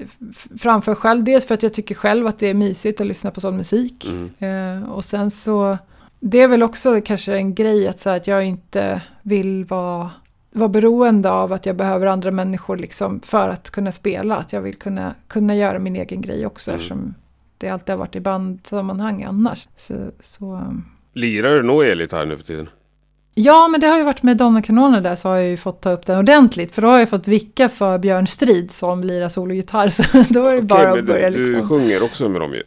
f- 0.01 0.47
framföra 0.59 0.95
själv. 0.97 1.25
Dels 1.25 1.47
för 1.47 1.55
att 1.55 1.63
jag 1.63 1.75
tycker 1.75 1.95
själv 1.95 2.27
att 2.27 2.39
det 2.39 2.47
är 2.47 2.55
mysigt 2.55 3.01
att 3.01 3.07
lyssna 3.07 3.31
på 3.31 3.41
sån 3.41 3.57
musik. 3.57 4.07
Mm. 4.11 4.83
Eh, 4.83 4.91
och 4.91 5.05
sen 5.05 5.31
så, 5.31 5.79
det 6.21 6.41
är 6.41 6.49
väl 6.49 6.63
också 6.63 7.01
kanske 7.05 7.35
en 7.37 7.55
grej 7.55 7.89
att, 7.89 8.01
så 8.01 8.11
här, 8.11 8.17
att 8.17 8.27
jag 8.27 8.45
inte 8.45 9.03
vill 9.23 9.65
vara, 9.65 10.11
vara 10.51 10.69
beroende 10.69 11.31
av 11.31 11.53
att 11.53 11.67
jag 11.67 11.77
behöver 11.77 12.07
andra 12.07 12.31
människor 12.31 12.77
liksom 12.77 13.21
för 13.21 13.49
att 13.49 13.71
kunna 13.71 13.93
spela. 13.93 14.37
Att 14.37 14.53
jag 14.53 14.61
vill 14.61 14.75
kunna, 14.77 15.15
kunna 15.29 15.57
göra 15.57 15.79
min 15.79 15.97
egen 15.97 16.21
grej 16.21 16.47
också 16.47 16.71
Mm. 16.71 16.79
eftersom 16.81 17.15
det 17.59 17.69
alltid 17.69 17.89
har 17.93 17.97
varit 17.99 18.17
i 18.17 18.21
bandsammanhang 18.21 19.23
annars. 19.23 19.69
Så, 19.77 19.95
så, 20.21 20.45
um, 20.55 20.85
Lirar 21.13 21.55
du 21.55 21.63
nog 21.63 21.85
elgitarr 21.85 22.27
nu 22.27 22.37
för 22.37 22.45
tiden? 22.45 22.69
Ja, 23.35 23.69
men 23.69 23.81
det 23.81 23.87
har 23.87 23.99
ju 23.99 24.05
varit 24.05 24.23
med 24.23 24.37
Donna 24.37 24.63
Kanoner 24.63 25.01
där 25.01 25.17
så 25.17 25.29
har 25.29 25.37
jag 25.37 25.47
ju 25.47 25.57
fått 25.57 25.81
ta 25.81 25.91
upp 25.91 26.07
den 26.07 26.19
ordentligt. 26.19 26.75
För 26.75 26.83
då 26.83 26.89
har 26.89 26.99
jag 26.99 27.09
fått 27.11 27.29
vicka 27.29 27.69
för 27.69 27.99
Björn 27.99 28.27
Strid 28.27 28.73
som 28.73 29.05
lirar 29.05 29.29
sologitarr. 29.29 29.89
Så 29.91 30.03
då 30.29 30.47
är 30.47 30.57
det 30.57 30.63
bara 30.63 30.79
Okej, 30.79 30.89
att 30.91 30.97
men 30.97 31.07
börja 31.07 31.31
du, 31.31 31.37
du 31.45 31.53
liksom. 31.53 31.69
sjunger 31.69 32.03
också 32.03 32.29
med 32.29 32.41
dem 32.41 32.55
ju. 32.55 32.63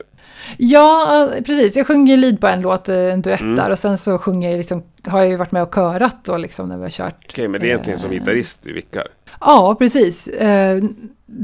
Ja, 0.57 1.23
eh, 1.35 1.43
precis. 1.43 1.75
Jag 1.77 1.87
sjunger 1.87 2.17
lead 2.17 2.41
på 2.41 2.47
en 2.47 2.61
låt, 2.61 2.89
eh, 2.89 3.13
en 3.13 3.21
duett 3.21 3.41
Mm. 3.41 3.55
där. 3.55 3.69
Och 3.69 3.79
sen 3.79 3.97
så 3.97 4.17
sjunger 4.17 4.49
jag 4.49 4.57
liksom, 4.57 4.83
har 5.07 5.19
jag 5.19 5.29
ju 5.29 5.35
varit 5.35 5.51
med 5.51 5.63
och 5.63 5.73
körat 5.75 6.17
då 6.25 6.37
liksom 6.37 6.69
när 6.69 6.77
vi 6.77 6.83
har 6.83 6.89
kört. 6.89 7.25
Okej, 7.29 7.47
men 7.47 7.61
det 7.61 7.67
är 7.67 7.69
egentligen 7.69 7.99
som 7.99 8.11
Eh, 8.11 8.19
gitarrist 8.19 8.59
du 8.63 8.73
vickar. 8.73 9.07
Ja, 9.39 9.75
precis. 9.79 10.27
Eh, 10.27 10.83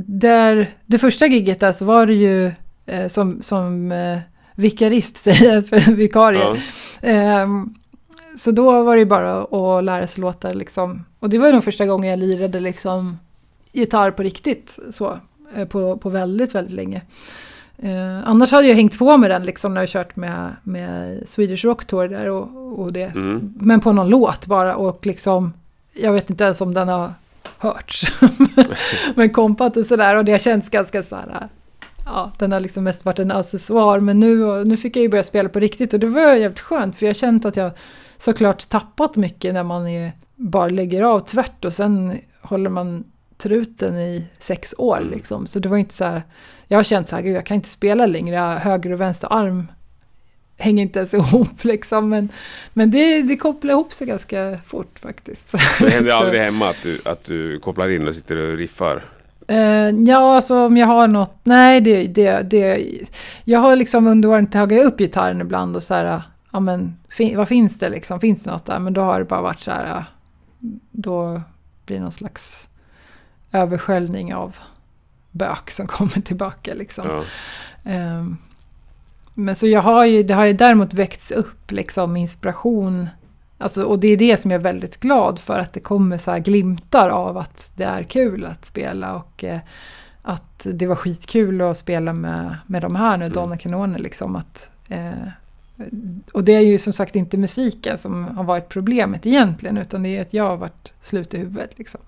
där, 0.06 0.70
det 0.86 0.98
första 0.98 1.28
giget 1.28 1.60
där 1.60 1.72
så 1.72 1.86
var 1.86 2.06
det 2.06 2.14
ju 2.14 2.52
eh, 2.86 3.08
som, 3.08 3.42
som 3.42 3.92
eh, 3.92 4.18
vikarist, 4.56 5.18
säger 5.24 5.54
jag, 5.54 5.68
för 5.68 5.92
vikarie. 5.92 6.40
Ja. 7.02 7.48
Så 8.40 8.52
då 8.52 8.84
var 8.84 8.96
det 8.96 9.00
ju 9.00 9.06
bara 9.06 9.42
att 9.42 9.84
lära 9.84 10.08
sig 10.08 10.22
låtar 10.22 10.54
liksom. 10.54 11.06
Och 11.20 11.30
det 11.30 11.38
var 11.38 11.48
ju 11.48 11.54
nog 11.54 11.64
första 11.64 11.86
gången 11.86 12.10
jag 12.10 12.20
lirade 12.20 12.60
liksom 12.60 13.18
gitarr 13.72 14.12
på 14.12 14.24
riktigt 14.24 14.80
så. 14.92 15.20
eh, 15.56 15.68
På, 15.68 15.98
på 15.98 16.10
väldigt, 16.10 16.56
väldigt 16.56 16.74
länge. 16.74 17.02
Eh, 17.78 18.30
annars 18.30 18.52
hade 18.52 18.68
jag 18.68 18.76
hängt 18.76 19.00
på 19.00 19.18
med 19.18 19.32
den 19.32 19.44
liksom 19.44 19.74
när 19.74 19.82
jag 19.82 19.90
kört 19.90 20.16
med, 20.16 20.56
med 20.64 21.24
Swedish 21.28 21.66
Rock 21.66 21.86
Tour 21.86 22.08
där 22.08 22.30
och, 22.30 22.80
och 22.80 22.94
det. 22.94 23.04
Mm. 23.04 23.54
Men 23.60 23.80
på 23.80 23.94
någon 23.94 24.10
låt 24.10 24.46
bara 24.46 24.76
och 24.76 25.06
liksom, 25.06 25.54
jag 25.94 26.14
vet 26.14 26.30
inte 26.30 26.44
ens 26.44 26.62
om 26.62 26.74
den 26.74 26.88
har 26.88 27.14
hörts. 27.58 28.12
men 29.16 29.30
kompat 29.30 29.78
och 29.78 29.86
sådär 29.86 30.16
och 30.16 30.26
det 30.26 30.32
har 30.32 30.40
känts 30.40 30.70
ganska 30.70 31.04
så 31.04 31.16
här, 31.16 31.48
ja, 32.06 32.32
den 32.38 32.52
har 32.52 32.60
liksom 32.60 32.84
mest 32.84 33.06
varit 33.06 33.20
en 33.20 33.32
accessoar. 33.32 34.00
Men 34.00 34.20
nu, 34.20 34.64
nu 34.66 34.78
fick 34.78 34.96
jag 34.96 35.04
ju 35.04 35.10
börja 35.10 35.24
spela 35.24 35.50
på 35.50 35.60
riktigt 35.60 35.94
och 35.94 36.00
det 36.00 36.08
var 36.08 36.34
jävligt 36.34 36.60
skönt 36.60 36.96
för 36.96 37.06
jag 37.06 37.10
har 37.10 37.14
känt 37.20 37.46
att 37.46 37.56
jag 37.56 37.72
såklart 38.20 38.70
tappat 38.70 39.16
mycket 39.16 39.54
när 39.54 39.64
man 39.64 39.88
är, 39.88 40.12
bara 40.36 40.68
lägger 40.68 41.02
av 41.02 41.20
tvärt 41.20 41.66
och 41.66 41.74
sen 41.74 42.20
håller 42.42 42.70
man 42.70 43.04
truten 43.38 43.98
i 43.98 44.26
sex 44.40 44.76
år 44.78 44.98
Mm. 44.98 45.10
liksom. 45.14 45.46
Så 45.48 45.60
det 45.60 45.70
var 45.70 45.78
inte 45.78 45.94
så 45.94 46.06
här, 46.06 46.24
jag 46.68 46.78
har 46.78 46.84
känt 46.84 47.10
så 47.10 47.16
här, 47.16 47.24
gud 47.24 47.36
jag 47.36 47.46
kan 47.46 47.56
inte 47.56 47.70
spela 47.70 48.06
längre, 48.06 48.38
höger 48.38 48.92
och 48.92 49.02
vänster 49.02 49.34
arm 49.34 49.68
hänger 50.58 50.82
inte 50.82 51.00
ens 51.00 51.14
ihop 51.20 51.64
liksom. 51.64 52.10
Men, 52.10 52.30
men 52.74 52.92
det, 52.92 53.22
det 53.22 53.38
kopplar 53.38 53.74
ihop 53.74 53.94
sig 53.94 54.08
ganska 54.08 54.60
fort 54.66 55.00
faktiskt. 55.00 55.56
Det 55.80 55.90
händer 55.90 56.12
aldrig 56.22 56.42
hemma 56.42 56.70
att 56.70 56.84
du, 56.84 57.02
att 57.06 57.24
du 57.24 57.60
kopplar 57.60 57.90
in 57.90 58.08
och 58.08 58.16
sitter 58.16 58.36
och 58.38 58.58
riffar. 58.58 59.04
Eh, 59.48 59.90
ja, 59.90 60.36
alltså 60.36 60.66
om 60.66 60.78
jag 60.78 60.88
har 60.88 61.08
något, 61.08 61.40
nej 61.44 61.82
det, 61.82 62.04
det, 62.08 62.42
det, 62.42 62.88
jag 63.44 63.60
har 63.60 63.76
liksom 63.76 64.08
under 64.08 64.30
åren 64.30 64.48
tagit 64.48 64.86
upp 64.86 64.98
gitarren 64.98 65.42
ibland 65.42 65.76
och 65.76 65.84
så 65.84 65.94
här, 65.94 66.22
ja 66.52 66.60
men 66.60 66.98
fin, 67.10 67.38
vad 67.38 67.48
finns 67.48 67.80
det 67.80 67.90
liksom, 67.90 68.20
finns 68.20 68.44
det 68.44 68.52
något 68.52 68.66
där? 68.66 68.80
Men 68.80 68.94
då 68.94 69.02
har 69.02 69.20
det 69.20 69.26
bara 69.26 69.42
varit 69.42 69.60
så 69.60 69.72
här, 69.72 70.06
då 70.92 71.42
blir 71.86 71.98
det 71.98 72.04
någon 72.04 72.12
slags 72.12 72.70
översköljning 73.52 74.34
av 74.34 74.58
bök 75.32 75.72
som 75.72 75.88
kommer 75.88 76.22
tillbaka 76.22 76.74
liksom. 76.74 77.08
Ja. 77.08 77.24
Ehm, 77.92 78.38
men 79.34 79.56
så 79.56 79.68
jag 79.68 79.82
har 79.82 80.06
ju, 80.06 80.24
det 80.24 80.34
har 80.34 80.46
ju 80.46 80.54
däremot 80.54 80.94
väckts 80.94 81.32
upp 81.32 81.72
liksom 81.72 82.18
inspiration. 82.18 83.10
Alltså, 83.58 83.84
och 83.84 84.00
det 84.00 84.08
är 84.08 84.18
det 84.18 84.38
som 84.38 84.52
jag 84.52 84.60
är 84.60 84.64
väldigt 84.64 85.00
glad 85.00 85.40
för, 85.40 85.60
att 85.60 85.74
det 85.74 85.80
kommer 85.80 86.18
så 86.18 86.32
här 86.32 86.40
glimtar 86.40 87.10
av 87.10 87.38
att 87.38 87.72
det 87.76 87.84
är 87.84 88.04
kul 88.04 88.46
att 88.46 88.66
spela 88.66 89.16
och 89.16 89.44
eh, 89.44 89.60
att 90.22 90.62
det 90.74 90.88
var 90.88 90.96
skitkul 90.96 91.62
att 91.62 91.78
spela 91.78 92.14
med, 92.14 92.58
med 92.68 92.82
de 92.82 92.96
här 92.96 93.18
nu, 93.18 93.26
Mm. 93.26 93.36
Donna 93.36 93.58
Kanoner 93.58 94.00
liksom. 94.00 94.36
Att, 94.36 94.72
eh, 94.88 95.28
och 96.34 96.44
det 96.44 96.56
är 96.56 96.60
ju 96.60 96.78
som 96.78 96.94
sagt 96.94 97.16
inte 97.16 97.38
musiken 97.38 97.98
som 97.98 98.24
har 98.24 98.44
varit 98.44 98.70
problemet 98.70 99.26
egentligen, 99.26 99.78
utan 99.78 100.04
det 100.04 100.18
är 100.18 100.22
att 100.22 100.34
jag 100.34 100.44
har 100.44 100.58
varit 100.58 100.94
slut 101.02 101.34
i 101.34 101.38
huvudet 101.38 101.78
liksom. 101.78 102.02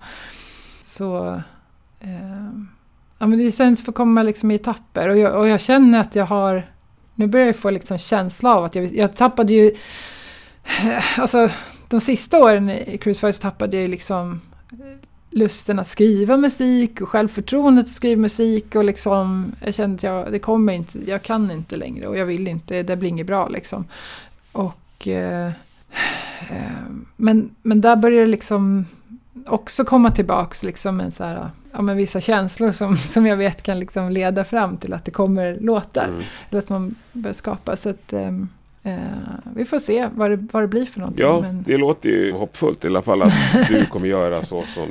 Så... 0.82 1.42
Eh, 2.00 2.50
Ja, 3.22 3.26
men 3.26 3.38
det 3.38 3.52
känns 3.52 3.84
för 3.84 3.92
att 3.92 3.96
komma 3.96 4.22
liksom 4.22 4.50
i 4.50 4.54
etapper 4.54 5.08
och 5.08 5.16
jag, 5.18 5.38
och 5.38 5.48
jag 5.48 5.60
känner 5.60 6.00
att 6.00 6.14
jag 6.16 6.24
har... 6.24 6.70
Nu 7.14 7.26
börjar 7.26 7.46
jag 7.46 7.56
få 7.56 7.70
liksom 7.70 7.98
känsla 7.98 8.54
av 8.54 8.64
att 8.64 8.74
jag, 8.74 8.84
jag 8.96 9.16
tappade 9.16 9.52
ju... 9.52 9.74
Alltså, 11.16 11.50
de 11.88 12.00
sista 12.00 12.38
åren 12.38 12.70
i 12.70 12.98
Crucify 12.98 13.32
så 13.32 13.42
tappade 13.42 13.76
jag 13.76 13.82
ju 13.82 13.88
liksom 13.88 14.40
lusten 15.32 15.78
att 15.78 15.88
skriva 15.88 16.36
musik 16.36 17.00
och 17.00 17.08
självförtroendet 17.08 17.86
att 17.86 17.92
skriva 17.92 18.20
musik 18.20 18.74
och 18.74 18.84
liksom... 18.84 19.52
Jag 19.64 19.74
kände 19.74 19.94
att 19.94 20.02
jag, 20.02 20.32
det 20.32 20.38
kommer 20.38 20.72
inte, 20.72 20.98
jag 21.10 21.22
kan 21.22 21.50
inte 21.50 21.76
längre 21.76 22.06
och 22.06 22.16
jag 22.16 22.26
vill 22.26 22.48
inte, 22.48 22.82
det 22.82 22.96
blir 22.96 23.08
inget 23.08 23.26
bra 23.26 23.48
liksom. 23.48 23.84
Och... 24.52 25.08
Eh, 25.08 25.46
eh, 26.50 26.82
men, 27.16 27.54
men 27.62 27.80
där 27.80 27.96
börjar 27.96 28.20
det 28.20 28.26
liksom 28.30 28.86
också 29.46 29.84
komma 29.84 30.10
tillbaks 30.10 30.62
liksom 30.62 31.00
en 31.00 31.12
så 31.12 31.24
här, 31.24 31.50
ja, 31.72 31.82
men 31.82 31.96
vissa 31.96 32.20
känslor 32.20 32.72
som, 32.72 32.96
som 33.08 33.26
jag 33.26 33.36
vet 33.36 33.62
kan 33.62 33.78
liksom 33.78 34.10
leda 34.10 34.44
fram 34.44 34.76
till 34.76 34.92
att 34.92 35.04
det 35.04 35.10
kommer 35.10 35.56
låtar. 35.60 36.08
Mm. 36.08 36.22
Eller 36.50 36.58
att 36.58 36.68
man 36.68 36.94
börjar 37.12 37.34
skapa. 37.34 37.76
Så 37.76 37.90
att, 37.90 38.12
ehm, 38.12 38.48
eh, 38.82 38.94
vi 39.56 39.64
får 39.64 39.78
se 39.78 40.08
vad 40.14 40.30
det, 40.30 40.46
vad 40.52 40.62
det 40.62 40.66
blir 40.68 40.86
för 40.86 41.00
någonting. 41.00 41.26
Ja, 41.26 41.40
men, 41.40 41.62
det 41.62 41.76
låter 41.76 42.08
ju 42.08 42.32
hoppfullt 42.32 42.84
i 42.84 42.88
alla 42.88 43.02
fall 43.02 43.22
att 43.22 43.32
du 43.68 43.84
kommer 43.86 44.08
göra 44.08 44.42
så 44.42 44.64
som 44.74 44.88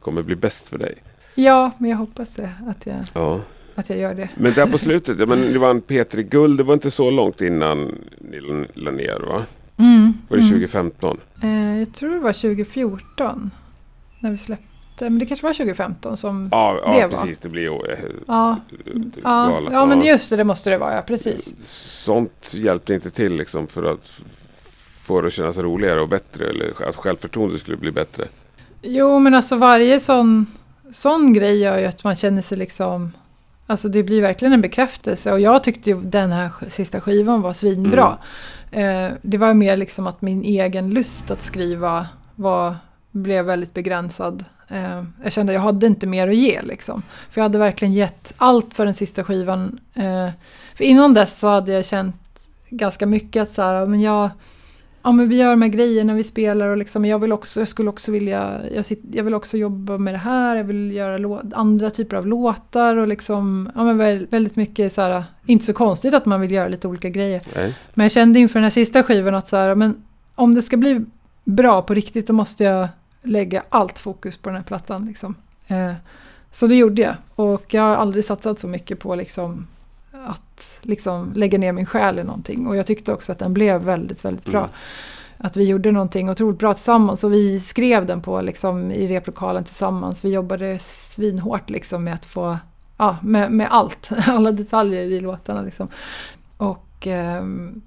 kommer 0.00 0.22
bli 0.22 0.36
bäst 0.36 0.68
för 0.68 0.78
dig. 0.78 0.94
ja, 1.34 1.70
men 1.78 1.90
jag 1.90 1.96
hoppas 1.96 2.34
det, 2.34 2.50
att 2.68 2.86
jag, 2.86 2.96
Ja. 3.14 3.40
att 3.74 3.90
jag 3.90 3.98
gör 3.98 4.14
det. 4.14 4.28
Men 4.36 4.52
där 4.52 4.66
på 4.66 4.78
slutet, 4.78 5.18
ja, 5.20 5.26
men 5.26 5.52
det 5.52 5.58
var 5.58 5.70
en 5.70 5.82
P3 5.82 6.22
Guld, 6.22 6.58
det 6.58 6.62
var 6.64 6.74
inte 6.74 6.90
så 6.90 7.10
långt 7.10 7.40
innan 7.40 7.94
ni 8.18 8.40
la 8.74 8.90
ner 8.90 9.20
va? 9.28 9.42
Mm, 9.76 10.12
Var 10.28 10.36
det 10.36 10.42
mm. 10.42 10.50
2015? 10.52 11.20
Eh, 11.42 11.78
jag 11.78 11.94
tror 11.94 12.10
det 12.10 12.18
var 12.18 12.32
2014 12.32 13.50
när 14.20 14.30
vi 14.30 14.38
släppte. 14.38 14.66
Men 15.10 15.18
det 15.18 15.26
kanske 15.26 15.46
var 15.46 15.52
2015 15.52 16.16
som... 16.16 16.48
Ja, 16.52 16.78
ja 16.86 16.92
Det 16.94 17.06
var. 17.06 17.22
precis. 17.22 17.38
Det 17.38 17.48
blir 17.48 17.62
ju 17.62 17.92
eh, 17.92 17.98
Ja, 18.26 18.56
ja, 19.22 19.48
galet. 19.48 19.72
ja, 19.72 19.86
men 19.86 20.02
just 20.02 20.30
det, 20.30 20.36
det 20.36 20.44
måste 20.44 20.70
det 20.70 20.78
vara, 20.78 20.94
ja 20.94 21.02
precis. 21.02 21.48
Sånt 22.04 22.54
hjälpte 22.54 22.94
inte 22.94 23.10
till 23.10 23.36
liksom 23.36 23.66
för 23.66 23.82
att 23.84 24.20
få 25.02 25.20
det 25.20 25.26
att 25.26 25.32
kännas 25.32 25.58
roligare 25.58 26.00
och 26.00 26.08
bättre 26.08 26.46
eller 26.50 26.88
att 26.88 26.96
självförtroendet 26.96 27.60
skulle 27.60 27.76
bli 27.76 27.90
bättre. 27.92 28.24
Jo, 28.82 29.18
men 29.18 29.34
alltså 29.34 29.56
varje 29.56 30.00
sån, 30.00 30.46
sån 30.92 31.32
grej 31.32 31.58
gör 31.60 31.78
ju 31.78 31.86
att 31.86 32.04
man 32.04 32.16
känner 32.16 32.42
sig 32.42 32.58
liksom... 32.58 33.12
Alltså 33.66 33.88
det 33.88 34.02
blir 34.02 34.22
verkligen 34.22 34.54
en 34.54 34.60
bekräftelse 34.60 35.32
och 35.32 35.40
jag 35.40 35.64
tyckte 35.64 35.90
ju 35.90 36.00
den 36.02 36.32
här 36.32 36.50
sista 36.68 37.00
skivan 37.00 37.42
var 37.42 37.52
svinbra. 37.52 38.18
Eh, 38.70 39.08
det 39.22 39.38
var 39.38 39.54
mer 39.54 39.76
liksom 39.76 40.06
att 40.06 40.22
min 40.22 40.44
egen 40.44 40.90
lust 40.90 41.30
att 41.30 41.42
skriva 41.42 42.06
var, 42.34 42.76
blev 43.10 43.44
väldigt 43.44 43.74
begränsad. 43.74 44.44
Eh, 44.68 45.02
jag 45.22 45.32
kände 45.32 45.52
att 45.52 45.54
jag 45.54 45.62
hade 45.62 45.86
inte 45.86 46.06
mer 46.06 46.28
att 46.28 46.36
ge 46.36 46.62
liksom. 46.62 47.02
För 47.30 47.40
jag 47.40 47.42
hade 47.42 47.58
verkligen 47.58 47.94
gett 47.94 48.32
allt 48.36 48.74
för 48.74 48.84
den 48.84 48.94
sista 48.94 49.24
skivan. 49.24 49.80
Eh, 49.94 50.28
för 50.74 50.84
innan 50.84 51.14
dess 51.14 51.38
så 51.38 51.48
hade 51.48 51.72
jag 51.72 51.84
känt 51.84 52.16
ganska 52.70 53.06
mycket 53.06 53.42
att 53.42 53.52
så 53.52 53.62
här, 53.62 53.86
men 53.86 54.00
jag, 54.00 54.30
ja 55.02 55.12
men 55.12 55.28
vi 55.28 55.36
gör 55.36 55.50
de 55.50 55.62
här 55.62 55.68
grejerna, 55.68 56.14
vi 56.14 56.24
spelar 56.24 56.66
och 56.68 56.76
liksom, 56.76 57.04
jag 57.04 57.18
vill 57.18 57.32
också, 57.32 57.60
jag 57.60 57.68
skulle 57.68 57.90
också 57.90 58.12
vilja, 58.12 58.60
jag, 58.74 58.84
sitt, 58.84 59.02
jag 59.12 59.24
vill 59.24 59.34
också 59.34 59.56
jobba 59.56 59.98
med 59.98 60.14
det 60.14 60.18
här, 60.18 60.56
jag 60.56 60.64
vill 60.64 60.92
göra 60.92 61.40
andra 61.52 61.90
typer 61.90 62.16
av 62.16 62.26
låtar 62.26 62.96
och 62.96 63.08
liksom, 63.08 63.70
ja 63.74 63.84
men 63.84 63.98
väl, 63.98 64.26
väldigt 64.26 64.56
mycket 64.56 64.92
så 64.92 65.02
här, 65.02 65.24
inte 65.46 65.64
så 65.64 65.72
konstigt 65.72 66.14
att 66.14 66.26
man 66.26 66.40
vill 66.40 66.50
göra 66.50 66.68
lite 66.68 66.88
olika 66.88 67.08
grejer. 67.08 67.42
Nej? 67.54 67.74
Men 67.94 68.04
jag 68.04 68.12
kände 68.12 68.38
inför 68.38 68.54
den 68.54 68.64
här 68.64 68.70
sista 68.70 69.02
skivan 69.02 69.34
att 69.34 69.48
så 69.48 69.56
här, 69.56 69.74
men 69.74 70.02
om 70.34 70.54
det 70.54 70.62
ska 70.62 70.76
bli 70.76 71.04
bra 71.44 71.82
på 71.82 71.94
riktigt 71.94 72.26
då 72.26 72.32
måste 72.32 72.64
jag 72.64 72.88
lägga 73.22 73.62
allt 73.68 73.98
fokus 73.98 74.36
på 74.36 74.48
den 74.48 74.56
här 74.56 74.64
plattan. 74.64 75.06
Liksom. 75.06 75.34
Eh, 75.66 75.92
så 76.52 76.66
det 76.66 76.74
gjorde 76.74 77.02
jag. 77.02 77.14
Och 77.34 77.74
jag 77.74 77.82
har 77.82 77.96
aldrig 77.96 78.24
satsat 78.24 78.60
så 78.60 78.68
mycket 78.68 78.98
på 78.98 79.14
liksom, 79.14 79.66
att 80.12 80.78
liksom, 80.80 81.32
lägga 81.34 81.58
ner 81.58 81.72
min 81.72 81.86
själ 81.86 82.18
i 82.18 82.24
någonting. 82.24 82.66
Och 82.66 82.76
jag 82.76 82.86
tyckte 82.86 83.12
också 83.12 83.32
att 83.32 83.38
den 83.38 83.54
blev 83.54 83.82
väldigt, 83.82 84.24
väldigt 84.24 84.44
bra. 84.44 84.60
Mm. 84.60 84.70
Att 85.38 85.56
vi 85.56 85.64
gjorde 85.64 85.90
någonting 85.90 86.30
otroligt 86.30 86.58
bra 86.58 86.74
tillsammans 86.74 87.24
och 87.24 87.32
vi 87.32 87.60
skrev 87.60 88.06
den 88.06 88.20
på 88.20 88.40
liksom, 88.40 88.90
i 88.90 89.08
replokalen 89.08 89.64
tillsammans. 89.64 90.24
Vi 90.24 90.28
jobbade 90.28 90.78
svinhårt 90.78 91.70
liksom, 91.70 92.04
med 92.04 92.14
att 92.14 92.24
få, 92.24 92.58
ja, 92.96 93.16
med, 93.22 93.52
med 93.52 93.68
allt, 93.70 94.10
alla 94.26 94.52
detaljer 94.52 95.02
i 95.02 95.20
låtarna. 95.20 95.62
Liksom. 95.62 95.88
Och 96.56 97.06
ehm, 97.06 97.82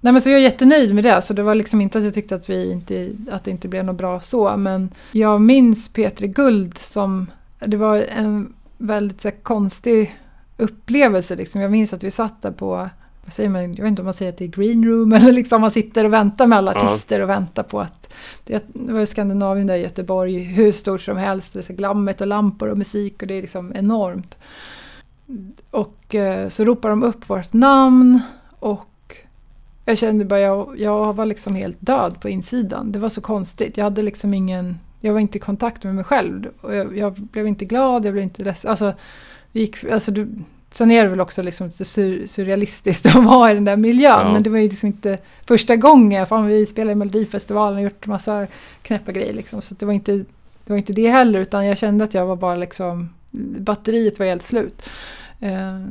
Nej 0.00 0.12
men 0.12 0.22
så 0.22 0.28
jag 0.28 0.36
är 0.36 0.42
jättenöjd 0.42 0.94
med 0.94 1.04
det. 1.04 1.22
Så 1.22 1.34
det 1.34 1.42
var 1.42 1.54
liksom 1.54 1.80
inte 1.80 1.98
att 1.98 2.04
jag 2.04 2.14
tyckte 2.14 2.34
att, 2.34 2.50
vi 2.50 2.72
inte, 2.72 3.10
att 3.30 3.44
det 3.44 3.50
inte 3.50 3.68
blev 3.68 3.84
något 3.84 3.96
bra 3.96 4.20
så. 4.20 4.56
Men 4.56 4.90
jag 5.12 5.40
minns 5.40 5.94
P3 5.94 6.26
Guld 6.26 6.78
som... 6.78 7.26
Det 7.58 7.76
var 7.76 7.96
en 8.16 8.54
väldigt 8.78 9.20
så 9.20 9.30
konstig 9.30 10.16
upplevelse. 10.56 11.36
Liksom. 11.36 11.60
Jag 11.60 11.70
minns 11.70 11.92
att 11.92 12.02
vi 12.02 12.10
satt 12.10 12.42
där 12.42 12.50
på... 12.50 12.88
Vad 13.24 13.32
säger 13.32 13.48
man? 13.50 13.62
Jag 13.74 13.82
vet 13.82 13.88
inte 13.88 14.02
om 14.02 14.06
man 14.06 14.14
säger 14.14 14.32
att 14.32 14.38
det 14.38 14.44
är 14.44 14.48
green 14.48 14.84
room 14.84 15.12
eller 15.12 15.32
liksom 15.32 15.60
man 15.60 15.70
sitter 15.70 16.04
och 16.04 16.12
väntar 16.12 16.46
med 16.46 16.58
alla 16.58 16.74
Ja. 16.74 16.80
artister 16.80 17.20
och 17.20 17.28
väntar 17.28 17.62
på 17.62 17.80
att... 17.80 18.12
Det, 18.44 18.64
det 18.72 18.92
var 18.92 19.00
i 19.00 19.06
Skandinavien 19.06 19.66
där 19.66 19.76
i 19.76 19.82
Göteborg, 19.82 20.38
hur 20.38 20.72
stort 20.72 21.00
som 21.00 21.16
helst. 21.16 21.52
Det 21.52 21.60
är 21.60 21.62
så 21.62 21.72
glammet 21.72 22.20
och 22.20 22.26
lampor 22.26 22.68
och 22.68 22.78
musik 22.78 23.22
och 23.22 23.28
det 23.28 23.34
är 23.34 23.42
liksom 23.42 23.72
enormt. 23.76 24.38
Och 25.70 26.14
eh, 26.14 26.48
så 26.48 26.64
ropar 26.64 26.90
de 26.90 27.02
upp 27.02 27.30
vårt 27.30 27.52
namn 27.52 28.20
och 28.58 28.89
jag 29.90 29.98
kände 29.98 30.24
bara, 30.24 30.40
jag, 30.40 30.74
jag 30.78 31.16
var 31.16 31.26
liksom 31.26 31.54
helt 31.54 31.76
död 31.80 32.20
på 32.20 32.28
insidan. 32.28 32.92
Det 32.92 32.98
var 32.98 33.08
så 33.08 33.20
konstigt. 33.20 33.76
Jag 33.76 33.84
hade 33.84 34.02
liksom 34.02 34.34
ingen, 34.34 34.78
jag 35.00 35.12
var 35.12 35.20
inte 35.20 35.38
i 35.38 35.40
kontakt 35.40 35.84
med 35.84 35.94
mig 35.94 36.04
själv. 36.04 36.48
Och 36.60 36.74
jag, 36.74 36.96
jag 36.96 37.12
blev 37.12 37.46
inte 37.46 37.64
glad, 37.64 38.04
jag 38.04 38.12
blev 38.12 38.24
inte 38.24 38.44
ledsen. 38.44 38.70
Alltså, 38.70 38.92
gick, 39.52 39.84
alltså 39.84 40.10
du, 40.10 40.28
sen 40.70 40.90
är 40.90 41.02
det 41.02 41.08
väl 41.08 41.20
också 41.20 41.42
liksom 41.42 41.66
lite 41.66 41.84
sur, 41.84 42.26
surrealistiskt 42.26 43.06
att 43.16 43.24
vara 43.24 43.50
i 43.50 43.54
den 43.54 43.64
där 43.64 43.76
miljön. 43.76 44.26
Ja. 44.26 44.32
Men 44.32 44.42
det 44.42 44.50
var 44.50 44.58
ju 44.58 44.68
liksom 44.68 44.86
inte 44.86 45.18
första 45.46 45.76
gången. 45.76 46.26
Fan, 46.26 46.46
vi 46.46 46.66
spelade 46.66 46.92
i 46.92 46.94
Melodifestivalen 46.94 47.76
och 47.76 47.84
gjort 47.84 48.06
massa 48.06 48.46
knäppa 48.82 49.12
grejer 49.12 49.34
liksom. 49.34 49.62
Så 49.62 49.74
det 49.74 49.86
var 49.86 49.92
inte 49.92 50.24
det 50.64 50.72
var 50.72 50.78
inte 50.78 50.92
det 50.92 51.08
heller. 51.08 51.40
Utan 51.40 51.66
jag 51.66 51.78
kände 51.78 52.04
att 52.04 52.14
jag 52.14 52.26
var 52.26 52.36
bara 52.36 52.56
liksom, 52.56 53.10
batteriet 53.60 54.18
var 54.18 54.26
helt 54.26 54.46
slut. 54.46 54.82
Eh, 55.40 55.82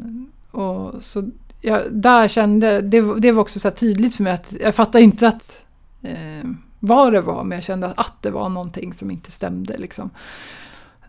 och 0.52 1.04
så 1.04 1.30
jag, 1.62 1.82
där 1.92 2.28
kände, 2.28 2.82
det, 2.82 3.20
det 3.20 3.32
var 3.32 3.42
också 3.42 3.60
så 3.60 3.72
tydligt 3.72 4.16
för 4.16 4.24
mig 4.24 4.34
att 4.34 4.54
jag 4.62 4.76
fattade 4.76 5.04
inte 5.04 5.28
att 5.28 5.66
eh, 6.02 6.50
vad 6.80 7.14
det 7.14 7.22
var, 7.22 7.44
men 7.44 7.56
jag 7.56 7.64
kände 7.64 7.94
att, 7.98 8.22
det 8.22 8.32
var 8.32 8.50
någonting 8.50 8.94
som 8.94 9.12
inte 9.12 9.32
stämde. 9.32 9.78
Liksom. 9.78 10.10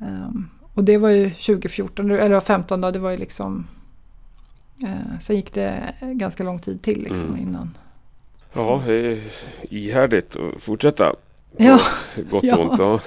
Ehm, 0.01 0.51
och 0.75 0.85
det 0.85 0.97
var 0.99 1.09
ju 1.09 1.31
2014, 1.31 2.11
eller 2.11 2.29
det 2.29 2.35
var 2.35 2.41
15 2.41 2.81
då, 2.81 2.91
det 2.91 2.99
var 2.99 3.11
ju 3.11 3.17
liksom... 3.17 3.67
Eh, 4.83 5.19
sen 5.21 5.37
gick 5.37 5.53
det 5.55 5.95
ganska 6.01 6.43
lång 6.45 6.59
tid 6.59 6.83
till 6.83 7.03
liksom 7.03 7.29
Mm. 7.29 7.41
innan. 7.41 7.77
Ja, 8.53 8.83
ihärdigt 9.63 10.37
att 10.37 10.63
fortsätta. 10.63 11.15
Ja. 11.57 11.81
Gott 12.31 12.45
Ja. 12.47 12.57
och 12.57 12.71
ont. 12.71 12.79
Ja. 12.81 13.01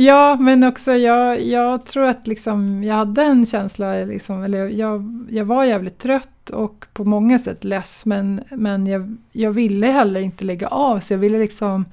Ja, 0.00 0.36
men 0.40 0.64
också 0.64 0.92
jag, 0.92 1.42
jag 1.42 1.84
tror 1.86 2.04
att 2.04 2.26
liksom, 2.26 2.84
jag 2.84 2.94
hade 2.94 3.22
en 3.22 3.46
känsla, 3.46 3.92
liksom, 3.94 4.42
eller 4.42 4.68
jag, 4.68 5.26
jag 5.30 5.44
var 5.44 5.64
jävligt 5.64 5.98
trött 5.98 6.50
och 6.50 6.86
på 6.92 7.04
många 7.04 7.38
sätt 7.38 7.64
less, 7.64 8.04
men, 8.06 8.40
men 8.50 8.86
jag, 8.86 9.16
jag 9.32 9.50
ville 9.50 9.86
heller 9.86 10.20
inte 10.20 10.44
lägga 10.44 10.68
av, 10.68 11.00
så 11.00 11.12
jag 11.12 11.18
ville 11.18 11.38
liksom... 11.38 11.84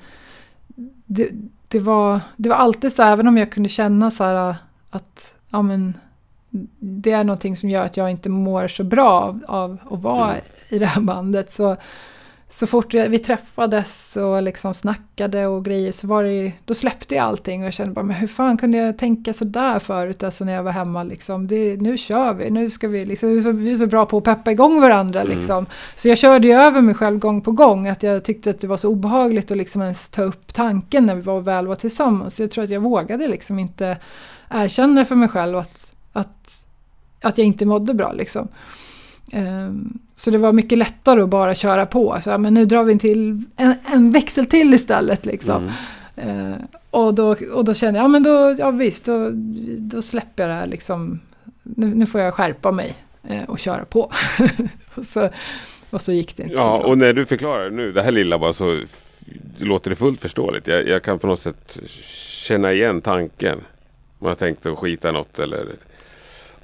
Det, 1.06 1.30
det, 1.68 1.80
var, 1.80 2.20
det 2.36 2.50
var 2.50 2.56
alltid 2.56 2.94
så, 2.94 3.04
även 3.04 3.28
om 3.28 3.38
jag 3.38 3.52
kunde 3.52 3.70
känna 3.70 4.12
så 4.12 4.24
här 4.24 4.56
att 4.90 5.34
ja, 5.50 5.62
men, 5.62 5.94
det 6.80 7.12
är 7.12 7.24
någonting 7.24 7.58
som 7.58 7.70
gör 7.70 7.86
att 7.86 7.98
jag 7.98 8.12
inte 8.12 8.30
mår 8.30 8.68
så 8.68 8.84
bra 8.84 9.12
av, 9.22 9.46
av 9.48 9.80
att 9.92 10.02
vara 10.02 10.32
Mm. 10.32 10.46
i 10.70 10.80
det 10.80 10.86
här 10.86 11.02
bandet, 11.02 11.52
så 11.52 11.78
så 12.50 12.68
fort 12.68 12.94
vi 12.94 13.20
träffades 13.20 14.18
och 14.18 14.44
liksom 14.44 14.74
snackade 14.74 15.48
och 15.48 15.66
grejer 15.66 15.92
så 15.92 16.08
var 16.08 16.24
det 16.24 16.52
då 16.66 16.74
släppte 16.74 17.16
jag 17.16 17.26
allting 17.26 17.62
och 17.62 17.66
jag 17.66 17.74
kände 17.74 17.94
bara, 17.94 18.06
men 18.06 18.16
hur 18.16 18.28
fan 18.28 18.58
kunde 18.58 18.78
jag 18.78 18.98
tänka 18.98 19.34
sådär 19.34 19.80
förut, 19.80 20.24
alltså 20.24 20.46
när 20.46 20.54
jag 20.54 20.64
var 20.64 20.72
hemma 20.72 21.04
liksom. 21.04 21.48
Det, 21.48 21.82
nu 21.82 21.98
kör 21.98 22.34
vi, 22.34 22.50
nu 22.50 22.70
ska 22.70 22.88
vi 22.88 23.06
liksom, 23.06 23.30
vi 23.30 23.38
är 23.38 23.42
så, 23.42 23.52
vi 23.52 23.72
är 23.72 23.76
så 23.76 23.88
bra 23.88 24.06
på 24.06 24.18
att 24.18 24.24
peppa 24.24 24.52
igång 24.52 24.82
varandra 24.82 25.22
Mm. 25.22 25.38
liksom. 25.38 25.66
Så 25.96 26.08
jag 26.08 26.18
körde 26.18 26.48
ju 26.48 26.54
över 26.54 26.82
mig 26.82 26.96
själv 26.96 27.20
gång 27.20 27.42
på 27.42 27.52
gång, 27.52 27.88
att 27.88 28.04
jag 28.04 28.24
tyckte 28.24 28.50
att 28.50 28.62
det 28.62 28.68
var 28.68 28.78
så 28.78 28.90
obehagligt 28.90 29.52
att 29.52 29.58
liksom 29.58 29.82
ens 29.82 30.10
ta 30.10 30.22
upp 30.22 30.54
tanken 30.54 31.06
när 31.06 31.16
vi 31.16 31.22
var 31.22 31.42
väl 31.42 31.68
var 31.68 31.76
tillsammans. 31.76 32.36
Så 32.36 32.44
jag 32.44 32.52
tror 32.52 32.64
att 32.64 32.70
jag 32.70 32.82
vågade 32.82 33.28
liksom 33.28 33.60
inte 33.60 33.98
erkänna 34.50 35.06
för 35.06 35.16
mig 35.16 35.30
själv 35.30 35.58
att, 35.58 35.94
att, 36.14 36.64
att 37.22 37.38
jag 37.38 37.48
inte 37.48 37.66
mådde 37.66 37.94
bra 37.94 38.12
liksom. 38.12 38.48
Ehm, 39.36 40.00
Så 40.16 40.32
det 40.32 40.38
var 40.38 40.52
mycket 40.54 40.78
lättare 40.78 41.22
att 41.22 41.30
bara 41.30 41.56
köra 41.56 41.86
på. 41.86 42.18
Så, 42.24 42.38
men 42.38 42.54
nu 42.54 42.66
drar 42.66 42.84
vi 42.84 43.00
till 43.00 43.44
en, 43.56 43.74
en 43.94 44.12
växel 44.12 44.46
till 44.46 44.74
istället. 44.74 45.26
Liksom. 45.26 45.70
Mm. 46.16 46.52
Eh, 46.52 46.58
och, 46.90 47.14
då, 47.14 47.36
och 47.54 47.66
då 47.66 47.74
kände 47.74 48.00
jag, 48.00 48.04
ja 48.04 48.08
men 48.08 48.24
då, 48.24 48.56
ja 48.60 48.72
visst, 48.72 49.06
då, 49.06 49.30
då 49.78 50.02
släpper 50.02 50.44
jag 50.44 50.50
det 50.50 50.54
här 50.56 50.66
liksom. 50.68 51.20
Nu, 51.64 51.96
nu 51.96 52.06
får 52.06 52.22
jag 52.22 52.34
skärpa 52.34 52.72
mig 52.72 52.96
eh, 53.28 53.44
och 53.44 53.60
köra 53.60 53.86
på. 53.86 54.12
och, 54.96 55.06
så, 55.06 55.30
och 55.90 56.02
så 56.02 56.12
gick 56.12 56.38
det 56.38 56.44
inte 56.44 56.56
så 56.56 56.62
Ja, 56.62 56.78
bra. 56.80 56.88
och 56.88 56.98
när 56.98 57.14
du 57.14 57.26
förklarar 57.26 57.70
nu, 57.70 57.92
det 57.92 58.02
här 58.02 58.12
lilla 58.12 58.40
bara 58.40 58.54
så 58.54 58.82
låter 59.58 59.90
det 59.90 59.96
fullt 59.96 60.22
förstååligt. 60.22 60.68
Jag, 60.68 60.88
jag 60.88 61.04
kan 61.04 61.20
på 61.20 61.28
något 61.28 61.42
sätt 61.42 61.80
känna 62.48 62.74
igen 62.74 63.02
tanken. 63.02 63.60
Man 64.20 64.28
har 64.30 64.36
tänkt 64.36 64.66
att 64.66 64.78
skita 64.78 65.12
något 65.12 65.40
eller 65.40 65.66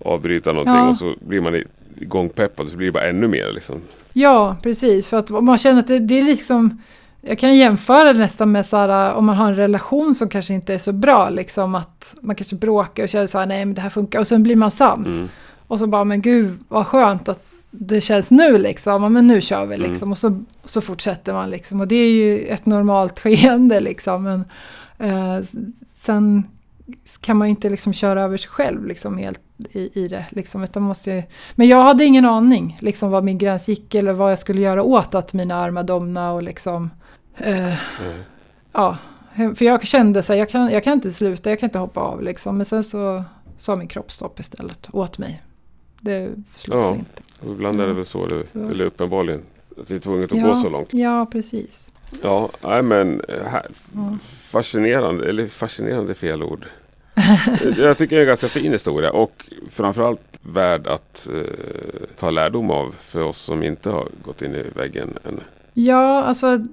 avbryta 0.06 0.52
någonting 0.52 0.74
Ja. 0.76 0.90
och 0.90 0.98
så 0.98 1.16
blir 1.22 1.42
man 1.42 1.64
igångpeppad 1.98 2.66
och 2.66 2.72
så 2.72 2.78
blir 2.78 2.88
det 2.88 2.92
bara 2.92 3.08
ännu 3.10 3.28
mer 3.28 3.52
liksom. 3.54 3.82
Ja, 4.14 4.56
precis. 4.64 5.08
För 5.08 5.18
att 5.18 5.30
man 5.30 5.58
känner 5.58 5.80
att 5.80 5.88
det, 5.88 6.00
det 6.00 6.20
är 6.20 6.24
liksom... 6.24 6.82
Jag 7.22 7.40
kan 7.40 7.58
jämföra 7.58 8.14
det 8.14 8.20
nästan 8.20 8.52
med 8.52 8.66
så 8.66 8.78
här, 8.78 9.14
om 9.14 9.26
man 9.26 9.36
har 9.36 9.48
en 9.48 9.56
relation 9.56 10.16
som 10.16 10.30
kanske 10.30 10.54
inte 10.54 10.74
är 10.74 10.78
så 10.78 10.92
bra. 10.92 11.30
Liksom 11.30 11.76
att 11.76 12.16
man 12.22 12.36
kanske 12.36 12.56
bråkar 12.56 13.04
och 13.04 13.10
känner 13.10 13.28
så 13.28 13.40
här, 13.40 13.46
nej 13.46 13.66
men 13.66 13.76
det 13.76 13.82
här 13.82 13.90
funkar. 13.90 14.20
Och 14.20 14.28
sen 14.28 14.44
blir 14.44 14.56
man 14.56 14.72
sams. 14.72 15.08
Mm. 15.08 15.30
Och 15.68 15.80
så 15.80 15.88
bara, 15.88 16.04
men 16.04 16.22
gud 16.22 16.60
vad 16.68 16.88
skönt 16.88 17.30
att 17.30 17.44
det 17.72 18.02
känns 18.02 18.32
nu 18.32 18.58
liksom. 18.58 19.14
Men 19.14 19.28
nu 19.28 19.42
kör 19.42 19.66
vi 19.66 19.76
Mm. 19.76 19.90
liksom. 19.90 20.12
Och 20.12 20.18
så, 20.18 20.44
så 20.66 20.82
fortsätter 20.82 21.34
man 21.34 21.50
liksom. 21.50 21.82
Och 21.82 21.88
det 21.88 21.96
är 21.96 22.10
ju 22.10 22.40
ett 22.40 22.66
normalt 22.66 23.20
skeende 23.20 23.80
liksom. 23.80 24.24
Men 24.24 24.44
eh, 25.00 25.44
sen 25.98 26.44
kan 27.22 27.38
man 27.38 27.48
ju 27.48 27.50
inte 27.50 27.70
liksom 27.70 27.94
köra 27.94 28.22
över 28.24 28.38
sig 28.38 28.50
själv 28.50 28.86
liksom 28.86 29.18
helt 29.18 29.40
i, 29.72 30.00
i 30.04 30.08
det. 30.08 30.26
Liksom, 30.30 30.64
utan 30.64 30.84
måste 30.84 31.12
ju, 31.12 31.24
men 31.56 31.68
jag 31.68 31.82
hade 31.84 32.06
ingen 32.06 32.26
aning 32.26 32.78
liksom 32.82 33.10
var 33.12 33.22
min 33.22 33.38
gräns 33.38 33.68
gick 33.68 33.96
eller 33.96 34.14
vad 34.14 34.32
jag 34.32 34.40
skulle 34.40 34.62
göra 34.62 34.84
åt 34.84 35.16
att 35.16 35.34
mina 35.34 35.56
armar 35.56 35.84
domnade 35.84 36.34
och 36.34 36.44
liksom... 36.44 36.90
Eh, 37.38 37.56
Mm. 37.64 38.22
ja, 38.74 38.98
för 39.56 39.64
jag 39.66 39.88
kände 39.88 40.24
så 40.24 40.34
här, 40.34 40.40
jag 40.40 40.50
kan, 40.50 40.70
jag 40.72 40.84
kan 40.84 40.94
inte 40.94 41.12
sluta, 41.12 41.50
jag 41.50 41.60
kan 41.60 41.68
inte 41.68 41.80
hoppa 41.80 42.00
av 42.00 42.22
liksom. 42.24 42.58
Men 42.58 42.66
sen 42.66 42.84
så 42.84 43.24
sa 43.58 43.76
min 43.76 43.88
kropp 43.88 44.12
stopp 44.12 44.40
istället 44.40 44.88
åt 44.92 45.18
mig. 45.18 45.42
Det 46.00 46.30
slogs 46.56 46.86
Ja. 46.86 46.96
inte. 46.96 47.22
Och 47.40 47.52
ibland 47.54 47.82
är 47.82 47.88
det 47.88 47.94
väl 47.94 48.06
så, 48.06 48.26
det, 48.26 48.44
Så. 48.54 48.70
eller 48.70 48.86
uppenbarligen, 48.86 49.42
att 49.82 49.88
det 49.88 49.96
är 49.96 50.00
tvunget 50.00 50.32
att 50.32 50.42
gå 50.44 50.56
så 50.56 50.70
långt. 50.70 50.94
Ja, 50.94 51.26
precis. 51.32 51.94
Ja, 52.24 52.50
nej 52.64 52.82
men 52.82 53.22
eh, 53.30 53.44
här, 53.46 53.66
Ja. 53.94 54.18
fascinerande, 54.52 55.30
eller 55.30 55.48
fascinerande 55.48 56.14
fel 56.14 56.44
ord. 56.44 56.66
Jag 57.78 57.98
tycker 57.98 58.16
det 58.16 58.20
är 58.20 58.22
en 58.22 58.28
ganska 58.28 58.50
fin 58.50 58.72
historia 58.72 59.12
och 59.12 59.46
framförallt 59.72 60.40
värd 60.42 60.88
att 60.88 61.28
eh, 61.34 62.08
ta 62.20 62.30
lärdom 62.30 62.72
av 62.72 62.96
för 63.02 63.24
oss 63.24 63.38
som 63.38 63.64
inte 63.64 63.90
har 63.90 64.08
gått 64.24 64.42
in 64.42 64.56
i 64.56 64.64
väggen 64.76 65.18
än. 65.26 65.40
Ja, 65.74 66.24
alltså 66.24 66.66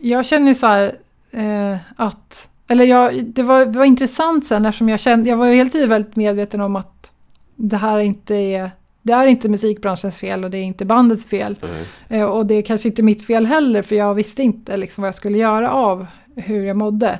jag 0.00 0.26
känner 0.26 0.54
så 0.54 0.66
här 0.66 0.96
eh, 1.30 1.76
att, 1.96 2.48
eller 2.68 2.84
jag, 2.84 3.24
det, 3.24 3.42
var, 3.42 3.66
det 3.66 3.78
var 3.78 3.84
intressant 3.84 4.46
sen 4.46 4.66
eftersom 4.66 4.88
jag 4.88 5.00
kände, 5.00 5.30
jag 5.30 5.36
var 5.36 5.46
ju 5.46 5.54
hela 5.54 5.70
tiden 5.70 5.88
väldigt 5.88 6.16
medveten 6.16 6.60
om 6.60 6.76
att 6.76 7.12
det 7.56 7.76
här 7.76 7.98
inte 7.98 8.34
är, 8.34 8.70
det 9.02 9.12
är 9.12 9.26
inte 9.26 9.48
musikbranschens 9.48 10.18
fel 10.18 10.44
och 10.44 10.50
det 10.50 10.58
är 10.58 10.62
inte 10.62 10.84
bandets 10.84 11.26
fel. 11.26 11.56
Nej. 11.62 12.20
Eh, 12.20 12.26
och 12.26 12.46
det 12.46 12.54
är 12.54 12.62
kanske 12.62 12.88
inte 12.88 13.02
mitt 13.02 13.26
fel 13.26 13.46
heller 13.46 13.82
för 13.82 13.96
jag 13.96 14.14
visste 14.14 14.42
inte 14.42 14.76
liksom 14.76 15.02
vad 15.02 15.08
jag 15.08 15.14
skulle 15.14 15.38
göra 15.38 15.70
av 15.70 16.06
hur 16.36 16.66
jag 16.66 16.76
mådde. 16.76 17.18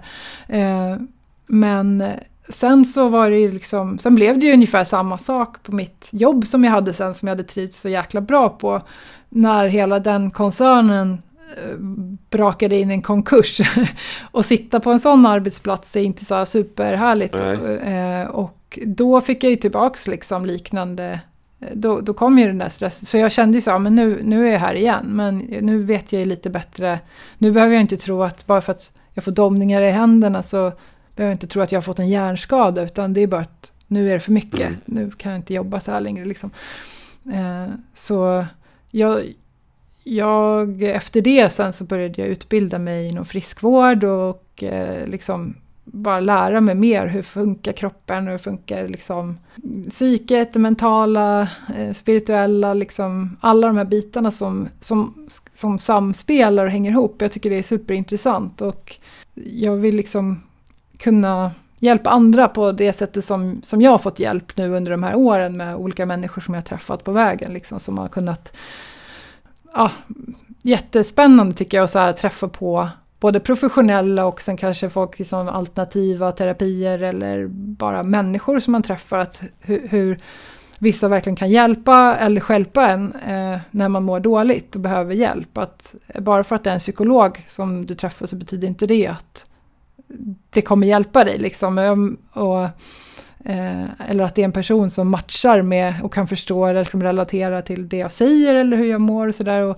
Eh, 0.49 0.97
men 1.47 2.01
eh, 2.01 2.11
sen 2.49 2.85
så 2.85 3.09
var 3.09 3.31
det 3.31 3.39
ju 3.39 3.53
liksom, 3.53 3.99
sen 3.99 4.15
blev 4.15 4.39
det 4.39 4.47
ju 4.47 4.53
ungefär 4.53 4.85
samma 4.85 5.19
sak 5.19 5.63
på 5.63 5.75
mitt 5.75 6.09
jobb 6.11 6.47
som 6.47 6.65
jag 6.65 6.71
hade 6.71 6.93
sen 6.93 7.15
som 7.15 7.29
jag 7.29 7.35
hade 7.35 7.49
trivts 7.49 7.81
så 7.81 7.89
jäkla 7.89 8.21
bra 8.21 8.49
på. 8.49 8.83
När 9.29 9.69
hela 9.69 9.99
den 9.99 10.31
koncernen 10.31 11.23
eh, 11.57 11.77
brakade 12.31 12.77
in 12.77 12.91
en 12.91 13.03
konkurs. 13.03 13.61
och 14.31 14.45
sitta 14.45 14.81
på 14.81 14.91
en 14.91 15.01
sån 15.01 15.27
arbetsplats 15.27 15.97
är 15.97 16.01
inte 16.01 16.25
så 16.25 16.35
här 16.35 16.45
superhärligt. 16.45 17.35
Nej. 17.39 17.77
Eh, 17.77 18.29
och 18.29 18.79
då 18.87 19.21
fick 19.21 19.45
jag 19.45 19.51
ju 19.51 19.57
tillbaks 19.57 20.07
liksom 20.07 20.47
liknande 20.47 21.21
då, 21.73 22.01
då 22.01 22.15
kom 22.15 22.39
ju 22.39 22.47
den 22.47 22.59
där 22.59 22.69
stressen. 22.69 23.07
Så 23.07 23.19
jag 23.19 23.33
kände 23.33 23.59
ju 23.59 23.63
så, 23.63 23.71
ja, 23.71 23.79
men 23.79 23.95
nu, 23.95 24.21
nu 24.23 24.49
är 24.49 24.53
jag 24.53 24.61
här 24.61 24.75
igen. 24.75 25.07
Men 25.09 25.39
nu 25.39 25.83
vet 25.83 26.13
jag 26.13 26.21
ju 26.21 26.27
lite 26.27 26.51
bättre. 26.51 26.99
Nu 27.39 27.53
behöver 27.53 27.75
jag 27.75 27.81
inte 27.81 27.97
tro 27.97 28.23
att 28.23 28.47
bara 28.47 28.61
för 28.61 28.73
att 28.73 28.91
jag 29.15 29.25
får 29.25 29.33
domningar 29.33 29.83
i 29.83 29.91
händerna 29.91 30.43
så 30.43 30.73
behöver 31.17 31.33
inte 31.33 31.47
tro 31.47 31.62
att 31.62 31.73
jag 31.73 31.77
har 31.77 31.83
fått 31.83 31.99
en 31.99 32.09
hjärnskada. 32.09 32.83
Utan 32.83 33.12
det 33.12 33.21
är 33.21 33.27
bara 33.27 33.41
att 33.41 33.73
nu 33.87 34.09
är 34.09 34.14
det 34.14 34.21
för 34.21 34.33
mycket. 34.33 34.69
Mm. 34.69 34.81
Nu 34.85 35.11
kan 35.11 35.33
jag 35.33 35.39
inte 35.39 35.55
jobba 35.55 35.81
så 35.81 35.93
här 35.93 36.01
längre. 36.01 36.25
Liksom. 36.25 36.51
Eh, 37.33 37.75
så 37.95 38.47
jag, 38.91 39.23
jag, 40.05 40.83
efter 40.83 41.21
det 41.21 41.53
sen 41.53 41.73
så 41.73 41.85
började 41.85 42.21
jag 42.21 42.29
utbilda 42.29 42.79
mig 42.79 43.09
inom 43.09 43.25
friskvård 43.25 44.05
och 44.05 44.62
eh, 44.62 45.07
liksom 45.07 45.55
bara 45.85 46.21
lära 46.21 46.61
mig 46.61 46.75
mer 46.75 47.07
hur 47.07 47.23
funkar 47.23 47.73
kroppen 47.73 48.27
och 48.27 48.31
hur 48.31 48.39
funkar 48.39 48.89
liksom 48.89 49.39
psyket, 49.91 50.53
det 50.53 50.59
mentala, 50.59 51.49
eh, 51.77 51.93
spirituella, 51.93 52.75
liksom 52.75 53.37
alla 53.41 53.67
de 53.67 53.77
här 53.77 53.85
bitarna 53.85 54.31
som, 54.31 54.69
som, 54.81 55.29
som 55.51 55.79
samspelar 55.79 56.64
och 56.64 56.71
hänger 56.71 56.91
ihop. 56.91 57.23
Jag 57.23 57.33
tycker 57.33 57.51
det 57.51 57.57
är 57.57 57.62
superintressant 57.62 58.61
och 58.61 58.97
jag 59.35 59.77
vill 59.77 59.97
liksom 59.97 60.43
kunna 60.99 61.51
hjälpa 61.79 62.11
andra 62.11 62.49
på 62.49 62.73
det 62.73 62.93
sättet 62.93 63.25
som, 63.25 63.61
som 63.63 63.83
jag 63.83 63.91
har 63.91 63.99
fått 63.99 64.19
hjälp 64.19 64.57
nu 64.57 64.77
under 64.77 64.91
de 64.91 65.03
här 65.03 65.15
åren 65.15 65.57
med 65.57 65.77
olika 65.77 66.07
människor 66.07 66.43
som 66.43 66.55
jag 66.55 66.61
har 66.61 66.67
träffat 66.67 67.05
på 67.05 67.13
vägen 67.13 67.53
liksom, 67.53 67.81
som 67.81 67.99
har 67.99 68.09
kunnat 68.09 68.57
ja, 69.75 69.91
jättespännande 70.63 71.55
tycker 71.55 71.77
jag 71.77 71.85
att 71.85 71.91
så 71.91 71.99
här, 71.99 72.13
träffa 72.13 72.49
på 72.49 72.89
både 73.21 73.41
professionella 73.41 74.27
och 74.27 74.41
sen 74.41 74.57
kanske 74.57 74.91
folk 74.91 75.15
i 75.15 75.19
liksom 75.19 75.49
alternativa 75.49 76.33
terapier 76.33 77.03
eller 77.03 77.47
bara 77.51 78.03
människor 78.03 78.61
som 78.61 78.73
man 78.73 78.83
träffar. 78.83 79.19
Att 79.19 79.43
hur, 79.61 79.89
hur 79.89 80.19
vissa 80.79 81.09
verkligen 81.09 81.37
kan 81.37 81.51
hjälpa 81.51 82.17
eller 82.17 82.41
stjälpa 82.41 82.89
en 82.89 83.13
eh, 83.13 83.59
när 83.71 83.89
man 83.89 84.03
mår 84.03 84.21
dåligt 84.21 84.75
och 84.75 84.81
behöver 84.81 85.15
hjälp. 85.15 85.59
Att 85.59 85.95
bara 86.19 86.45
för 86.45 86.57
att 86.57 86.65
det 86.65 86.71
är 86.71 86.75
en 86.75 86.79
psykolog 86.79 87.45
som 87.49 87.87
du 87.87 87.95
träffar 87.95 88.27
så 88.27 88.37
betyder 88.37 88.69
inte 88.69 88.87
det 88.87 89.07
att 89.07 89.47
det 90.51 90.63
kommer 90.63 90.87
hjälpa 90.87 91.25
dig. 91.25 91.39
Liksom. 91.39 92.17
Och, 92.33 92.69
Eh, 93.49 94.11
eller 94.11 94.25
att 94.25 94.35
det 94.35 94.43
är 94.43 94.45
en 94.45 94.53
person 94.53 94.91
som 94.91 95.09
matchar 95.09 95.63
med 95.63 95.95
och 96.03 96.13
kan 96.13 96.29
förstå 96.29 96.67
eller 96.67 96.81
liksom 96.81 97.03
relatera 97.03 97.63
till 97.63 97.89
det 97.89 97.97
jag 97.97 98.13
säger 98.13 98.55
eller 98.55 98.77
hur 98.77 98.91
jag 98.91 99.01
mår 99.01 99.29
och 99.29 99.35
sådär. 99.35 99.75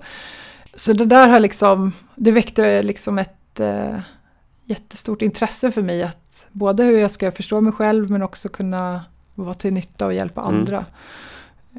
Så 0.75 0.93
det 0.93 1.05
där 1.05 1.27
har 1.27 1.39
liksom, 1.39 1.91
det 2.15 2.31
väckte 2.31 2.83
liksom 2.83 3.19
ett 3.19 3.59
eh, 3.59 3.99
jättestort 4.63 5.21
intresse 5.21 5.71
för 5.71 5.81
mig 5.81 6.03
att 6.03 6.45
både 6.51 6.83
hur 6.83 6.99
jag 6.99 7.11
ska 7.11 7.31
förstå 7.31 7.61
mig 7.61 7.73
själv 7.73 8.11
men 8.11 8.21
också 8.21 8.49
kunna 8.49 9.01
vara 9.35 9.53
till 9.53 9.73
nytta 9.73 10.05
och 10.05 10.13
hjälpa 10.13 10.41
Mm. 10.41 10.55
andra. 10.55 10.85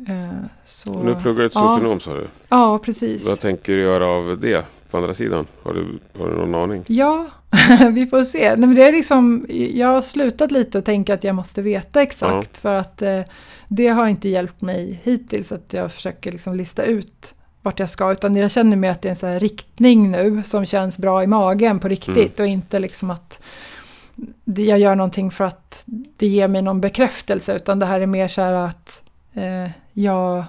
Eh, 0.09 0.45
så, 0.65 0.93
Och 0.93 1.05
nu 1.05 1.15
pluggar 1.15 1.43
du 1.43 1.49
till 1.49 1.61
ja. 1.61 1.69
socionom 1.69 2.01
sa 2.01 2.15
du. 2.15 2.27
Ja, 2.49 2.79
precis. 2.79 3.27
Vad 3.27 3.41
tänker 3.41 3.73
du 3.73 3.81
göra 3.81 4.07
av 4.07 4.39
det 4.41 4.65
på 4.91 4.97
andra 4.97 5.15
sidan? 5.15 5.47
Har 5.63 5.75
du, 5.75 5.99
har 6.19 6.31
du 6.31 6.37
någon 6.37 6.55
aning? 6.55 6.85
Ja, 6.87 7.27
vi 7.93 8.07
får 8.07 8.25
se. 8.25 8.49
Nej, 8.49 8.69
men 8.69 8.75
det 8.75 8.89
är 8.89 8.93
liksom, 8.93 9.47
jag 9.49 9.89
har 9.89 10.03
slutat 10.03 10.51
lite 10.51 10.79
att 10.79 10.85
tänka 10.85 11.15
att 11.15 11.25
jag 11.25 11.35
måste 11.35 11.63
veta 11.63 12.03
exakt. 12.03 12.59
För 12.59 12.75
att 12.75 13.03
eh, 13.03 13.21
det 13.69 13.89
har 13.89 14.09
inte 14.09 14.29
hjälpt 14.29 14.61
mig 14.61 15.01
hittills 15.03 15.53
att 15.53 15.73
jag 15.73 15.93
försöker 15.93 16.33
liksom 16.33 16.55
lista 16.55 16.83
ut 16.83 17.35
vart 17.63 17.79
jag 17.79 17.91
ska. 17.91 18.13
Utan 18.13 18.37
jag 18.37 18.51
känner 18.51 18.77
mig 18.77 18.91
att 18.91 19.03
det 19.03 19.09
är 19.09 19.25
en 19.25 19.33
här 19.33 19.41
riktning 19.41 20.11
nu 20.11 20.43
som 20.43 20.67
känns 20.67 20.99
bra 20.99 21.23
i 21.23 21.27
magen 21.27 21.81
på 21.81 21.89
riktigt. 21.89 22.41
Och 22.41 22.47
inte 22.47 22.79
liksom 22.79 23.11
att 23.11 23.41
jag 24.45 24.79
gör 24.79 24.95
någonting 24.95 25.31
för 25.31 25.45
att 25.45 25.83
det 26.17 26.27
ger 26.27 26.49
mig 26.49 26.63
någon 26.63 26.81
bekräftelse. 26.81 27.57
Utan 27.57 27.79
det 27.79 27.87
här 27.87 28.01
är 28.01 28.07
mer 28.07 28.29
så 28.29 28.43
här 28.43 28.53
att 28.53 29.03
eh, 29.35 29.71
jag... 29.93 30.45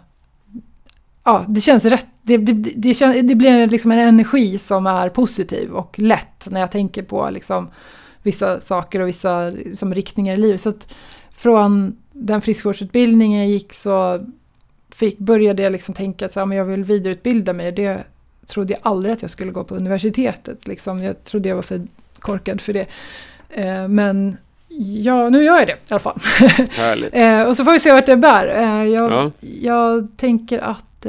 Ja, 1.24 1.46
det 1.48 1.62
känns 1.62 1.86
rätt. 1.86 2.08
Det, 2.24 2.38
det, 2.38 2.54
det, 2.54 3.22
det 3.22 3.36
blir 3.36 3.68
liksom 3.68 3.92
en 3.92 4.00
energi 4.00 4.58
som 4.58 4.88
är 4.88 5.10
positiv 5.10 5.72
och 5.72 6.00
lätt 6.00 6.48
när 6.50 6.60
jag 6.60 6.72
tänker 6.72 7.04
på 7.04 7.30
liksom 7.30 7.70
vissa 8.24 8.62
saker 8.62 9.00
och 9.00 9.08
vissa 9.08 9.52
som 9.74 9.94
riktningar 9.94 10.34
i 10.34 10.38
livet. 10.38 10.62
Så 10.62 10.70
att 10.70 10.94
från 11.36 11.98
den 12.12 12.42
friskvårdsutbildningen 12.42 13.40
jag 13.40 13.48
gick 13.50 13.74
så 13.74 14.26
fick, 14.90 15.18
började 15.18 15.64
jag 15.64 15.72
liksom 15.72 15.94
tänka 15.94 16.26
att 16.26 16.34
så 16.34 16.46
här, 16.46 16.54
jag 16.54 16.66
vill 16.66 16.84
vidareutbilda 16.84 17.54
mig. 17.54 17.72
Det 17.72 18.04
trodde 18.48 18.74
jag 18.74 18.80
aldrig 18.84 19.14
att 19.14 19.22
jag 19.22 19.32
skulle 19.32 19.52
gå 19.52 19.64
på 19.64 19.76
universitetet. 19.76 20.68
Liksom. 20.68 21.04
Jag 21.04 21.24
trodde 21.24 21.50
jag 21.50 21.56
var 21.56 21.62
för 21.62 21.82
korkad 22.20 22.62
för 22.62 22.74
det. 22.74 22.86
Eh, 23.50 23.88
men 23.88 24.38
ja, 24.78 25.30
nu 25.30 25.44
gör 25.44 25.58
jag 25.60 25.68
det 25.68 25.74
i 25.74 25.76
alla 25.90 26.00
fall. 26.00 26.20
Härligt. 26.72 27.14
Eh, 27.16 27.42
och 27.42 27.58
så 27.58 27.64
får 27.66 27.72
vi 27.72 27.80
se 27.80 27.92
vart 27.94 28.06
det 28.06 28.18
bär. 28.18 28.48
Eh, 28.48 28.84
jag, 28.88 29.12
Ja. 29.12 29.32
jag 29.62 30.08
tänker 30.18 30.60
att 30.60 31.06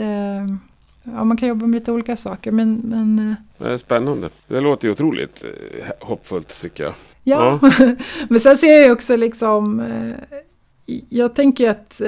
ja, 1.04 1.24
man 1.24 1.36
kan 1.36 1.48
jobba 1.48 1.66
med 1.66 1.80
lite 1.80 1.92
olika 1.92 2.16
saker. 2.16 2.50
Men, 2.50 2.80
men 2.84 3.30
eh, 3.30 3.34
Det 3.58 3.72
är 3.72 3.76
spännande. 3.76 4.30
Det 4.48 4.60
låter 4.60 4.88
ju 4.88 4.92
otroligt 4.92 5.44
eh, 5.44 5.92
hoppfullt 6.00 6.60
tycker 6.60 6.84
jag. 6.84 6.94
ja. 7.22 7.60
men 8.28 8.40
sen 8.40 8.56
ser 8.56 8.72
jag 8.72 8.84
ju 8.84 8.92
också 8.92 9.16
liksom. 9.16 9.80
Eh, 9.80 10.14
jag 11.08 11.34
tänker 11.34 11.70
att 11.70 12.00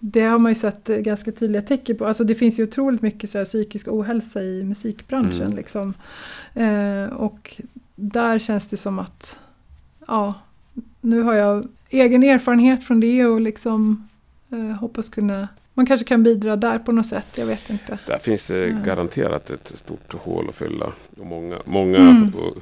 det 0.00 0.20
har 0.20 0.38
man 0.38 0.50
ju 0.50 0.54
sett 0.54 0.86
ganska 0.86 1.32
tydliga 1.32 1.62
tecken 1.62 1.96
på. 1.96 2.06
Alltså 2.06 2.24
det 2.24 2.34
finns 2.34 2.58
ju 2.58 2.64
otroligt 2.64 3.02
mycket 3.02 3.30
så 3.30 3.38
här 3.38 3.44
psykisk 3.44 3.88
ohälsa 3.88 4.42
i 4.42 4.64
musikbranschen. 4.64 5.42
Mm. 5.42 5.56
Liksom. 5.56 5.94
Och 7.12 7.60
där 7.94 8.38
känns 8.38 8.68
det 8.68 8.76
som 8.76 8.98
att 8.98 9.38
ja, 10.06 10.34
nu 11.00 11.22
har 11.22 11.34
jag 11.34 11.68
egen 11.90 12.22
erfarenhet 12.22 12.84
från 12.84 13.00
det 13.00 13.26
och 13.26 13.40
liksom 13.40 14.08
hoppas 14.80 15.08
kunna 15.08 15.48
man 15.80 15.86
kanske 15.86 16.06
kan 16.06 16.22
bidra 16.22 16.56
där 16.56 16.78
på 16.78 16.92
något 16.92 17.06
sätt, 17.06 17.26
jag 17.36 17.46
vet 17.46 17.70
inte. 17.70 17.98
Där 18.06 18.18
finns 18.18 18.46
det 18.46 18.66
Ja. 18.66 18.76
garanterat 18.84 19.50
ett 19.50 19.68
stort 19.76 20.14
hål 20.14 20.48
att 20.48 20.54
fylla. 20.54 20.86
Och 21.18 21.26
många 21.26 21.58
många 21.64 21.98
Mm. 21.98 22.32
och, 22.34 22.56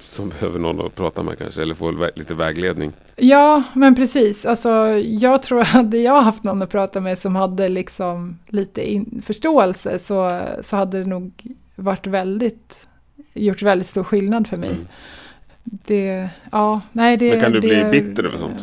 som 0.00 0.28
behöver 0.28 0.58
någon 0.58 0.86
att 0.86 0.94
prata 0.94 1.22
med 1.22 1.38
kanske. 1.38 1.62
Eller 1.62 1.74
få 1.74 1.92
vä- 1.92 2.10
lite 2.14 2.34
vägledning. 2.34 2.92
Ja, 3.16 3.62
men 3.74 3.94
precis. 3.94 4.46
Alltså, 4.46 4.70
jag 4.98 5.42
tror 5.42 5.60
att 5.60 5.66
hade 5.68 5.98
jag 5.98 6.20
haft 6.22 6.44
någon 6.44 6.62
att 6.62 6.70
prata 6.70 7.00
med 7.00 7.18
som 7.18 7.36
hade 7.36 7.68
liksom 7.68 8.38
lite 8.48 8.90
in, 8.92 9.22
förståelse 9.26 9.98
så, 9.98 10.40
så 10.62 10.76
hade 10.76 10.98
det 10.98 11.04
nog 11.08 11.32
varit 11.74 12.06
väldigt, 12.06 12.86
gjort 13.34 13.62
väldigt 13.62 13.88
stor 13.88 14.04
skillnad 14.04 14.46
för 14.46 14.56
mig. 14.56 14.70
Mm. 14.70 14.86
Det, 15.64 16.28
ja, 16.52 16.80
nej 16.92 17.16
det... 17.16 17.30
Men 17.30 17.40
kan 17.40 17.52
du 17.52 17.60
det, 17.60 17.68
bli 17.90 18.00
bitter 18.00 18.24
över 18.24 18.38
sånt? 18.38 18.62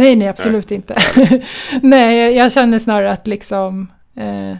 Nej, 0.00 0.16
nej 0.16 0.28
absolut 0.28 0.70
inte. 0.70 0.96
nej, 1.82 2.34
jag, 2.36 2.52
känner 2.52 2.78
snarare 2.78 3.12
att 3.12 3.26
liksom 3.26 3.86
eh, 4.14 4.50
eh, 4.50 4.56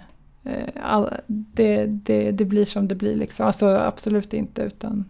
all, 0.82 1.08
det, 1.26 1.86
det, 1.86 2.30
det 2.30 2.44
blir 2.44 2.64
som 2.64 2.88
det 2.88 2.94
blir 2.94 3.16
liksom. 3.16 3.46
Alltså 3.46 3.66
absolut 3.68 4.32
inte 4.34 4.62
utan 4.62 5.04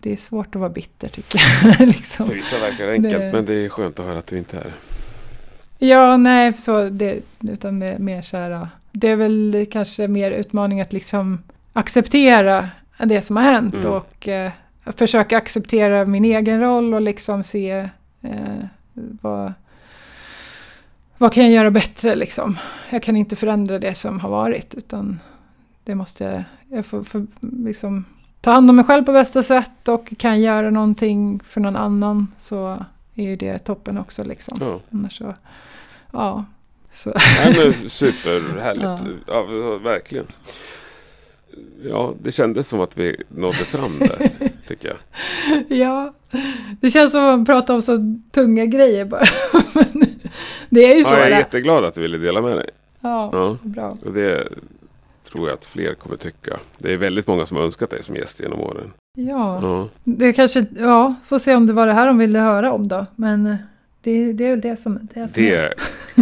det 0.00 0.12
är 0.12 0.16
svårt 0.16 0.54
att 0.54 0.60
vara 0.60 0.70
bitter 0.70 1.08
tycker 1.08 1.40
jag. 1.64 1.80
liksom. 1.88 2.26
För 2.26 2.34
vissa 2.34 2.58
verkar 2.58 2.86
det 2.86 2.92
enkelt 2.92 3.18
Det- 3.18 3.32
men 3.32 3.44
det 3.46 3.54
är 3.54 3.68
skönt 3.68 3.98
att 4.00 4.06
höra 4.06 4.18
att 4.18 4.26
du 4.26 4.38
inte 4.38 4.56
är 4.56 4.64
det. 4.64 5.86
Ja, 5.86 6.16
nej, 6.16 6.52
så 6.52 6.88
det, 6.88 7.18
utan 7.40 7.78
mer, 7.78 7.98
mer 7.98 8.22
så 8.22 8.36
här, 8.36 8.68
det 8.92 9.08
är 9.08 9.16
väl 9.16 9.66
kanske 9.72 10.08
mer 10.08 10.30
utmaning 10.30 10.80
att 10.80 10.92
liksom 10.92 11.38
acceptera 11.72 12.68
det 12.98 13.22
som 13.22 13.36
har 13.36 13.42
hänt 13.44 13.74
Mm. 13.74 13.86
och 13.92 14.28
eh, 14.28 14.50
försöka 14.96 15.36
acceptera 15.36 16.04
min 16.04 16.24
egen 16.24 16.60
roll 16.60 16.94
och 16.94 17.00
liksom 17.00 17.42
se 17.42 17.70
eh, 18.22 18.64
vad, 18.94 19.52
vad 21.18 21.32
kan 21.32 21.44
jag 21.44 21.52
göra 21.52 21.70
bättre 21.70 22.14
liksom. 22.14 22.58
Jag 22.90 23.02
kan 23.02 23.16
inte 23.16 23.36
förändra 23.36 23.78
det 23.78 23.94
som 23.94 24.20
har 24.20 24.30
varit 24.30 24.74
utan 24.74 25.20
det 25.84 25.94
måste 25.94 26.44
jag 26.68 26.86
får, 26.86 27.04
får 27.04 27.26
liksom 27.40 28.04
ta 28.40 28.52
hand 28.52 28.70
om 28.70 28.76
mig 28.76 28.84
själv 28.84 29.04
på 29.04 29.12
bästa 29.12 29.42
sätt 29.42 29.88
och 29.88 30.12
kan 30.18 30.40
göra 30.40 30.70
någonting 30.70 31.40
för 31.48 31.60
någon 31.60 31.76
annan 31.76 32.28
så 32.38 32.84
är 33.14 33.24
ju 33.24 33.36
det 33.36 33.58
toppen 33.58 33.98
också 33.98 34.24
liksom. 34.24 34.58
Ja. 34.60 34.80
Annars 34.90 35.18
så, 35.18 35.34
ja. 36.12 36.44
Så, 36.92 37.12
Nej, 37.44 37.54
men 37.56 37.90
superhärligt. 37.90 39.04
Ja. 39.26 39.46
Ja, 39.50 39.78
verkligen. 39.78 40.26
Ja, 41.84 42.14
det 42.22 42.32
kändes 42.32 42.68
som 42.68 42.80
att 42.80 42.98
vi 42.98 43.22
nådde 43.28 43.52
fram 43.54 43.98
där, 43.98 44.30
tycker 44.72 44.88
jag. 44.88 44.98
ja, 45.78 46.14
det 46.80 46.90
känns 46.90 47.12
som 47.12 47.20
att 47.24 47.26
man 47.38 47.44
pratar 47.44 47.74
om 47.74 47.82
så 47.82 48.16
tunga 48.30 48.66
grejer 48.66 49.04
bara. 49.04 49.24
Men 49.72 50.04
det 50.68 50.92
är 50.92 50.96
ju 50.96 51.04
så. 51.04 51.14
Ja, 51.14 51.18
jag 51.18 51.26
är 51.26 51.30
det. 51.30 51.36
jätteglad 51.38 51.84
att 51.84 51.94
du 51.94 52.00
ville 52.02 52.18
dela 52.18 52.40
med 52.40 52.56
dig. 52.56 52.70
Ja, 53.00 53.30
Ja. 53.32 53.56
bra. 53.62 53.96
Och 54.04 54.12
det 54.12 54.48
tror 55.30 55.48
jag 55.48 55.54
att 55.54 55.66
fler 55.66 55.94
kommer 55.94 56.16
tycka. 56.16 56.56
Det 56.78 56.92
är 56.92 56.96
väldigt 56.96 57.26
många 57.26 57.46
som 57.46 57.56
har 57.56 57.64
önskat 57.64 57.90
dig 57.90 58.02
som 58.02 58.16
gäst 58.16 58.40
genom 58.40 58.60
åren. 58.60 58.92
Ja, 59.16 59.60
Ja. 59.62 59.88
det 60.04 60.32
kanske, 60.32 60.66
ja, 60.78 61.14
får 61.24 61.38
se 61.38 61.54
om 61.54 61.66
det 61.66 61.72
var 61.72 61.86
det 61.86 61.92
här 61.92 62.06
de 62.06 62.18
ville 62.18 62.38
höra 62.38 62.72
om 62.72 62.88
då. 62.88 63.06
Men 63.16 63.46
eh, 63.46 63.56
det, 64.02 64.32
det 64.32 64.44
är 64.44 64.50
väl 64.50 64.60
det 64.60 64.76
som, 64.76 65.08
det 65.14 65.28
som 65.28 65.42
Det 65.44 65.74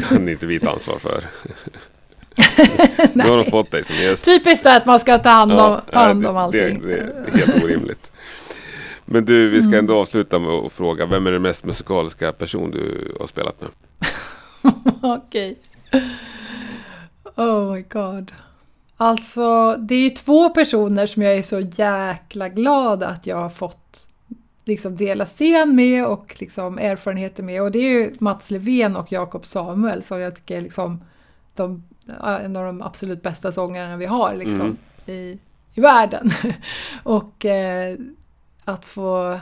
kan 0.09 0.29
inte 0.29 0.47
vi 0.47 0.61
ta 0.61 0.71
ansvar 0.71 0.99
för. 0.99 1.25
Nu 3.13 3.23
har 3.25 3.37
de 3.37 3.51
fått 3.51 3.71
dig 3.71 3.85
som 3.85 3.97
gäst. 3.97 4.25
Typiskt 4.25 4.67
att 4.67 4.87
man 4.87 5.01
ska 5.01 5.19
ta 5.19 5.29
hand 5.29 5.53
om, 5.53 5.59
Ja, 5.59 5.81
ta 5.93 5.99
hand 5.99 6.27
om 6.27 6.35
det, 6.35 6.41
allting. 6.41 6.81
Det, 6.83 6.89
det 6.89 7.39
är 7.43 7.47
helt 7.47 7.65
orimligt. 7.65 8.10
Men 9.13 9.25
du, 9.25 9.49
vi 9.51 9.61
ska 9.61 9.69
Mm. 9.69 9.79
ändå 9.79 9.99
avsluta 10.01 10.39
med 10.39 10.51
att 10.51 10.73
fråga. 10.73 11.07
Vem 11.07 11.27
är 11.27 11.33
den 11.33 11.43
mest 11.43 11.65
musikaliska 11.65 12.33
person 12.33 12.71
du 12.71 13.17
har 13.21 13.27
spelat 13.27 13.61
med? 13.61 13.71
Okej. 15.17 15.59
Oh 17.37 17.73
my 17.75 17.83
god. 17.83 18.33
Alltså, 18.97 19.77
det 19.79 19.95
är 19.95 19.99
ju 20.01 20.11
två 20.11 20.51
personer 20.51 21.07
som 21.07 21.23
jag 21.23 21.35
är 21.35 21.43
så 21.43 21.61
jäkla 21.61 22.49
glad 22.49 23.03
att 23.03 23.27
jag 23.27 23.37
har 23.37 23.49
fått 23.51 24.07
liksom 24.65 24.97
dela 24.97 25.27
scen 25.27 25.75
med 25.77 26.07
och 26.07 26.37
liksom 26.39 26.79
erfarenheter 26.79 27.43
med. 27.43 27.63
Och 27.63 27.71
det 27.71 27.79
är 27.79 27.91
ju 27.91 28.15
Mats 28.19 28.51
Levén 28.51 28.97
och 28.97 29.13
Jakob 29.13 29.47
Samuel 29.47 30.03
som 30.03 30.21
jag 30.21 30.35
tycker 30.37 30.57
är 30.57 30.61
liksom 30.61 31.05
de, 31.55 31.83
en 32.43 32.57
av 32.57 32.65
de 32.65 32.83
absolut 32.83 33.23
bästa 33.23 33.53
sångarna 33.53 33.97
vi 33.97 34.07
har 34.07 34.35
liksom, 34.35 34.61
Mm. 34.61 34.77
i, 35.07 35.39
i 35.75 35.81
världen. 35.81 36.31
och 37.03 37.45
eh, 37.45 37.97
att 38.71 38.85
få, 38.85 39.41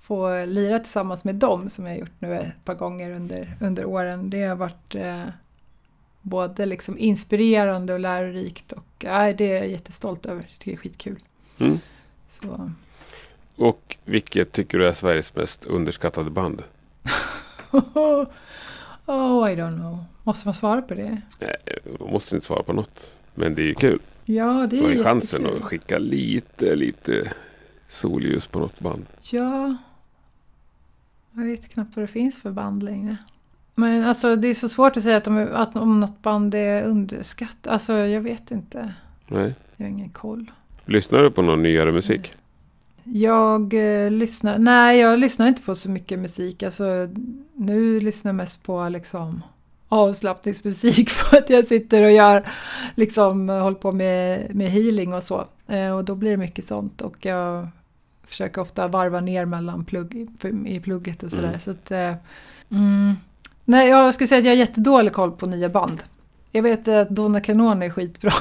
få 0.00 0.44
lira 0.44 0.78
tillsammans 0.78 1.24
med 1.24 1.34
dem 1.34 1.70
som 1.70 1.86
jag 1.86 1.92
har 1.92 1.98
gjort 1.98 2.20
nu 2.20 2.34
ett 2.34 2.64
par 2.64 2.74
gånger 2.74 3.10
under, 3.10 3.56
under 3.60 3.84
åren. 3.84 4.30
Det 4.30 4.42
har 4.44 4.56
varit 4.56 4.94
eh, 4.94 5.24
både 6.22 6.66
liksom 6.66 6.98
inspirerande 6.98 7.92
och 7.92 8.00
lärorikt 8.00 8.72
och 8.72 9.04
äh, 9.04 9.36
det 9.36 9.52
är 9.52 9.56
jag 9.56 9.68
jättestolt 9.68 10.26
över. 10.26 10.46
Det 10.64 10.72
är 10.72 10.76
skitkul. 10.76 11.18
Mm. 11.58 11.78
Så. 12.28 12.70
Och 13.56 13.96
vilket 14.04 14.52
tycker 14.52 14.78
du 14.78 14.88
är 14.88 14.92
Sveriges 14.92 15.36
mest 15.36 15.64
underskattade 15.64 16.30
band? 16.30 16.62
oh, 17.70 19.52
I 19.52 19.56
don't 19.56 19.76
know. 19.76 20.04
Måste 20.22 20.48
man 20.48 20.54
svara 20.54 20.82
på 20.82 20.94
det? 20.94 21.20
Nej, 21.40 21.56
man 22.00 22.12
måste 22.12 22.34
inte 22.34 22.46
svara 22.46 22.62
på 22.62 22.72
något. 22.72 23.06
Men 23.34 23.54
det 23.54 23.62
är 23.62 23.66
ju 23.66 23.74
kul. 23.74 24.00
Ja, 24.24 24.66
det 24.70 24.78
är 24.78 24.90
ju 24.90 25.04
chansen 25.04 25.46
att 25.46 25.62
skicka 25.62 25.98
lite, 25.98 26.76
lite 26.76 27.32
solljus 27.92 28.46
på 28.46 28.58
något 28.58 28.80
band. 28.80 29.06
Ja. 29.30 29.76
Jag 31.32 31.44
vet 31.44 31.68
knappt 31.68 31.96
vad 31.96 32.02
det 32.02 32.08
finns 32.08 32.40
för 32.40 32.50
band 32.50 32.82
längre. 32.82 33.16
Men 33.74 34.04
alltså 34.04 34.36
det 34.36 34.48
är 34.48 34.54
så 34.54 34.68
svårt 34.68 34.96
att 34.96 35.02
säga 35.02 35.16
att, 35.16 35.24
de, 35.24 35.48
att 35.52 35.76
om 35.76 36.00
något 36.00 36.22
band 36.22 36.54
är 36.54 36.82
underskattat. 36.82 37.66
Alltså 37.66 37.92
jag 37.92 38.20
vet 38.20 38.50
inte. 38.50 38.94
Nej. 39.28 39.54
Jag 39.76 39.86
har 39.86 39.90
ingen 39.90 40.10
koll. 40.10 40.50
Lyssnar 40.84 41.22
du 41.22 41.30
på 41.30 41.42
någon 41.42 41.62
nyare 41.62 41.92
musik? 41.92 42.34
Jag 43.04 43.74
eh, 43.74 44.10
lyssnar, 44.10 44.58
nej 44.58 45.00
jag 45.00 45.18
lyssnar 45.18 45.46
inte 45.46 45.62
på 45.62 45.74
så 45.74 45.90
mycket 45.90 46.18
musik. 46.18 46.62
Alltså, 46.62 46.84
nu 47.54 48.00
lyssnar 48.00 48.28
jag 48.28 48.36
mest 48.36 48.62
på 48.62 48.88
liksom 48.88 49.42
avslappningsmusik 49.88 51.10
för 51.10 51.36
att 51.36 51.50
jag 51.50 51.66
sitter 51.66 52.02
och 52.02 52.12
gör, 52.12 52.46
liksom 52.94 53.48
håller 53.48 53.76
på 53.76 53.92
med, 53.92 54.54
med 54.54 54.70
healing 54.70 55.14
och 55.14 55.22
så. 55.22 55.44
Eh, 55.66 55.96
och 55.96 56.04
då 56.04 56.14
blir 56.14 56.30
det 56.30 56.36
mycket 56.36 56.64
sånt 56.64 57.00
och 57.00 57.26
jag 57.26 57.68
försöker 58.32 58.60
ofta 58.60 58.88
varva 58.88 59.20
ner 59.20 59.44
mellan 59.44 59.84
plugg, 59.84 60.28
i 60.66 60.80
plugget 60.80 61.22
och 61.22 61.30
sådär. 61.30 61.48
Mm. 61.48 61.60
Så 61.60 61.70
att, 61.70 61.90
eh, 61.90 62.14
mm, 62.70 63.14
nej, 63.64 63.88
jag 63.88 64.14
skulle 64.14 64.28
säga 64.28 64.38
att 64.38 64.44
jag 64.44 64.52
har 64.52 64.56
jättedålig 64.56 65.12
koll 65.12 65.32
på 65.32 65.46
nya 65.46 65.68
band. 65.68 66.02
Jag 66.50 66.62
vet 66.62 66.88
att 66.88 67.10
Donna 67.10 67.40
Kanon 67.40 67.82
är 67.82 67.90
skitbra. 67.90 68.32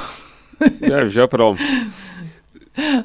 Ja, 0.79 1.01
vi 1.03 1.09
kör 1.09 1.27
på 1.27 1.37
dem. 1.37 1.57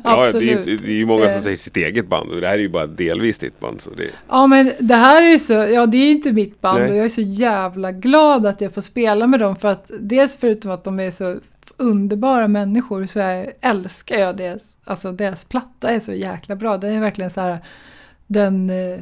Ja, 0.05 0.29
det 0.33 0.53
är, 0.53 0.65
det 0.65 0.73
är 0.73 0.91
ju 0.91 1.07
många 1.07 1.25
som 1.25 1.35
Eh. 1.35 1.41
säger 1.41 1.57
sitt 1.57 1.77
eget 1.77 2.09
band 2.09 2.31
och 2.31 2.41
det 2.41 2.47
här 2.47 2.55
är 2.55 2.59
ju 2.59 2.69
bara 2.69 2.87
delvis 2.87 3.39
ditt 3.39 3.61
band. 3.61 3.81
Så 3.81 3.91
det, 3.91 4.11
Ja 4.29 4.47
men 4.47 4.73
det 4.79 4.95
här 4.95 5.23
är 5.23 5.31
ju 5.31 5.39
så, 5.39 5.53
ja 5.53 5.87
det 5.87 5.97
är 5.97 6.05
ju 6.05 6.11
inte 6.11 6.33
mitt 6.33 6.61
band 6.61 6.81
Nej. 6.81 6.91
och 6.91 6.97
jag 6.97 7.05
är 7.05 7.09
så 7.09 7.21
jävla 7.21 7.93
glad 7.93 8.47
att 8.47 8.61
jag 8.61 8.75
får 8.75 8.81
spela 8.81 9.27
med 9.27 9.41
dem 9.41 9.57
för 9.57 9.69
att 9.69 9.91
dels 10.01 10.37
förutom 10.37 10.71
att 10.71 10.85
de 10.85 11.01
är 11.01 11.11
så 11.11 11.37
underbara 11.77 12.49
människor 12.49 13.07
så 13.07 13.21
är, 13.21 13.53
älskar 13.61 14.19
jag 14.19 14.37
deras, 14.37 14.76
alltså 14.87 15.13
deras 15.13 15.45
platta 15.45 15.91
är 15.91 16.01
så 16.01 16.13
jäkla 16.13 16.57
bra. 16.57 16.79
Den 16.79 16.93
är 16.93 17.01
verkligen 17.01 17.31
så 17.31 17.41
här 17.41 17.59
den, 18.27 18.71
eh, 18.71 18.99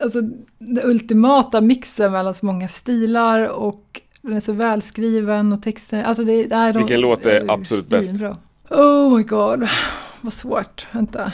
alltså 0.00 0.20
den 0.58 0.84
ultimata 0.84 1.60
mixen 1.60 2.12
mellan 2.12 2.34
så 2.34 2.46
många 2.46 2.68
stilar 2.68 3.48
och 3.48 4.00
den 4.22 4.36
är 4.36 4.40
så 4.40 4.52
välskriven 4.52 5.52
och 5.52 5.62
texten, 5.62 6.04
alltså 6.04 6.24
det, 6.24 6.44
det 6.44 6.54
är 6.54 6.72
de, 6.72 6.78
Vilken 6.78 7.00
låt 7.00 7.26
är 7.26 7.50
absolut 7.50 7.86
bäst? 7.86 8.12
Oh 8.70 9.16
my 9.16 9.22
god, 9.22 9.68
vad 10.20 10.32
svårt, 10.32 10.86
vänta. 10.92 11.32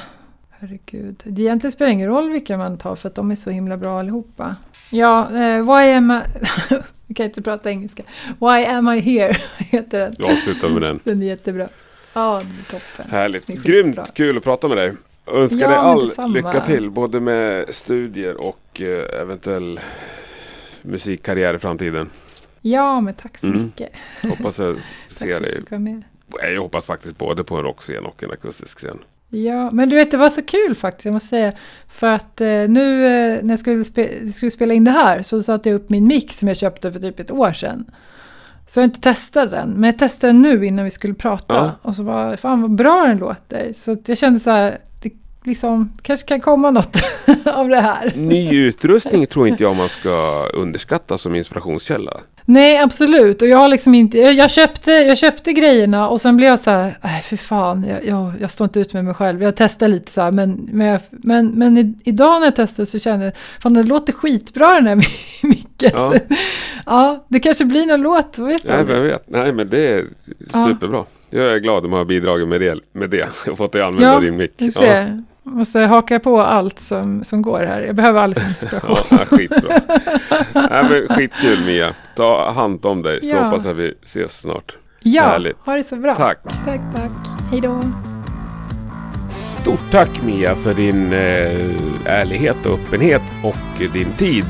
Herregud. 0.50 1.22
Det 1.24 1.42
egentligen 1.42 1.72
spelar 1.72 1.90
ingen 1.90 2.08
roll 2.08 2.30
vilka 2.30 2.58
man 2.58 2.78
tar 2.78 2.96
för 2.96 3.08
att 3.08 3.14
de 3.14 3.30
är 3.30 3.34
så 3.34 3.50
himla 3.50 3.76
bra 3.76 3.98
allihopa. 3.98 4.56
Ja, 4.90 5.36
eh, 5.36 5.76
Why 5.76 5.92
am 5.92 6.10
I... 6.10 6.20
Jag 7.06 7.16
kan 7.16 7.26
inte 7.26 7.42
prata 7.42 7.70
engelska. 7.70 8.02
Why 8.40 8.64
am 8.64 8.88
I 8.88 9.00
here? 9.00 9.36
heter 9.58 10.00
den. 10.00 10.14
du 10.18 10.24
avslutar 10.24 10.68
med 10.68 10.82
den. 10.82 11.00
Den 11.04 11.22
är 11.22 11.26
jättebra. 11.26 11.68
Ja, 12.12 12.42
toppen. 12.70 13.10
Härligt. 13.10 13.46
Grymt 13.46 14.14
kul 14.14 14.36
att 14.36 14.44
prata 14.44 14.68
med 14.68 14.76
dig. 14.76 14.92
Önskar 15.26 15.58
Ja, 15.60 15.68
dig 15.68 15.76
all 16.18 16.32
lycka 16.32 16.60
till 16.60 16.90
både 16.90 17.20
med 17.20 17.74
studier 17.74 18.40
och 18.40 18.80
eh, 18.80 19.20
eventuell 19.20 19.80
musikkarriär 20.82 21.54
i 21.54 21.58
framtiden. 21.58 22.10
Ja, 22.60 23.00
men 23.00 23.14
tack 23.14 23.38
så 23.38 23.46
Mm. 23.46 23.62
mycket. 23.62 23.92
Hoppas 24.22 24.58
jag 24.58 24.76
ser 25.08 25.40
dig. 25.40 25.62
jag 26.54 26.60
hoppas 26.62 26.86
faktiskt 26.86 27.18
både 27.18 27.44
på 27.44 27.56
en 27.56 27.62
rockscen 27.62 28.06
och 28.06 28.22
en 28.22 28.30
akustisk 28.30 28.78
scen. 28.78 28.98
Ja, 29.28 29.70
men 29.70 29.88
du 29.88 29.96
vet 29.96 30.10
det 30.10 30.16
var 30.16 30.30
så 30.30 30.42
kul 30.42 30.74
faktiskt, 30.74 31.04
jag 31.04 31.12
måste 31.12 31.28
säga. 31.28 31.52
För 31.88 32.06
att 32.06 32.40
eh, 32.40 32.46
nu 32.48 33.06
eh, 33.06 33.42
när 33.42 33.50
jag 33.52 33.58
skulle, 33.58 33.82
spe- 33.82 34.18
vi 34.22 34.32
skulle 34.32 34.50
spela 34.50 34.74
in 34.74 34.84
det 34.84 34.90
här 34.90 35.22
så 35.22 35.42
satte 35.42 35.68
jag 35.68 35.76
upp 35.76 35.90
min 35.90 36.06
mick 36.06 36.32
som 36.32 36.48
jag 36.48 36.56
köpte 36.56 36.92
för 36.92 37.00
typ 37.00 37.20
ett 37.20 37.30
år 37.30 37.52
sedan. 37.52 37.84
Så 38.68 38.80
jag 38.80 38.84
inte 38.84 39.00
testat 39.00 39.50
den, 39.50 39.70
men 39.70 39.82
jag 39.82 39.98
testade 39.98 40.32
den 40.32 40.42
nu 40.42 40.66
innan 40.66 40.84
vi 40.84 40.90
skulle 40.90 41.14
prata. 41.14 41.54
Ja. 41.54 41.70
Och 41.82 41.96
så 41.96 42.02
bara, 42.02 42.36
fan 42.36 42.62
vad 42.62 42.70
bra 42.70 43.04
den 43.06 43.18
låter. 43.18 43.72
Så 43.76 43.96
jag 44.06 44.18
kände 44.18 44.40
så 44.40 44.50
här, 44.50 44.78
det 45.02 45.10
liksom, 45.44 45.92
kanske 46.02 46.26
kan 46.26 46.40
komma 46.40 46.70
något 46.70 46.96
av 47.44 47.68
det 47.68 47.80
här. 47.80 48.12
Ny 48.16 48.54
utrustning 48.54 49.26
tror 49.26 49.48
inte 49.48 49.62
jag 49.62 49.76
man 49.76 49.88
ska 49.88 50.46
underskatta 50.54 51.18
som 51.18 51.34
inspirationskälla. 51.34 52.20
Nej, 52.44 52.78
absolut. 52.78 53.42
Och 53.42 53.48
jag 53.48 53.58
har 53.58 53.68
liksom 53.68 53.94
inte... 53.94 54.18
Jag, 54.18 54.34
jag, 54.34 54.50
köpte, 54.50 54.90
jag 54.90 55.18
köpte 55.18 55.52
grejerna 55.52 56.08
och 56.08 56.20
sen 56.20 56.36
blev 56.36 56.50
jag 56.50 56.60
så 56.60 56.70
här... 56.70 56.98
Nej, 57.02 57.22
för 57.22 57.36
fan. 57.36 57.84
Jag, 57.88 58.04
jag, 58.04 58.32
jag 58.40 58.50
står 58.50 58.64
inte 58.64 58.80
ut 58.80 58.92
med 58.92 59.04
mig 59.04 59.14
själv. 59.14 59.42
Jag 59.42 59.56
testar 59.56 59.88
lite 59.88 60.12
så 60.12 60.20
här. 60.20 60.30
Men, 60.30 60.68
men, 60.72 60.86
jag, 60.86 61.00
men, 61.10 61.46
men 61.46 61.78
i, 61.78 61.94
idag 62.04 62.40
när 62.40 62.46
jag 62.46 62.56
testade 62.56 62.86
så 62.86 62.98
kände 62.98 63.24
jag... 63.24 63.34
Fan, 63.62 63.74
det 63.74 63.82
låter 63.82 64.12
skitbra 64.12 64.74
den 64.74 64.86
här 64.86 65.06
micken. 65.80 65.90
Ja. 65.94 66.14
Ja. 66.28 66.36
ja, 66.86 67.24
det 67.28 67.40
kanske 67.40 67.64
blir 67.64 67.86
någon 67.86 68.00
låt. 68.02 68.38
Vad 68.38 68.48
vet 68.48 68.64
Nej, 68.64 68.76
jag? 68.76 68.84
vem 68.84 69.02
vet. 69.02 69.24
Nej, 69.30 69.52
men 69.52 69.68
det 69.70 69.88
är 69.88 70.04
Ja. 70.52 70.66
superbra. 70.68 71.04
Jag 71.30 71.52
är 71.54 71.58
glad 71.58 71.84
om 71.84 71.92
jag 71.92 71.98
har 71.98 72.04
bidragit 72.04 72.48
med 72.48 72.60
det. 72.60 72.78
Med 72.92 73.10
det. 73.10 73.16
Jag 73.44 73.50
har 73.52 73.56
fått 73.56 73.72
dig 73.72 73.82
använda 73.82 74.12
Ja, 74.14 74.20
din 74.20 74.36
mick. 74.36 74.52
Jag 74.58 75.52
måste 75.52 75.80
haka 75.80 76.20
på 76.20 76.40
allt 76.42 76.80
som, 76.80 77.24
som 77.24 77.42
går 77.42 77.60
här. 77.60 77.80
Jag 77.80 77.94
behöver 77.94 78.20
all 78.20 78.34
inspiration. 78.48 78.96
Ja, 79.10 79.16
skitbra. 79.18 79.80
Nej, 80.54 80.84
men 80.90 81.16
skitkul 81.16 81.58
Mia. 81.66 81.94
Ta 82.16 82.50
hand 82.50 82.86
om 82.86 83.02
dig 83.02 83.20
så 83.20 83.26
Ja. 83.36 83.42
hoppas 83.44 83.64
jag 83.66 83.74
vi 83.74 83.94
ses 84.02 84.40
snart. 84.40 84.76
Ja, 85.00 85.22
Härligt. 85.22 85.56
ha 85.66 85.76
det 85.76 85.84
så 85.88 85.96
bra. 85.96 86.14
Tack. 86.14 86.38
Tack, 86.64 86.80
tack. 86.94 87.10
Hej 87.50 87.60
då. 87.60 87.80
Stort 89.30 89.90
tack 89.90 90.22
Mia 90.26 90.54
för 90.54 90.74
din 90.74 91.12
eh, 91.12 91.70
ärlighet 92.04 92.66
och 92.66 92.72
öppenhet 92.78 93.22
och 93.44 93.56
din 93.92 94.12
tid. 94.12 94.44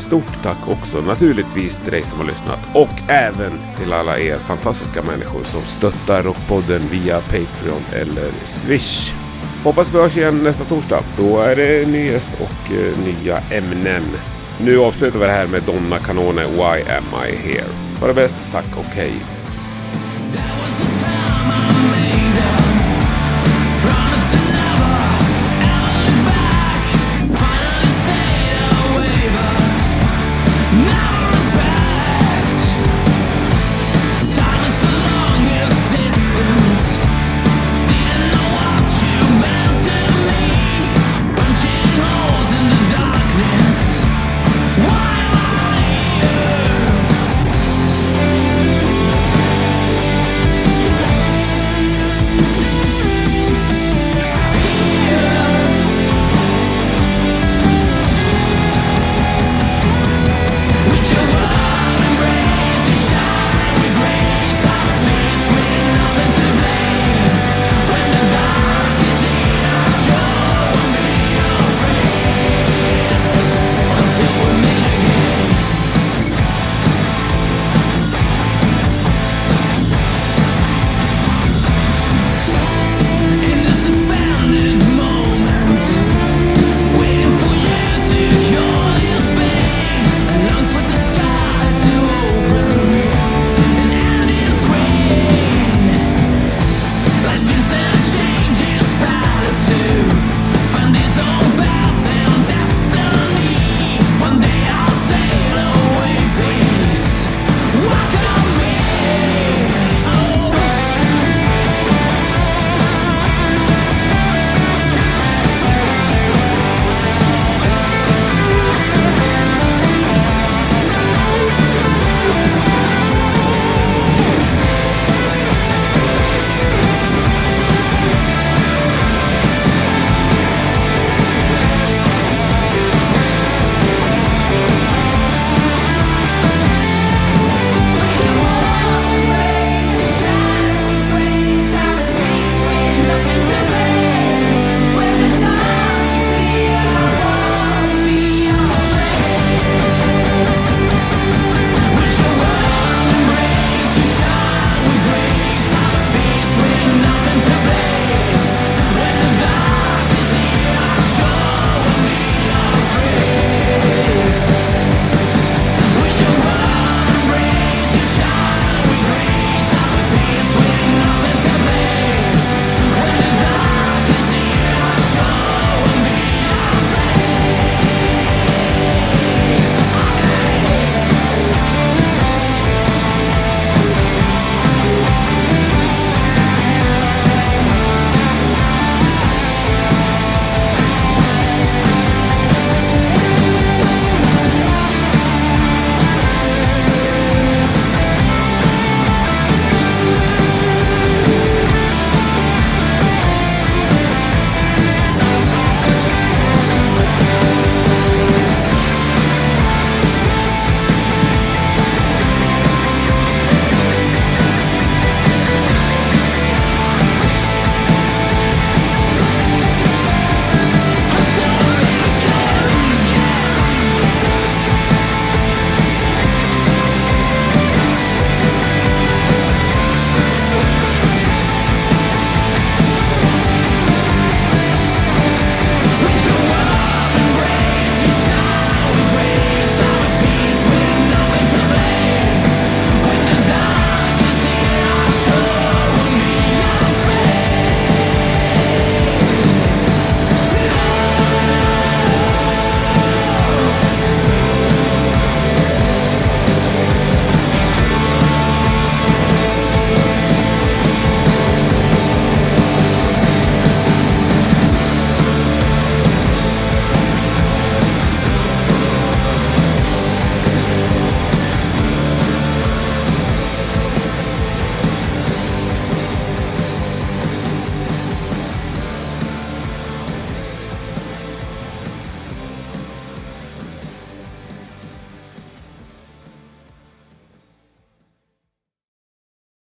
Stort 0.00 0.42
tack 0.42 0.68
också 0.68 1.00
naturligtvis 1.00 1.78
till 1.78 1.92
dig 1.92 2.02
som 2.02 2.18
har 2.18 2.26
lyssnat 2.26 2.58
och 2.74 3.10
även 3.10 3.52
till 3.78 3.92
alla 3.92 4.18
er 4.18 4.38
fantastiska 4.38 5.02
människor 5.02 5.44
som 5.44 5.62
stöttar 5.62 6.22
Rockpodden 6.22 6.82
via 6.90 7.20
Patreon 7.20 7.82
eller 7.92 8.30
Swish. 8.44 9.12
Hoppas 9.64 9.94
vi 9.94 9.98
hörs 9.98 10.16
igen 10.16 10.42
nästa 10.42 10.64
torsdag. 10.64 11.04
Då 11.16 11.40
är 11.40 11.56
det 11.56 11.88
ny 11.88 12.06
gäst 12.06 12.30
och 12.40 12.72
eh, 12.72 12.98
nya 13.04 13.38
ämnen. 13.38 14.02
Nu 14.60 14.78
avslutar 14.78 15.18
vi 15.18 15.24
det 15.26 15.32
här 15.32 15.46
med 15.46 15.62
Donna 15.62 15.98
Canone 15.98 16.42
Why 16.42 16.82
Am 16.92 17.26
I 17.28 17.36
Here. 17.36 17.64
Ha 18.00 18.06
det 18.06 18.14
bäst, 18.14 18.36
tack 18.52 18.76
och 18.76 18.84
hej. 18.94 19.12